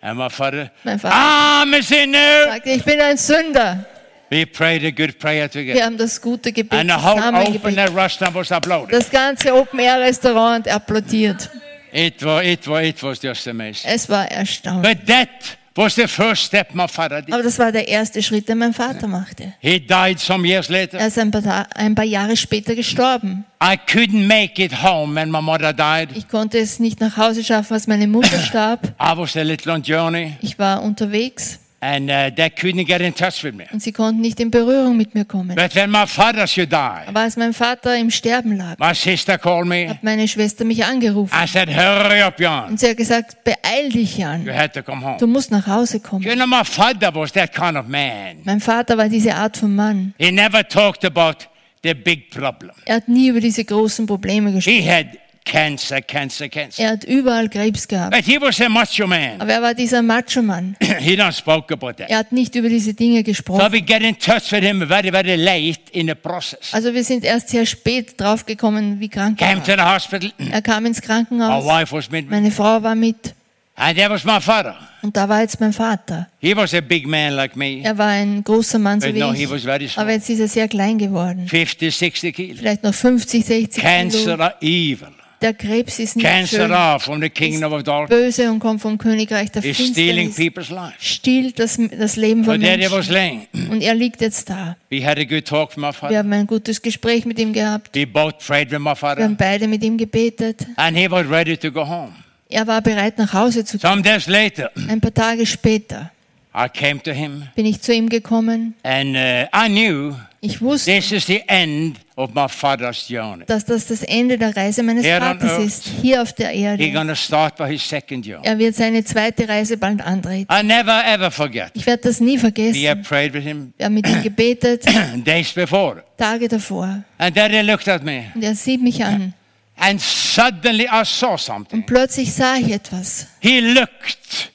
And 0.00 0.16
my 0.18 0.30
father, 0.30 0.70
Mein 0.84 0.98
Vater 0.98 1.14
I'm 1.14 1.74
a 1.78 1.82
sinner. 1.82 2.44
sagte, 2.46 2.70
ich 2.70 2.84
bin 2.84 3.00
ein 3.00 3.16
Sünder. 3.18 3.84
We 4.30 4.46
prayed 4.46 4.84
a 4.84 4.90
good 4.90 5.18
prayer 5.18 5.44
Wir 5.44 5.50
together. 5.50 5.84
haben 5.84 5.96
das 5.98 6.20
gute 6.20 6.52
Gebet 6.52 6.78
And 6.78 6.90
the 6.90 6.96
whole 6.96 7.18
open 7.54 7.76
air 7.78 7.94
restaurant 7.94 8.34
was 8.34 8.50
applauding. 8.52 8.90
Das 8.90 9.10
ganze 9.10 9.52
Open-Air-Restaurant 9.54 10.68
applaudiert. 10.68 11.50
It 11.92 12.22
was, 12.22 12.44
it 12.44 12.66
was, 12.68 12.82
it 12.84 13.02
was 13.02 13.22
just 13.22 13.46
amazing. 13.48 13.90
Es 13.90 14.08
war 14.08 14.26
erstaunlich. 14.30 14.82
But 14.98 15.06
that 15.06 15.28
was 15.78 15.94
the 15.94 16.08
first 16.08 16.42
step 16.44 16.74
my 16.74 16.88
father 16.88 17.22
did. 17.22 17.32
Aber 17.32 17.42
das 17.42 17.58
war 17.58 17.70
der 17.70 17.86
erste 17.86 18.22
Schritt, 18.22 18.48
den 18.48 18.58
mein 18.58 18.74
Vater 18.74 19.06
machte. 19.06 19.54
He 19.60 19.78
died 19.78 20.18
some 20.18 20.46
years 20.46 20.68
Er 20.68 20.80
later. 20.80 21.06
ist 21.06 21.18
ein 21.18 21.30
paar, 21.30 21.66
ein 21.74 21.94
paar 21.94 22.04
Jahre 22.04 22.36
später 22.36 22.74
gestorben. 22.74 23.44
I 23.62 23.76
couldn't 23.90 24.26
make 24.26 24.62
it 24.62 24.82
home 24.82 25.14
when 25.14 25.30
my 25.30 25.40
mother 25.40 25.72
died. 25.72 26.16
Ich 26.16 26.28
konnte 26.28 26.58
es 26.58 26.80
nicht 26.80 27.00
nach 27.00 27.16
Hause 27.16 27.44
schaffen, 27.44 27.74
als 27.74 27.86
meine 27.86 28.06
Mutter 28.08 28.38
starb. 28.42 28.92
I 29.00 29.16
was 29.16 29.36
a 29.36 29.42
little 29.42 29.72
on 29.72 29.82
journey 29.82 30.36
Ich 30.42 30.58
war 30.58 30.82
unterwegs 30.82 31.60
and 31.80 32.10
uh, 32.10 32.28
they 32.34 32.50
couldn't 32.50 32.86
get 32.86 33.00
in 33.00 33.14
touch 33.14 33.44
with 33.44 33.54
me. 33.54 33.64
und 33.72 33.80
sie 33.82 33.92
konnten 33.92 34.20
nicht 34.20 34.40
in 34.40 34.50
Berührung 34.50 34.96
mit 34.96 35.14
mir 35.14 35.24
kommen. 35.24 35.54
But 35.54 35.74
when 35.76 35.90
my 35.90 36.06
father 36.06 36.46
should 36.46 36.72
die, 36.72 36.76
Aber 37.06 37.20
als 37.20 37.36
mein 37.36 37.52
Vater 37.52 37.96
im 37.96 38.10
Sterben 38.10 38.56
lag, 38.56 38.76
my 38.78 38.92
sister 38.94 39.38
called 39.38 39.66
me. 39.66 39.88
hat 39.88 40.02
meine 40.02 40.26
Schwester 40.26 40.64
mich 40.64 40.84
angerufen. 40.84 41.32
I 41.32 41.46
said, 41.46 41.68
hurry 41.68 42.20
up, 42.20 42.40
Jan. 42.40 42.70
Und 42.70 42.80
sie 42.80 42.88
hat 42.90 42.96
gesagt, 42.96 43.44
beeil 43.44 43.90
dich, 43.90 44.16
You 44.18 44.22
Jan. 44.24 44.48
had 44.52 44.74
to 44.74 44.82
come 44.82 45.04
home. 45.04 45.18
Du 45.18 45.26
musst 45.28 45.50
nach 45.52 45.66
Hause 45.66 46.00
kommen. 46.00 46.24
You 46.24 46.34
know, 46.34 46.46
my 46.46 46.64
father 46.64 47.14
was 47.14 47.32
that 47.32 47.52
kind 47.54 47.76
of 47.76 47.86
man. 47.86 48.38
Mein 48.44 48.60
Vater 48.60 48.98
war 48.98 49.08
diese 49.08 49.34
Art 49.34 49.56
von 49.56 49.74
Mann. 49.74 50.14
He 50.18 50.32
never 50.32 50.66
talked 50.66 51.04
about 51.04 51.44
the 51.84 51.94
big 51.94 52.30
problem. 52.30 52.72
Er 52.86 52.96
hat 52.96 53.08
nie 53.08 53.28
über 53.28 53.38
diese 53.40 53.64
großen 53.64 54.04
Probleme 54.06 54.52
gesprochen. 54.52 54.76
He 54.82 54.90
had 54.90 55.06
cancer, 55.48 56.00
cancer, 56.02 56.48
cancer. 56.48 56.82
Er 56.82 56.90
hat 56.90 57.04
überall 57.04 57.48
Krebs 57.48 57.88
gehabt. 57.88 58.14
But 58.14 58.24
he 58.24 58.40
was 58.40 58.60
a 58.60 58.68
macho 58.68 59.06
man. 59.06 59.40
Aber 59.40 59.52
er 59.52 59.62
war 59.62 59.74
dieser 59.74 60.02
Macho-Mann. 60.02 60.76
he 61.00 61.16
don't 61.16 61.32
spoke 61.32 61.72
about 61.72 61.94
that. 61.94 62.10
Er 62.10 62.18
hat 62.18 62.32
nicht 62.32 62.54
über 62.54 62.68
diese 62.68 62.94
Dinge 62.94 63.18
So 63.18 63.24
gesprochen. 63.24 63.72
we 63.72 63.80
get 63.80 64.02
in 64.02 64.16
touch 64.18 64.52
with 64.52 64.62
him 64.62 64.86
very, 64.86 65.10
very 65.10 65.36
late 65.36 65.80
in 65.92 66.06
the 66.06 66.14
process. 66.14 66.72
Also 66.72 66.92
wir 66.94 67.02
sind 67.02 67.24
erst 67.24 67.48
sehr 67.48 67.66
spät 67.66 68.20
draufgekommen, 68.20 69.00
wie 69.00 69.08
krank 69.08 69.40
er 69.40 69.48
Came 69.48 69.62
to 69.62 69.68
war. 69.68 69.76
the 69.76 69.94
hospital. 69.94 70.32
Er 70.52 70.62
kam 70.62 70.86
ins 70.86 70.98
Our 71.00 71.04
Krankenhaus. 71.06 71.64
wife 71.64 71.92
was 71.96 72.10
with 72.12 72.22
me. 72.24 72.30
Meine 72.30 72.50
Frau 72.50 72.82
war 72.82 72.94
mit. 72.94 73.34
And 73.80 73.96
there 73.96 74.10
was 74.10 74.24
my 74.24 74.40
father. 74.40 74.76
Und 75.02 75.16
da 75.16 75.28
war 75.28 75.40
jetzt 75.40 75.60
mein 75.60 75.72
Vater. 75.72 76.26
He 76.40 76.56
was 76.56 76.74
a 76.74 76.80
big 76.80 77.06
man 77.06 77.34
like 77.34 77.54
me, 77.54 77.80
Er 77.84 77.96
war 77.96 78.08
ein 78.08 78.42
großer 78.42 78.80
Mann, 78.80 79.00
so 79.00 79.06
but 79.06 79.14
wie 79.14 79.20
no, 79.20 79.32
he 79.32 79.44
ich. 79.44 79.50
was 79.50 79.62
very 79.62 79.84
Aber 79.84 79.92
small. 79.92 80.10
jetzt 80.10 80.28
ist 80.28 80.40
er 80.40 80.48
sehr 80.48 80.66
klein 80.66 80.98
geworden. 80.98 81.46
50, 81.46 81.94
60 81.96 82.34
kilos. 82.34 82.58
Vielleicht 82.58 82.82
noch 82.82 82.92
50, 82.92 83.44
60 83.46 83.80
Cancer 83.82 84.18
Kilo. 84.18 84.42
are 84.42 84.54
evil. 84.60 85.08
Der 85.40 85.54
Krebs 85.54 86.00
ist 86.00 86.16
nicht 86.16 86.24
Cancer 86.26 86.62
schön. 86.62 86.72
are 86.72 86.98
from 86.98 87.20
the 87.20 87.30
kingdom 87.30 87.72
of 87.72 87.84
darkness. 87.84 88.18
Böse 88.36 88.50
und 88.50 88.58
kommt 88.58 88.80
vom 88.80 88.98
Königreich 88.98 89.50
der 89.52 89.64
Is 89.64 89.76
stealing 89.76 90.32
Finsternis. 90.32 90.36
people's 90.36 90.70
lives. 90.70 90.94
Stiehlt 90.98 91.58
das, 91.60 91.78
das 91.96 92.16
Leben 92.16 92.42
But 92.44 92.54
von 92.54 92.62
was 92.62 92.68
Menschen. 92.90 93.12
laying. 93.12 93.46
Und 93.70 93.80
er 93.82 93.94
liegt 93.94 94.20
jetzt 94.20 94.50
da. 94.50 94.76
We 94.90 95.04
had 95.06 95.16
a 95.18 95.24
good 95.24 95.44
talk 95.44 95.70
with 95.70 95.76
my 95.76 95.82
Wir 95.88 95.92
father. 95.92 96.18
haben 96.18 96.32
ein 96.32 96.46
gutes 96.46 96.82
Gespräch 96.82 97.24
mit 97.24 97.38
ihm 97.38 97.52
gehabt. 97.52 97.94
We 97.94 98.06
both 98.06 98.38
prayed 98.44 98.70
with 98.72 98.80
my 98.80 98.86
Wir 98.86 98.96
father. 98.96 99.22
haben 99.22 99.36
beide 99.36 99.68
mit 99.68 99.84
ihm 99.84 99.96
gebetet. 99.96 100.66
And 100.76 100.96
he 100.96 101.08
was 101.10 101.28
ready 101.30 101.56
to 101.56 101.70
go 101.70 101.86
home. 101.86 102.12
Er 102.48 102.66
war 102.66 102.80
bereit, 102.82 103.18
nach 103.18 103.32
Hause 103.32 103.64
zu 103.64 103.78
gehen. 103.78 103.88
Some 103.88 104.02
days 104.02 104.26
later, 104.26 104.70
Ein 104.88 105.00
paar 105.00 105.14
Tage 105.14 105.46
später 105.46 106.10
I 106.54 106.66
came 106.68 107.00
to 107.02 107.12
him 107.12 107.44
bin 107.54 107.66
ich 107.66 107.80
zu 107.82 107.92
ihm 107.94 108.08
gekommen. 108.08 108.74
and 108.82 109.14
uh, 109.14 109.46
I 109.54 109.68
knew 109.68 110.14
Ich 110.40 110.60
wusste, 110.60 110.92
this 110.92 111.10
is 111.10 111.26
the 111.26 111.42
end 111.48 111.96
of 112.14 112.32
my 112.32 112.46
father's 112.48 113.08
journey. 113.08 113.44
dass 113.46 113.64
das 113.64 113.86
das 113.86 114.02
Ende 114.04 114.38
der 114.38 114.56
Reise 114.56 114.84
meines 114.84 115.04
Here 115.04 115.16
on 115.16 115.38
Vaters 115.40 115.50
earth. 115.52 115.64
ist, 115.66 115.88
hier 116.00 116.22
auf 116.22 116.32
der 116.32 116.52
Erde. 116.52 116.92
to 116.92 117.14
start 117.16 117.56
by 117.56 117.64
his 117.66 117.82
second 117.88 118.24
journey. 118.24 118.46
Er 118.46 118.56
wird 118.58 118.76
seine 118.76 119.02
zweite 119.02 119.48
Reise 119.48 119.76
bald 119.76 120.00
antreten. 120.00 120.46
I 120.52 120.62
never 120.62 121.04
ever 121.04 121.30
forget. 121.32 121.72
Ich 121.74 121.86
werde 121.86 122.02
das 122.04 122.20
nie 122.20 122.36
We 122.40 122.42
have 122.46 122.52
vergessen. 122.54 123.02
prayed 123.02 123.34
with 123.34 123.42
him 123.42 123.72
Wir 123.76 123.86
haben 123.86 123.94
mit 123.94 124.06
ihm 124.06 124.22
gebetet, 124.22 124.84
days 125.24 125.52
before. 125.52 126.04
Tage 126.16 126.46
davor. 126.46 127.02
And 127.18 127.36
daddy 127.36 127.60
looked 127.62 127.88
at 127.88 128.04
me 128.04 128.26
Und 128.34 128.44
er 128.44 128.54
sieht 128.54 128.80
mich 128.80 129.04
an. 129.04 129.34
and 129.76 130.00
suddenly 130.00 130.84
I 130.86 131.04
saw 131.04 131.36
something. 131.36 131.80
Und 131.80 131.86
plötzlich 131.86 132.32
sah 132.32 132.56
ich 132.56 132.70
etwas. 132.70 133.26
He 133.40 133.58
looked 133.60 134.52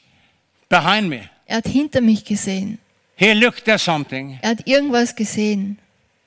behind 0.69 1.09
me. 1.09 1.29
Er 1.45 1.57
hat 1.57 1.67
hinter 1.67 1.99
mich 1.99 2.23
gesehen. 2.23 2.79
He 3.15 3.33
looked 3.33 3.67
at 3.69 3.79
something 3.79 4.39
Er 4.41 4.49
hat 4.51 4.67
irgendwas 4.67 5.15
gesehen. 5.15 5.77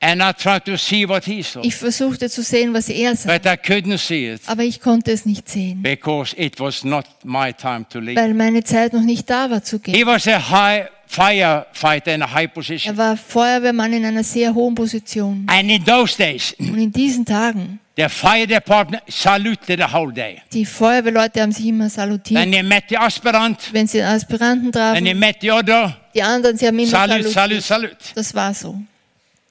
and 0.01 0.23
I 0.23 0.33
tried 0.33 0.65
to 0.67 0.77
see 0.77 1.09
what 1.09 1.25
he 1.25 1.43
saw. 1.43 1.61
Ich 1.65 1.75
versuchte 1.75 2.29
zu 2.31 2.43
sehen, 2.43 2.73
was 2.75 2.89
er 2.89 3.17
sah. 3.17 3.33
But 3.37 3.45
I 3.47 3.57
couldn't 3.57 3.99
see 3.99 4.29
it 4.33 4.43
Aber 4.47 4.63
ich 4.63 4.81
konnte 4.81 5.11
es 5.13 5.25
nicht 5.27 5.49
sehen, 5.49 5.83
because 5.83 6.35
it 6.37 6.61
was 6.61 6.85
not 6.85 7.07
my 7.25 7.53
time 7.53 7.87
to 7.91 7.99
leave. 7.99 8.17
weil 8.21 8.35
meine 8.35 8.63
Zeit 8.63 8.93
noch 8.93 9.03
nicht 9.03 9.29
da 9.29 9.51
war 9.51 9.63
zu 9.63 9.79
gehen. 9.81 9.95
He 9.95 10.07
was 10.07 10.27
a 10.29 10.39
high 10.51 10.89
firefighter 11.09 12.15
in 12.15 12.23
a 12.23 12.33
high 12.33 12.53
position. 12.53 12.95
Er 12.95 12.99
war 12.99 13.17
Feuerwehrmann 13.17 13.93
in 13.93 14.05
einer 14.05 14.25
sehr 14.25 14.55
hohen 14.55 14.75
Position. 14.75 15.47
And 15.49 15.71
in 15.71 15.85
those 15.85 16.17
days, 16.17 16.55
Und 16.59 16.79
in 16.79 16.93
diesen 16.93 17.25
Tagen, 17.25 17.81
the 17.97 18.09
fire 18.09 18.47
department 18.47 19.03
saluted 19.09 19.79
the 19.81 19.93
whole 19.93 20.13
day. 20.13 20.43
die 20.53 20.65
Feuerwehrleute 20.65 21.41
haben 21.41 21.53
sich 21.53 21.67
immer 21.67 21.89
salutiert. 21.89 22.41
And 22.43 22.53
they 22.53 22.63
met 22.63 22.85
the 22.89 22.97
aspirant, 22.99 23.73
Wenn 23.73 23.87
sie 23.87 24.03
Aspiranten 24.03 24.67
and 24.77 24.97
they 24.97 25.15
trafen, 25.15 25.19
met 25.19 25.37
the 25.41 25.51
other. 25.51 25.97
die 26.15 26.23
anderen, 26.23 26.57
sie 26.59 26.67
haben 26.67 26.79
immer 26.79 26.89
salute, 26.91 27.29
salutiert. 27.31 27.65
salute. 27.65 27.97
Das 28.15 28.35
war 28.35 28.53
so. 28.55 28.79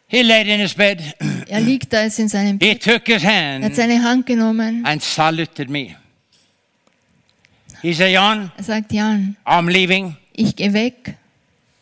He 0.07 0.21
laid 0.21 0.47
in 0.47 0.59
his 0.59 0.73
bed. 0.75 1.01
Er 1.49 1.59
liegt 1.61 1.91
da 1.91 2.03
jetzt 2.03 2.19
in 2.19 2.27
seinem 2.29 2.57
He 2.61 2.73
Bett, 2.75 2.83
took 2.83 3.07
his 3.07 3.23
er 3.23 3.29
hat 3.55 3.63
hand 3.63 3.75
seine 3.75 4.01
Hand 4.03 4.25
genommen. 4.27 4.85
and 4.85 5.01
saluted 5.01 5.69
me. 5.69 5.95
He 7.81 7.93
said, 7.93 8.11
Jan, 8.11 8.51
Er 8.57 8.63
sagt, 8.63 8.91
Jan, 8.93 9.35
I'm 9.45 9.67
leaving. 9.69 10.15
ich 10.33 10.55
gehe 10.55 10.73
weg. 10.73 11.15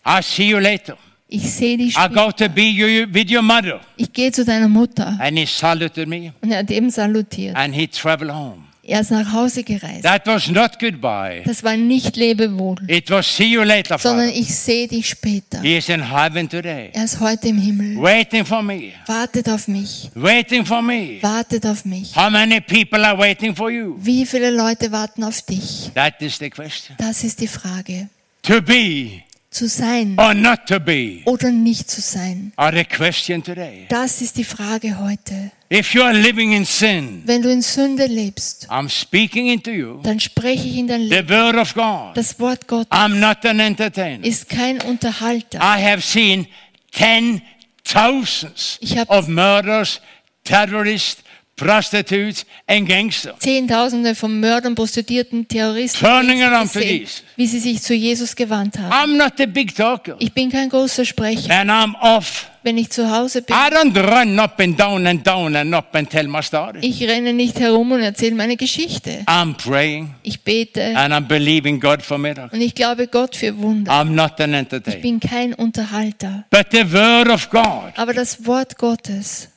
I'll 0.06 0.24
see 0.24 0.50
you 0.50 0.60
later. 0.60 0.98
Ich 1.36 1.52
sehe 1.52 1.78
dich 1.78 1.96
I 1.98 2.08
go 2.14 2.32
to 2.32 2.48
be 2.48 2.62
you, 2.70 3.08
with 3.12 3.32
your 3.32 3.42
mother. 3.42 3.82
Ich 3.98 4.14
gehe 4.14 4.32
zu 4.32 4.46
deiner 4.46 4.68
Mutter. 4.68 5.18
And 5.20 5.36
he 5.38 5.48
saluted 5.48 6.08
me 6.08 6.32
Und 6.42 6.52
er 6.52 6.60
hat 6.60 6.70
eben 6.70 6.92
salutiert. 6.92 7.56
and 7.56 7.74
he 7.74 7.88
traveled 7.88 8.32
home. 8.32 8.58
Er 8.86 9.00
ist 9.00 9.12
nach 9.12 9.32
Hause 9.32 9.64
gereist. 9.64 10.04
That 10.04 10.28
was 10.28 10.48
not 10.50 10.78
goodbye. 10.78 11.42
Das 11.46 11.64
war 11.64 11.76
nicht 11.76 12.18
Lebewohl, 12.18 12.76
It 12.88 13.10
was 13.10 13.26
see 13.36 13.46
you 13.46 13.64
later, 13.64 13.98
sondern 13.98 14.30
ich 14.30 14.54
sehe 14.54 14.88
dich 14.88 15.08
später. 15.10 15.62
He 15.62 15.78
is 15.78 15.90
in 15.90 16.02
heaven 16.12 16.48
today, 16.50 16.90
Er 16.94 17.06
ist 17.06 17.20
heute 17.20 17.48
im 17.48 17.58
Himmel. 17.58 17.96
waiting 18.00 18.46
for 18.46 18.62
me, 18.62 18.92
Wartet 19.08 19.50
auf 19.50 19.68
mich. 19.68 20.12
waiting 20.14 20.64
for 20.66 20.82
me. 20.84 21.18
Wartet 21.22 21.66
auf 21.66 21.84
mich. 21.86 22.16
How 22.16 22.30
many 22.30 22.60
people 22.62 23.04
are 23.08 23.18
waiting 23.18 23.56
for 23.56 23.72
you? 23.72 23.96
Wie 23.98 24.26
viele 24.26 24.52
Leute 24.52 24.92
warten 24.92 25.24
auf 25.24 25.42
dich? 25.42 25.90
That 25.96 26.22
is 26.22 26.38
the 26.38 26.50
question. 26.52 26.96
Das 27.00 27.24
ist 27.24 27.40
die 27.42 27.48
Frage. 27.48 28.10
To 28.44 28.62
be 28.62 29.22
Zu 29.54 29.68
sein 29.68 30.16
or 30.18 30.34
not 30.34 30.66
to 30.68 30.80
be 30.80 31.22
oder 31.26 31.52
nicht 31.52 31.90
zu 31.90 32.02
sein. 32.02 32.52
are 32.56 32.76
the 32.76 32.84
question 32.84 33.44
today. 33.44 33.86
Das 33.88 34.20
ist 34.22 34.36
die 34.38 34.44
Frage 34.44 34.98
heute. 35.00 35.52
If 35.72 35.94
you 35.94 36.02
are 36.04 36.14
living 36.14 36.54
in 36.54 36.66
sin, 36.66 37.22
Wenn 37.26 37.42
du 37.44 37.50
in 37.52 37.62
Sünde 37.62 38.08
lebst, 38.08 38.68
I'm 38.70 38.90
speaking 38.90 39.48
into 39.48 39.70
you 39.72 40.00
dann 40.02 40.20
spreche 40.20 40.68
ich 40.68 40.78
in 40.78 40.88
dein 40.88 41.02
the 41.02 41.08
Leben. 41.08 41.30
word 41.30 41.56
of 41.56 41.74
God. 41.76 42.16
Das 42.18 42.40
Wort 42.40 42.68
Gottes 42.68 42.92
I'm 42.92 43.16
not 43.20 43.46
an 43.46 43.60
entertainer. 43.60 44.26
ist 44.26 44.50
kein 44.50 44.82
Unterhalter. 44.82 45.60
I 45.60 45.82
have 45.84 46.02
seen 46.02 46.48
ten 46.92 47.42
thousands 47.84 48.78
Ich 48.82 48.98
hab- 48.98 49.10
of 49.10 49.28
murders, 49.28 50.02
terrorists, 50.44 51.23
prostitutes, 51.56 52.46
and 52.68 52.88
gangsters. 52.88 53.36
Zehntausende 53.40 54.16
von 54.16 54.40
Mördern, 54.40 54.76
Prostituierten, 54.76 55.48
Terroristen, 55.48 56.00
Turning 56.06 56.42
around 56.44 56.72
to 56.74 56.80
gesehen, 56.80 57.08
wie 57.36 57.48
sie 57.48 57.60
sich 57.60 57.82
zu 57.82 57.94
Jesus 57.94 58.36
gewandt 58.36 58.78
haben. 58.80 58.92
I'm 58.92 59.18
not 59.18 59.40
a 59.40 59.46
big 59.46 59.76
talker. 59.76 60.16
Ich 60.20 60.34
bin 60.34 60.52
kein 60.52 60.70
großer 60.70 61.06
Sprecher. 61.06 61.52
And 61.54 61.70
I'm 61.70 61.94
off. 62.02 62.50
Wenn 62.66 62.78
ich 62.78 62.90
zu 62.92 63.12
Hause 63.12 63.42
bin, 63.42 63.54
I 63.54 63.70
don't 63.74 63.94
run 64.00 64.40
up 64.40 64.58
and 64.62 64.80
down 64.80 65.06
and 65.06 65.28
down 65.28 65.54
and 65.54 65.74
up 65.76 65.94
and 65.96 66.10
tell 66.10 66.26
my 66.30 66.42
story. 66.42 66.80
ich 66.82 67.04
renne 67.04 67.34
nicht 67.34 67.60
herum 67.60 67.92
und 67.92 68.02
erzähle 68.02 68.36
meine 68.36 68.56
Geschichte. 68.56 69.24
I'm 69.26 69.54
praying 69.56 70.16
Ich 70.24 70.42
bete 70.44 70.96
and 70.98 71.14
I'm 71.14 71.28
believing 71.28 71.78
God 71.82 72.02
for 72.02 72.18
miracles. 72.18 72.54
und 72.54 72.62
ich 72.62 72.74
glaube 72.74 73.08
Gott 73.08 73.36
für 73.36 73.58
Wunder. 73.58 73.92
I'm 73.92 74.12
not 74.12 74.40
an 74.40 74.52
Ich 74.54 74.60
entertainer. 74.60 74.98
bin 75.02 75.20
kein 75.20 75.54
Unterhalter. 75.54 76.46
But 76.50 76.68
the 76.72 76.90
word 76.94 77.28
of 77.30 77.50
God 77.50 77.92
Aber 77.98 78.14
das 78.14 78.46
Wort 78.46 78.78
Gottes 78.78 79.50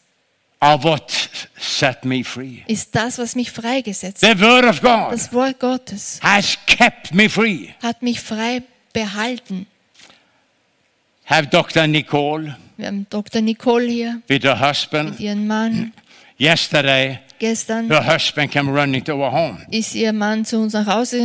ist 2.66 2.94
das, 2.94 3.18
was 3.18 3.34
mich 3.36 3.50
freigesetzt 3.50 4.22
hat. 4.26 4.38
The 4.38 4.42
word 4.44 4.64
of 4.64 4.80
God 4.80 5.12
Das 5.12 5.32
Wort 5.32 5.58
Gottes 5.60 6.18
has 6.22 6.58
kept 6.66 7.14
me 7.14 7.28
free. 7.28 7.68
hat 7.82 8.02
mich 8.02 8.20
frei 8.20 8.62
behalten. 8.92 9.66
Have 11.26 11.48
Dr. 11.48 11.86
Nicole 11.86 12.56
Wir 12.76 12.86
haben 12.86 13.06
Dr. 13.10 13.40
Nicole 13.42 13.86
hier, 13.88 14.22
with 14.28 14.42
her 14.44 14.58
husband. 14.60 15.10
mit 15.10 15.20
ihrem 15.20 15.46
Mann. 15.46 15.92
Yesterday, 16.38 17.18
Gestern 17.38 17.88
her 17.90 18.06
husband 18.14 18.50
came 18.52 18.70
running 18.70 19.02
to 19.04 19.12
our 19.14 19.30
home. 19.32 19.58
ist 19.70 19.94
ihr 19.94 20.12
Mann 20.12 20.44
zu 20.44 20.58
uns 20.58 20.72
nach 20.72 20.86
Hause 20.86 21.18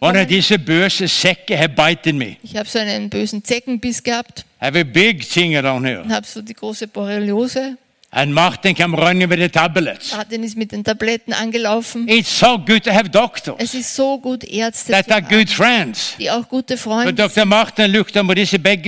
One 0.00 0.20
of 0.20 0.26
gekommen. 0.26 0.28
these 0.28 0.58
böse 0.58 1.08
säckar 1.08 1.56
have 1.58 1.70
biting 1.70 2.18
me. 2.18 2.36
Ich 2.42 2.56
habe 2.56 2.68
so 2.68 2.78
einen 2.78 3.08
bösen 3.10 3.42
Zeckenbiss 3.42 4.02
gehabt 4.02 4.44
Have 4.60 4.78
a 4.78 4.84
big 4.84 5.26
thing 5.28 5.56
around 5.56 5.86
here. 5.86 6.02
und 6.02 6.12
habe 6.12 6.26
so 6.26 6.42
die 6.42 6.54
große 6.54 6.86
Borreliose. 6.88 7.78
And 8.10 8.32
Martin 8.32 8.74
came 8.74 8.94
running 8.96 9.28
with 9.28 9.38
the 9.38 9.48
tablets. 9.50 10.12
Martin 10.16 10.42
ist 10.42 10.56
mit 10.56 10.72
den 10.72 10.82
Tabletten 10.82 11.34
angelaufen. 11.34 12.08
It's 12.08 12.38
so 12.38 12.58
good 12.58 12.82
to 12.84 12.90
have 12.90 13.10
doctors 13.10 13.56
Es 13.58 13.74
ist 13.74 13.94
so 13.94 14.18
gut, 14.18 14.44
Ärzte 14.44 14.92
that 14.92 15.04
zu 15.06 15.12
are 15.12 15.22
haben, 15.22 15.28
good 15.36 15.50
friends. 15.50 16.14
die 16.18 16.30
auch 16.30 16.48
gute 16.48 16.74
But 16.74 16.78
Freunde 16.80 17.08
sind. 17.08 17.18
Dr. 17.18 17.44
Martin 17.44 17.90
looked 17.92 18.16
at 18.16 18.26
this 18.34 18.52
big 18.58 18.82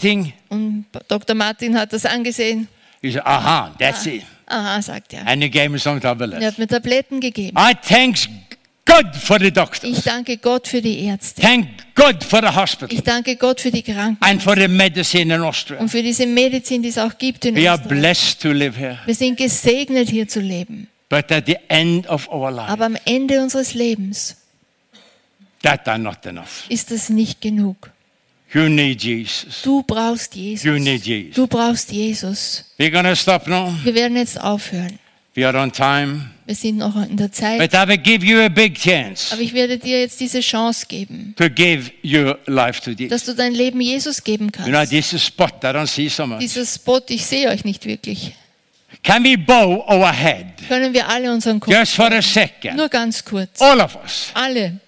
thing. 0.00 0.32
Und 0.48 0.86
Dr. 1.06 1.36
Martin 1.36 1.78
hat 1.78 1.92
das 1.92 2.04
angesehen. 2.04 2.66
He 3.00 3.12
said, 3.12 3.22
aha, 3.24 3.72
that's 3.78 4.06
it. 4.06 4.22
Aha, 4.46 4.82
sagt 4.82 5.12
er. 5.14 5.26
And 5.26 5.42
he 5.42 5.48
gave 5.48 5.68
me 5.68 5.78
some 5.78 5.96
Und 5.96 6.04
er 6.04 6.10
tablets. 6.18 6.44
hat 6.44 6.58
mir 6.58 6.66
Tabletten 6.66 7.20
gegeben. 7.20 7.56
I 7.56 7.74
thanks 7.74 8.28
God 8.86 9.16
for 9.16 9.38
the 9.40 9.50
doctors. 9.50 9.82
Ich 9.98 10.02
danke 10.04 10.36
Gott 10.36 10.68
für 10.68 10.82
die 10.82 11.04
Ärzte. 11.06 11.40
Thank 11.40 11.68
God 11.94 12.22
for 12.22 12.40
the 12.40 12.54
hospital 12.54 12.92
Ich 12.92 13.02
danke 13.02 13.36
Gott 13.36 13.60
für 13.60 13.70
die 13.70 13.82
Kranken 13.82 14.18
and 14.22 14.42
for 14.42 14.54
the 14.56 14.68
medicine 14.68 15.34
in 15.34 15.40
Austria. 15.40 15.80
und 15.80 15.88
für 15.88 16.02
diese 16.02 16.26
Medizin, 16.26 16.82
die 16.82 16.90
es 16.90 16.98
auch 16.98 17.16
gibt 17.16 17.44
in 17.46 17.56
We 17.56 17.68
are 17.70 17.78
Österreich. 17.80 17.98
blessed 18.00 18.40
to 18.42 18.52
live 18.52 18.76
here. 18.76 18.98
Wir 19.06 19.14
sind 19.14 19.36
gesegnet, 19.38 20.10
hier 20.10 20.28
zu 20.28 20.40
leben. 20.40 20.88
But 21.08 21.30
at 21.32 21.46
the 21.46 21.56
end 21.68 22.06
of 22.08 22.28
our 22.28 22.50
life, 22.50 22.68
Aber 22.70 22.84
am 22.86 22.96
Ende 23.06 23.40
unseres 23.42 23.72
Lebens 23.74 24.36
that 25.62 25.88
are 25.88 25.98
not 25.98 26.24
enough. 26.26 26.64
ist 26.68 26.90
das 26.90 27.08
nicht 27.08 27.40
genug. 27.40 27.90
You 28.52 28.68
need 28.68 29.02
Jesus. 29.02 29.62
Du 29.62 29.82
brauchst 29.82 30.36
You 30.36 30.42
Jesus. 30.50 30.80
need 30.80 31.04
Jesus. 31.06 31.34
Du 31.34 31.46
brauchst 31.46 31.90
Jesus. 31.90 32.64
We're 32.78 32.90
going 32.90 33.04
to 33.04 33.16
stop 33.16 33.46
now. 33.48 33.72
Wir 33.82 33.94
werden 33.94 34.16
jetzt 34.16 34.40
aufhören. 34.40 34.98
We 35.36 35.46
are 35.46 35.56
on 35.58 35.72
time. 35.72 36.30
Wir 36.46 36.54
sind 36.54 36.76
noch 36.76 36.94
in 36.96 37.16
der 37.16 37.32
Zeit. 37.32 37.58
But 37.58 37.72
I 37.74 37.88
will 37.88 37.96
give 37.98 38.24
you 38.24 38.38
a 38.40 38.48
big 38.48 38.78
chance 38.78 39.32
Aber 39.32 39.40
ich 39.42 39.52
werde 39.54 39.78
dir 39.78 40.00
jetzt 40.00 40.20
diese 40.20 40.40
Chance 40.40 40.86
geben, 40.86 41.34
to 41.38 41.48
give 41.48 41.90
your 42.04 42.38
life 42.46 42.80
to 42.82 42.90
Jesus. 42.90 43.08
dass 43.08 43.24
du 43.24 43.34
dein 43.34 43.54
Leben 43.54 43.80
Jesus 43.80 44.22
geben 44.22 44.50
You 44.58 44.64
know, 44.66 44.72
kannst. 44.78 44.92
this 44.92 45.12
is 45.12 45.24
spot 45.24 45.54
I 45.64 45.68
don't 45.68 45.86
see 45.86 46.08
so 46.08 46.26
much. 46.26 46.40
Dieser 46.40 46.66
Spot, 46.66 47.00
ich 47.08 47.24
sehe 47.24 47.48
euch 47.48 47.64
nicht 47.64 47.84
wirklich. 47.86 48.32
Can 49.02 49.24
we 49.24 49.36
bow 49.36 49.84
our 49.88 50.12
head 50.12 50.46
Können 50.68 50.92
wir 50.92 51.08
alle 51.08 51.32
unseren 51.32 51.58
Kopf, 51.60 51.72
just 51.74 51.94
for 51.94 52.12
a 52.12 52.22
second? 52.22 52.76
nur 52.76 52.88
ganz 52.88 53.24
kurz, 53.24 53.60
All 53.60 53.80
of 53.80 53.96
us. 54.04 54.28
alle, 54.34 54.78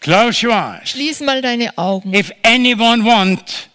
Close 0.00 0.46
your 0.46 0.54
eyes. 0.54 0.90
schließ 0.90 1.20
mal 1.20 1.40
deine 1.42 1.76
Augen. 1.76 2.14
If 2.14 2.32
anyone 2.42 3.04
want 3.04 3.68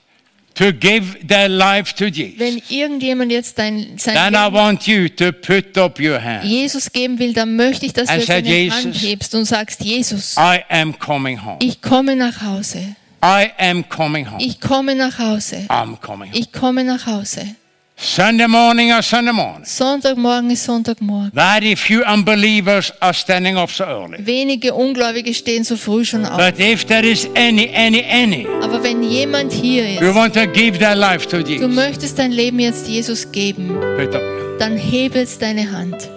to 0.56 0.72
give 0.72 1.26
their 1.28 1.50
life 1.50 1.94
to 1.96 2.06
Jesus, 2.06 2.40
Wenn 2.40 2.62
irgendjemand 2.70 3.32
jetzt 3.32 3.58
dein, 3.58 3.98
sein 3.98 4.16
then 4.16 4.34
I 4.34 4.46
Leben 4.46 4.56
want 4.56 4.88
you 4.88 5.10
to 5.10 5.32
put 5.32 5.78
up 5.78 6.00
your 6.00 6.22
hand. 6.22 6.44
Jesus 6.44 6.92
geben 6.92 7.18
will, 7.20 7.34
dann 7.34 7.56
möchte 7.56 7.86
ich, 7.86 7.94
dass 7.94 8.08
du 8.08 8.14
And 8.14 8.24
said, 8.24 8.46
deine 8.46 8.56
Jesus, 8.56 8.86
Hand 8.86 8.96
hebst 9.02 9.36
und 9.36 9.46
sagst, 9.46 9.82
Jesus, 9.84 10.36
I 10.38 10.64
am 10.70 10.98
coming 10.98 11.44
home. 11.44 11.58
ich 11.62 11.82
komme 11.82 12.16
nach 12.16 12.42
Hause. 12.42 12.96
I 13.24 13.52
am 13.58 13.88
coming 13.88 14.30
home. 14.30 14.44
Ich 14.44 14.60
komme 14.60 14.96
nach 14.96 15.18
Hause. 15.18 15.66
I'm 15.70 15.98
coming 16.00 16.30
home. 16.32 16.40
Ich 16.40 16.52
komme 16.52 16.84
nach 16.84 17.06
Hause. 17.06 17.56
Sunday 18.04 18.48
morning 18.48 18.92
or 18.92 19.02
Sunday 19.02 19.32
morning. 19.32 19.64
Sonntagmorgen 19.64 20.52
ist 20.52 20.66
Sonntagmorgen. 20.66 21.32
Very 21.34 21.74
few 21.78 22.04
unbelievers 22.04 22.92
are 23.00 23.14
standing 23.14 23.56
up 23.56 23.70
so 23.70 23.86
early. 23.86 24.18
Wenige 24.20 24.74
Ungläubige 24.74 25.34
stehen 25.34 25.64
so 25.64 25.78
früh 25.78 26.04
schon 26.04 26.26
auf. 26.26 26.38
But 26.38 26.60
if 26.60 26.86
there 26.86 27.08
is 27.08 27.30
any, 27.34 27.70
any, 27.74 28.04
any 28.04 28.46
Aber 28.62 28.84
wenn 28.84 29.04
jemand 29.04 29.54
hier 29.54 29.88
ist, 29.88 30.02
want 30.14 30.34
to 30.34 30.46
give 30.48 30.78
their 30.80 30.96
life 30.96 31.26
to 31.30 31.42
du 31.42 31.50
Jesus, 31.50 31.74
möchtest 31.74 32.20
dein 32.20 32.34
Leben 32.34 32.60
jetzt 32.60 32.90
Jesus 32.90 33.32
geben, 33.32 33.80
hand. 33.98 34.20
dann 34.60 34.76
hebe 34.76 35.20
jetzt 35.20 35.42
deine 35.42 35.72
Hand. 35.72 36.10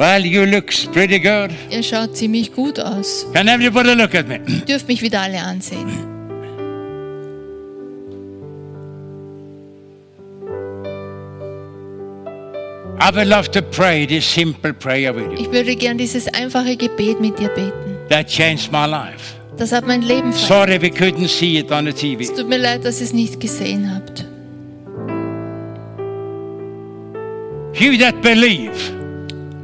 Well, 0.00 0.24
you 0.24 0.46
look 0.46 0.72
pretty 0.94 1.18
good. 1.18 1.50
Ihr 1.68 1.82
schaut 1.82 2.16
ziemlich 2.16 2.54
gut 2.54 2.80
aus. 2.80 3.26
Can 3.34 3.48
everybody 3.48 3.94
look 3.94 4.14
at 4.14 4.26
me? 4.26 4.40
Ihr 4.46 4.60
dürft 4.66 4.88
mich 4.88 5.02
wieder 5.02 5.20
alle 5.20 5.38
ansehen. 5.38 5.90
I 12.98 13.14
would 13.14 13.26
love 13.26 13.50
to 13.50 13.60
pray 13.60 14.06
this 14.06 14.24
simple 14.24 14.72
prayer 14.72 15.14
with 15.14 15.38
you. 15.38 15.44
Ich 15.44 15.52
würde 15.52 15.76
gern 15.76 15.98
dieses 15.98 16.28
einfache 16.28 16.78
Gebet 16.78 17.20
mit 17.20 17.38
dir 17.38 17.50
beten. 17.50 17.98
That 18.08 18.26
changed 18.26 18.72
my 18.72 18.86
life. 18.86 19.34
Das 19.58 19.70
hat 19.70 19.86
mein 19.86 20.00
Leben 20.00 20.32
verändert. 20.32 20.48
Sorry 20.48 20.80
we 20.80 20.88
couldn't 20.88 21.28
see 21.28 21.58
it 21.58 21.70
on 21.70 21.84
the 21.84 21.92
TV. 21.92 22.22
Es 22.22 22.32
tut 22.32 22.48
mir 22.48 22.56
leid, 22.56 22.86
dass 22.86 23.00
ihr 23.00 23.04
es 23.04 23.12
nicht 23.12 23.38
gesehen 23.38 23.94
habt. 23.94 24.24
You 27.74 27.98
that 27.98 28.22
believe, 28.22 28.99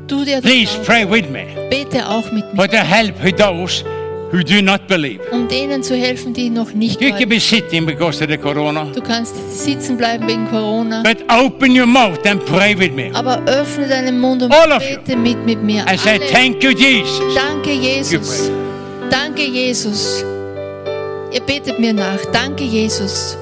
Der 0.08 0.40
du 0.40 0.48
please 0.48 0.72
glaubst, 0.72 0.84
pray 0.84 1.04
with 1.10 1.28
me. 1.30 1.44
bete 1.70 2.08
auch 2.08 2.30
mit 2.32 2.44
mir, 2.52 2.56
For 2.56 2.68
to 2.68 2.76
help 2.78 3.14
who 3.22 3.30
those 3.32 3.84
who 4.32 4.42
do 4.42 4.60
not 4.62 4.86
believe. 4.88 5.20
um 5.32 5.46
denen 5.48 5.82
zu 5.82 5.94
helfen, 5.96 6.32
die 6.34 6.50
noch 6.50 6.72
nicht 6.72 7.00
You 7.00 7.08
can 7.08 7.16
glauben. 7.18 7.28
be 7.30 7.40
sitting 7.40 7.86
because 7.86 8.22
of 8.22 8.28
the 8.30 8.36
corona. 8.36 8.84
Du 8.94 9.00
kannst 9.00 9.34
sitzen 9.52 9.96
bleiben 9.96 10.26
wegen 10.28 10.48
Corona, 10.50 11.02
But 11.02 11.18
open 11.30 11.76
your 11.78 11.86
mouth 11.86 12.24
and 12.26 12.44
pray 12.44 12.76
with 12.78 12.92
me. 12.92 13.10
aber 13.14 13.40
öffne 13.46 13.88
deinen 13.88 14.20
Mund 14.20 14.42
und 14.42 14.52
All 14.52 14.78
bete 14.78 15.16
mit 15.16 15.44
mit 15.46 15.62
mir. 15.62 15.86
And 15.88 15.98
say. 15.98 16.18
Thank 16.32 16.62
you, 16.62 16.70
Jesus. 16.70 17.34
Danke, 17.34 17.72
Jesus. 17.72 18.50
Danke, 19.10 19.42
Jesus. 19.44 20.24
Ihr 21.32 21.40
betet 21.40 21.78
mir 21.78 21.92
nach. 21.92 22.18
Danke, 22.32 22.64
Jesus, 22.64 23.36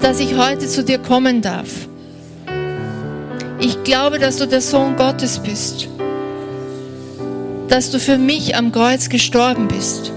dass 0.00 0.20
ich 0.20 0.34
heute 0.36 0.66
zu 0.66 0.82
dir 0.84 0.98
kommen 0.98 1.40
darf. 1.40 1.68
Ich 3.58 3.82
glaube, 3.84 4.18
dass 4.18 4.36
du 4.36 4.46
der 4.46 4.60
Sohn 4.60 4.96
Gottes 4.96 5.38
bist. 5.38 5.88
Dass 7.68 7.90
du 7.90 7.98
für 7.98 8.18
mich 8.18 8.56
am 8.56 8.72
Kreuz 8.72 9.08
gestorben 9.08 9.68
bist. 9.68 10.12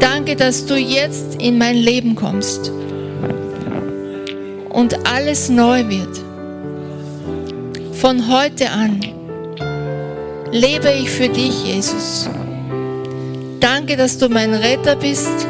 Danke, 0.00 0.36
dass 0.36 0.66
du 0.66 0.76
jetzt 0.76 1.40
in 1.40 1.58
mein 1.58 1.76
Leben 1.76 2.14
kommst 2.14 2.70
und 4.70 5.08
alles 5.08 5.48
neu 5.48 5.88
wird. 5.88 6.20
Von 7.94 8.28
heute 8.28 8.70
an 8.70 9.00
lebe 10.52 10.92
ich 10.92 11.10
für 11.10 11.28
dich, 11.28 11.64
Jesus. 11.64 12.28
Danke, 13.58 13.96
dass 13.96 14.18
du 14.18 14.28
mein 14.28 14.54
Retter 14.54 14.94
bist, 14.96 15.46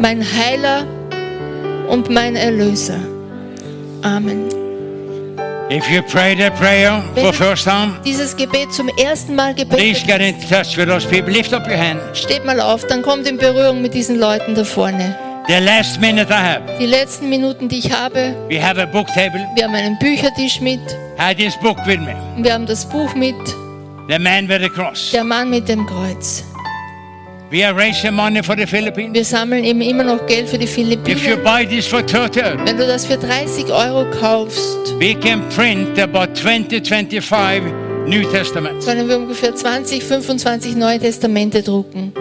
mein 0.00 0.22
Heiler 0.22 0.86
und 1.88 2.10
mein 2.10 2.36
Erlöser. 2.36 3.00
Amen. 4.02 4.48
If 5.70 5.88
you 5.88 6.02
pray 6.02 6.34
that 6.36 6.56
prayer 6.56 7.00
for 7.14 7.32
first 7.32 7.64
time, 7.64 7.94
Dieses 8.04 8.36
Gebet 8.36 8.72
zum 8.72 8.88
ersten 8.98 9.36
Mal 9.36 9.54
please 9.54 10.00
gebetet 10.02 10.06
get 10.06 10.20
in 10.20 10.34
hast, 10.34 10.48
touch 10.50 10.76
with 10.76 10.88
those 10.88 11.06
people. 11.06 11.32
Lift 11.32 11.52
up 11.52 11.64
your 11.68 11.76
hand. 11.76 12.00
steht 12.14 12.44
mal 12.44 12.60
auf, 12.60 12.84
dann 12.88 13.02
kommt 13.02 13.26
in 13.28 13.36
Berührung 13.36 13.80
mit 13.80 13.94
diesen 13.94 14.18
Leuten 14.18 14.54
da 14.56 14.64
vorne. 14.64 15.16
The 15.46 15.58
last 15.64 16.00
minute 16.00 16.28
I 16.30 16.34
have, 16.34 16.62
Die 16.80 16.86
letzten 16.86 17.28
Minuten, 17.28 17.68
die 17.68 17.78
ich 17.78 17.92
habe, 17.92 18.34
we 18.48 18.60
have 18.60 18.80
a 18.80 18.86
book 18.86 19.06
table. 19.14 19.46
wir 19.54 19.64
haben 19.64 19.74
einen 19.74 19.96
Büchertisch 19.98 20.60
mit, 20.60 20.80
this 21.36 21.56
book 21.58 21.78
with 21.86 21.98
me. 22.00 22.16
wir 22.38 22.52
haben 22.52 22.66
das 22.66 22.84
Buch 22.88 23.14
mit, 23.14 23.36
The 24.08 24.18
Man 24.18 24.48
with 24.48 24.60
the 24.62 24.68
Cross. 24.68 25.12
der 25.12 25.22
Mann 25.24 25.50
mit 25.50 25.68
dem 25.68 25.86
Kreuz. 25.86 26.44
We 27.50 27.64
are 27.64 27.74
raising 27.74 28.14
money 28.14 28.42
for 28.42 28.54
the 28.56 28.64
Philippines. 28.66 29.12
Wir 29.12 29.24
sammeln 29.24 29.64
eben 29.64 29.80
immer 29.80 30.04
noch 30.04 30.24
Geld 30.26 30.48
für 30.48 30.56
die 30.56 30.66
If 30.66 30.76
you 30.78 30.84
Philippinen. 30.84 31.42
buy 31.42 31.66
this 31.66 31.86
for 31.86 32.00
30 32.00 32.44
euro, 32.44 32.64
Wenn 32.64 32.76
du 32.78 32.86
das 32.86 33.04
für 33.06 33.16
30 33.16 33.66
Euro 33.72 34.06
kaufst, 34.20 34.94
we 35.00 35.14
can 35.14 35.42
print 35.48 35.98
about 35.98 36.32
20, 36.34 36.86
25 36.86 37.72
New 38.06 38.22
Testaments. 38.30 38.86
können 38.86 39.08
wir 39.08 39.18
ungefähr 39.18 39.52
20, 39.54 40.02
25 40.04 40.76
Neue 40.76 41.00
Testamente 41.00 41.60
drucken. 41.62 42.12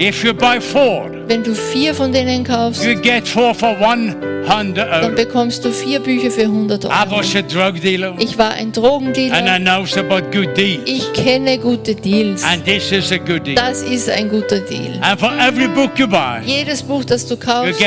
If 0.00 0.24
you 0.24 0.32
buy 0.32 0.58
four, 0.58 1.10
Wenn 1.28 1.42
du 1.44 1.54
vier 1.54 1.94
von 1.94 2.10
denen 2.10 2.42
kaufst, 2.42 2.82
you 2.84 2.94
get 2.94 3.28
four 3.28 3.54
for 3.54 3.76
100 3.76 4.78
dann 5.02 5.14
bekommst 5.14 5.62
du 5.64 5.70
vier 5.70 6.00
Bücher 6.00 6.30
für 6.30 6.42
100 6.44 6.84
I 6.84 6.88
Euro. 6.88 7.18
was 7.18 7.36
a 7.36 7.42
drug 7.42 7.80
dealer 7.82 8.14
Ich 8.18 8.38
war 8.38 8.52
ein 8.52 8.68
and 8.68 8.76
I 8.76 8.80
Drogendealer. 8.80 9.58
know 9.58 9.84
about 9.98 10.30
good 10.32 10.56
deals. 10.56 10.82
Ich 10.86 11.12
kenne 11.12 11.58
gute 11.58 11.94
Deals. 11.94 12.42
And 12.44 12.64
this 12.64 12.90
is 12.92 13.12
a 13.12 13.18
good 13.18 13.46
deal. 13.46 13.56
Das 13.56 13.82
ist 13.82 14.08
ein 14.08 14.28
guter 14.30 14.60
Deal. 14.60 14.98
And 15.02 15.20
for 15.20 15.30
every 15.38 15.68
book 15.68 15.98
you 15.98 16.06
buy, 16.06 16.40
Jedes 16.44 16.82
Buch, 16.82 17.04
das 17.04 17.26
du 17.26 17.36
kaufst, 17.36 17.78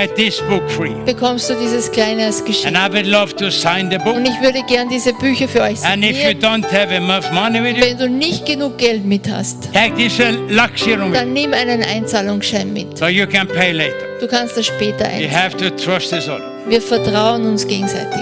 bekommst 1.06 1.50
du 1.50 1.56
dieses 1.56 1.92
kleine 1.92 2.26
als 2.26 2.40
And 2.40 2.48
Geschenk. 2.48 2.78
I 2.78 2.94
would 2.94 3.08
love 3.08 3.36
to 3.38 3.50
sign 3.50 3.90
the 3.90 3.98
book. 3.98 4.16
Und 4.16 4.28
ich 4.28 4.40
würde 4.42 4.60
gern 4.68 4.88
diese 4.90 5.14
Bücher 5.14 5.48
für 5.48 5.62
euch 5.62 5.84
And 5.84 6.04
if 6.04 6.12
you 6.12 6.28
signieren. 6.30 6.64
don't 6.64 6.72
have 6.72 6.94
enough 6.94 7.32
money 7.32 7.64
with 7.64 7.78
you, 7.78 7.90
Wenn 7.90 7.98
du 7.98 8.10
nicht 8.10 8.46
genug 8.46 8.78
Geld 8.78 9.06
mit 9.06 9.30
hast, 9.30 9.70
uh, 9.70 11.12
dann 11.14 11.34
nimm 11.34 11.54
einen 11.54 11.84
Einzahlungsschein 11.84 12.72
mit. 12.74 12.98
so 12.98 13.08
you 13.08 13.26
can 13.32 13.48
pay 13.48 13.72
later. 13.72 14.08
Du 14.20 14.28
kannst 14.28 14.58
das 14.58 14.66
später 14.68 15.06
einzahlen. 15.06 15.32
have 15.32 15.58
to 15.58 15.70
trust 15.72 16.12
this 16.12 16.28
other. 16.28 16.52
Wir 16.68 16.82
vertrauen 16.82 17.46
uns 17.48 17.66
gegenseitig. 17.66 18.22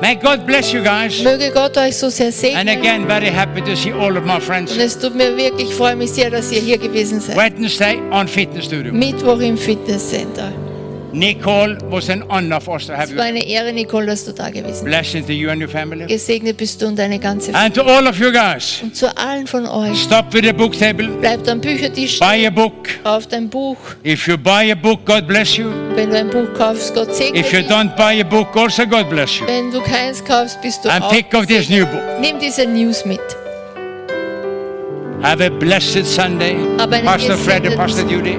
May 0.00 0.14
God 0.14 0.46
bless 0.46 0.72
you 0.72 0.80
guys. 0.82 1.22
Möge 1.22 1.50
Gott 1.52 1.76
euch 1.76 1.96
so 1.96 2.08
sehr 2.08 2.26
And 2.26 2.34
segnen. 2.34 2.68
again, 2.68 3.06
very 3.08 3.26
happy 3.26 3.60
to 3.62 3.74
see 3.74 3.92
all 3.92 4.16
of 4.16 4.24
my 4.24 4.40
friends. 4.40 4.72
Und 4.72 4.80
es 4.80 4.96
tut 4.98 5.14
mir 5.14 5.36
wirklich, 5.36 5.70
ich 5.70 5.74
freue 5.74 5.96
mich 5.96 6.10
sehr, 6.12 6.30
dass 6.30 6.52
ihr 6.52 6.60
hier 6.60 6.78
gewesen 6.78 7.20
seid. 7.20 7.36
Wednesday 7.36 7.98
on 8.12 8.28
Fitness 8.28 8.66
Studio. 8.66 8.92
Mittwoch 8.92 9.40
im 9.40 9.58
Fitnesscenter. 9.58 10.52
Nicole 11.18 11.76
was 11.90 12.08
an 12.10 12.22
honor 12.30 12.60
for 12.60 12.76
us 12.76 12.86
to 12.86 12.92
have 12.94 13.04
Es 13.10 13.16
war 13.16 13.24
you. 13.26 13.30
eine 13.34 13.44
Ehre, 13.46 13.72
Nicole, 13.72 14.06
dass 14.06 14.24
du 14.24 14.32
da 14.32 14.48
gewesen 14.48 14.66
bist. 14.68 14.84
Blessing 14.84 15.26
to 15.26 15.32
you 15.32 15.50
and 15.50 15.60
your 15.60 15.68
family. 15.68 16.06
Gesegnet 16.06 16.56
bist 16.56 16.80
du 16.80 16.86
und 16.86 16.98
deine 16.98 17.18
ganze 17.18 17.52
Familie. 17.52 17.64
And 17.66 17.74
to 17.74 17.82
all 17.82 18.06
of 18.06 18.18
you 18.20 18.30
guys, 18.30 18.80
Und 18.82 18.94
zu 18.94 19.14
allen 19.16 19.46
von 19.46 19.66
euch, 19.66 20.00
stop 20.02 20.32
with 20.32 20.44
the 20.44 20.52
book 20.52 20.78
table. 20.78 21.08
bleibt 21.20 21.48
am 21.48 21.60
Büchertisch, 21.60 22.18
Buy 22.20 22.46
a 22.46 22.50
book. 22.50 22.72
kauft 23.02 23.34
ein 23.34 23.48
Buch. 23.48 23.76
If 24.04 24.28
you 24.28 24.36
buy 24.38 24.70
a 24.70 24.74
book, 24.74 25.04
God 25.04 25.26
bless 25.26 25.56
you. 25.56 25.66
Wenn 25.94 26.10
du 26.10 26.16
ein 26.18 26.30
Buch 26.30 26.48
kaufst, 26.56 26.94
Gott 26.94 27.14
segne 27.14 27.38
If 27.40 27.52
you 27.52 27.60
dich. 27.62 27.68
don't 27.70 27.96
buy 27.96 28.20
a 28.20 28.24
book, 28.24 28.54
also 28.56 28.86
God 28.86 29.10
bless 29.10 29.40
you. 29.40 29.46
Wenn 29.46 29.70
du 29.72 29.80
keins 29.80 30.24
kaufst, 30.24 30.60
bist 30.62 30.84
du 30.84 30.88
And 30.90 31.02
auch 31.04 31.10
pick 31.12 31.34
up 31.34 31.46
this 31.46 31.68
new 31.68 31.84
book. 31.86 32.00
Nimm 32.20 32.38
diese 32.38 32.64
News 32.66 33.04
mit. 33.04 33.20
Have 35.22 35.40
a 35.44 35.48
blessed 35.50 36.06
Sunday. 36.06 36.54
Einen 36.78 37.04
Pastor 37.04 37.36
Fred 37.36 37.66
and 37.66 37.76
gesegneten 37.76 37.76
Pastor 37.76 38.08
Judy. 38.08 38.38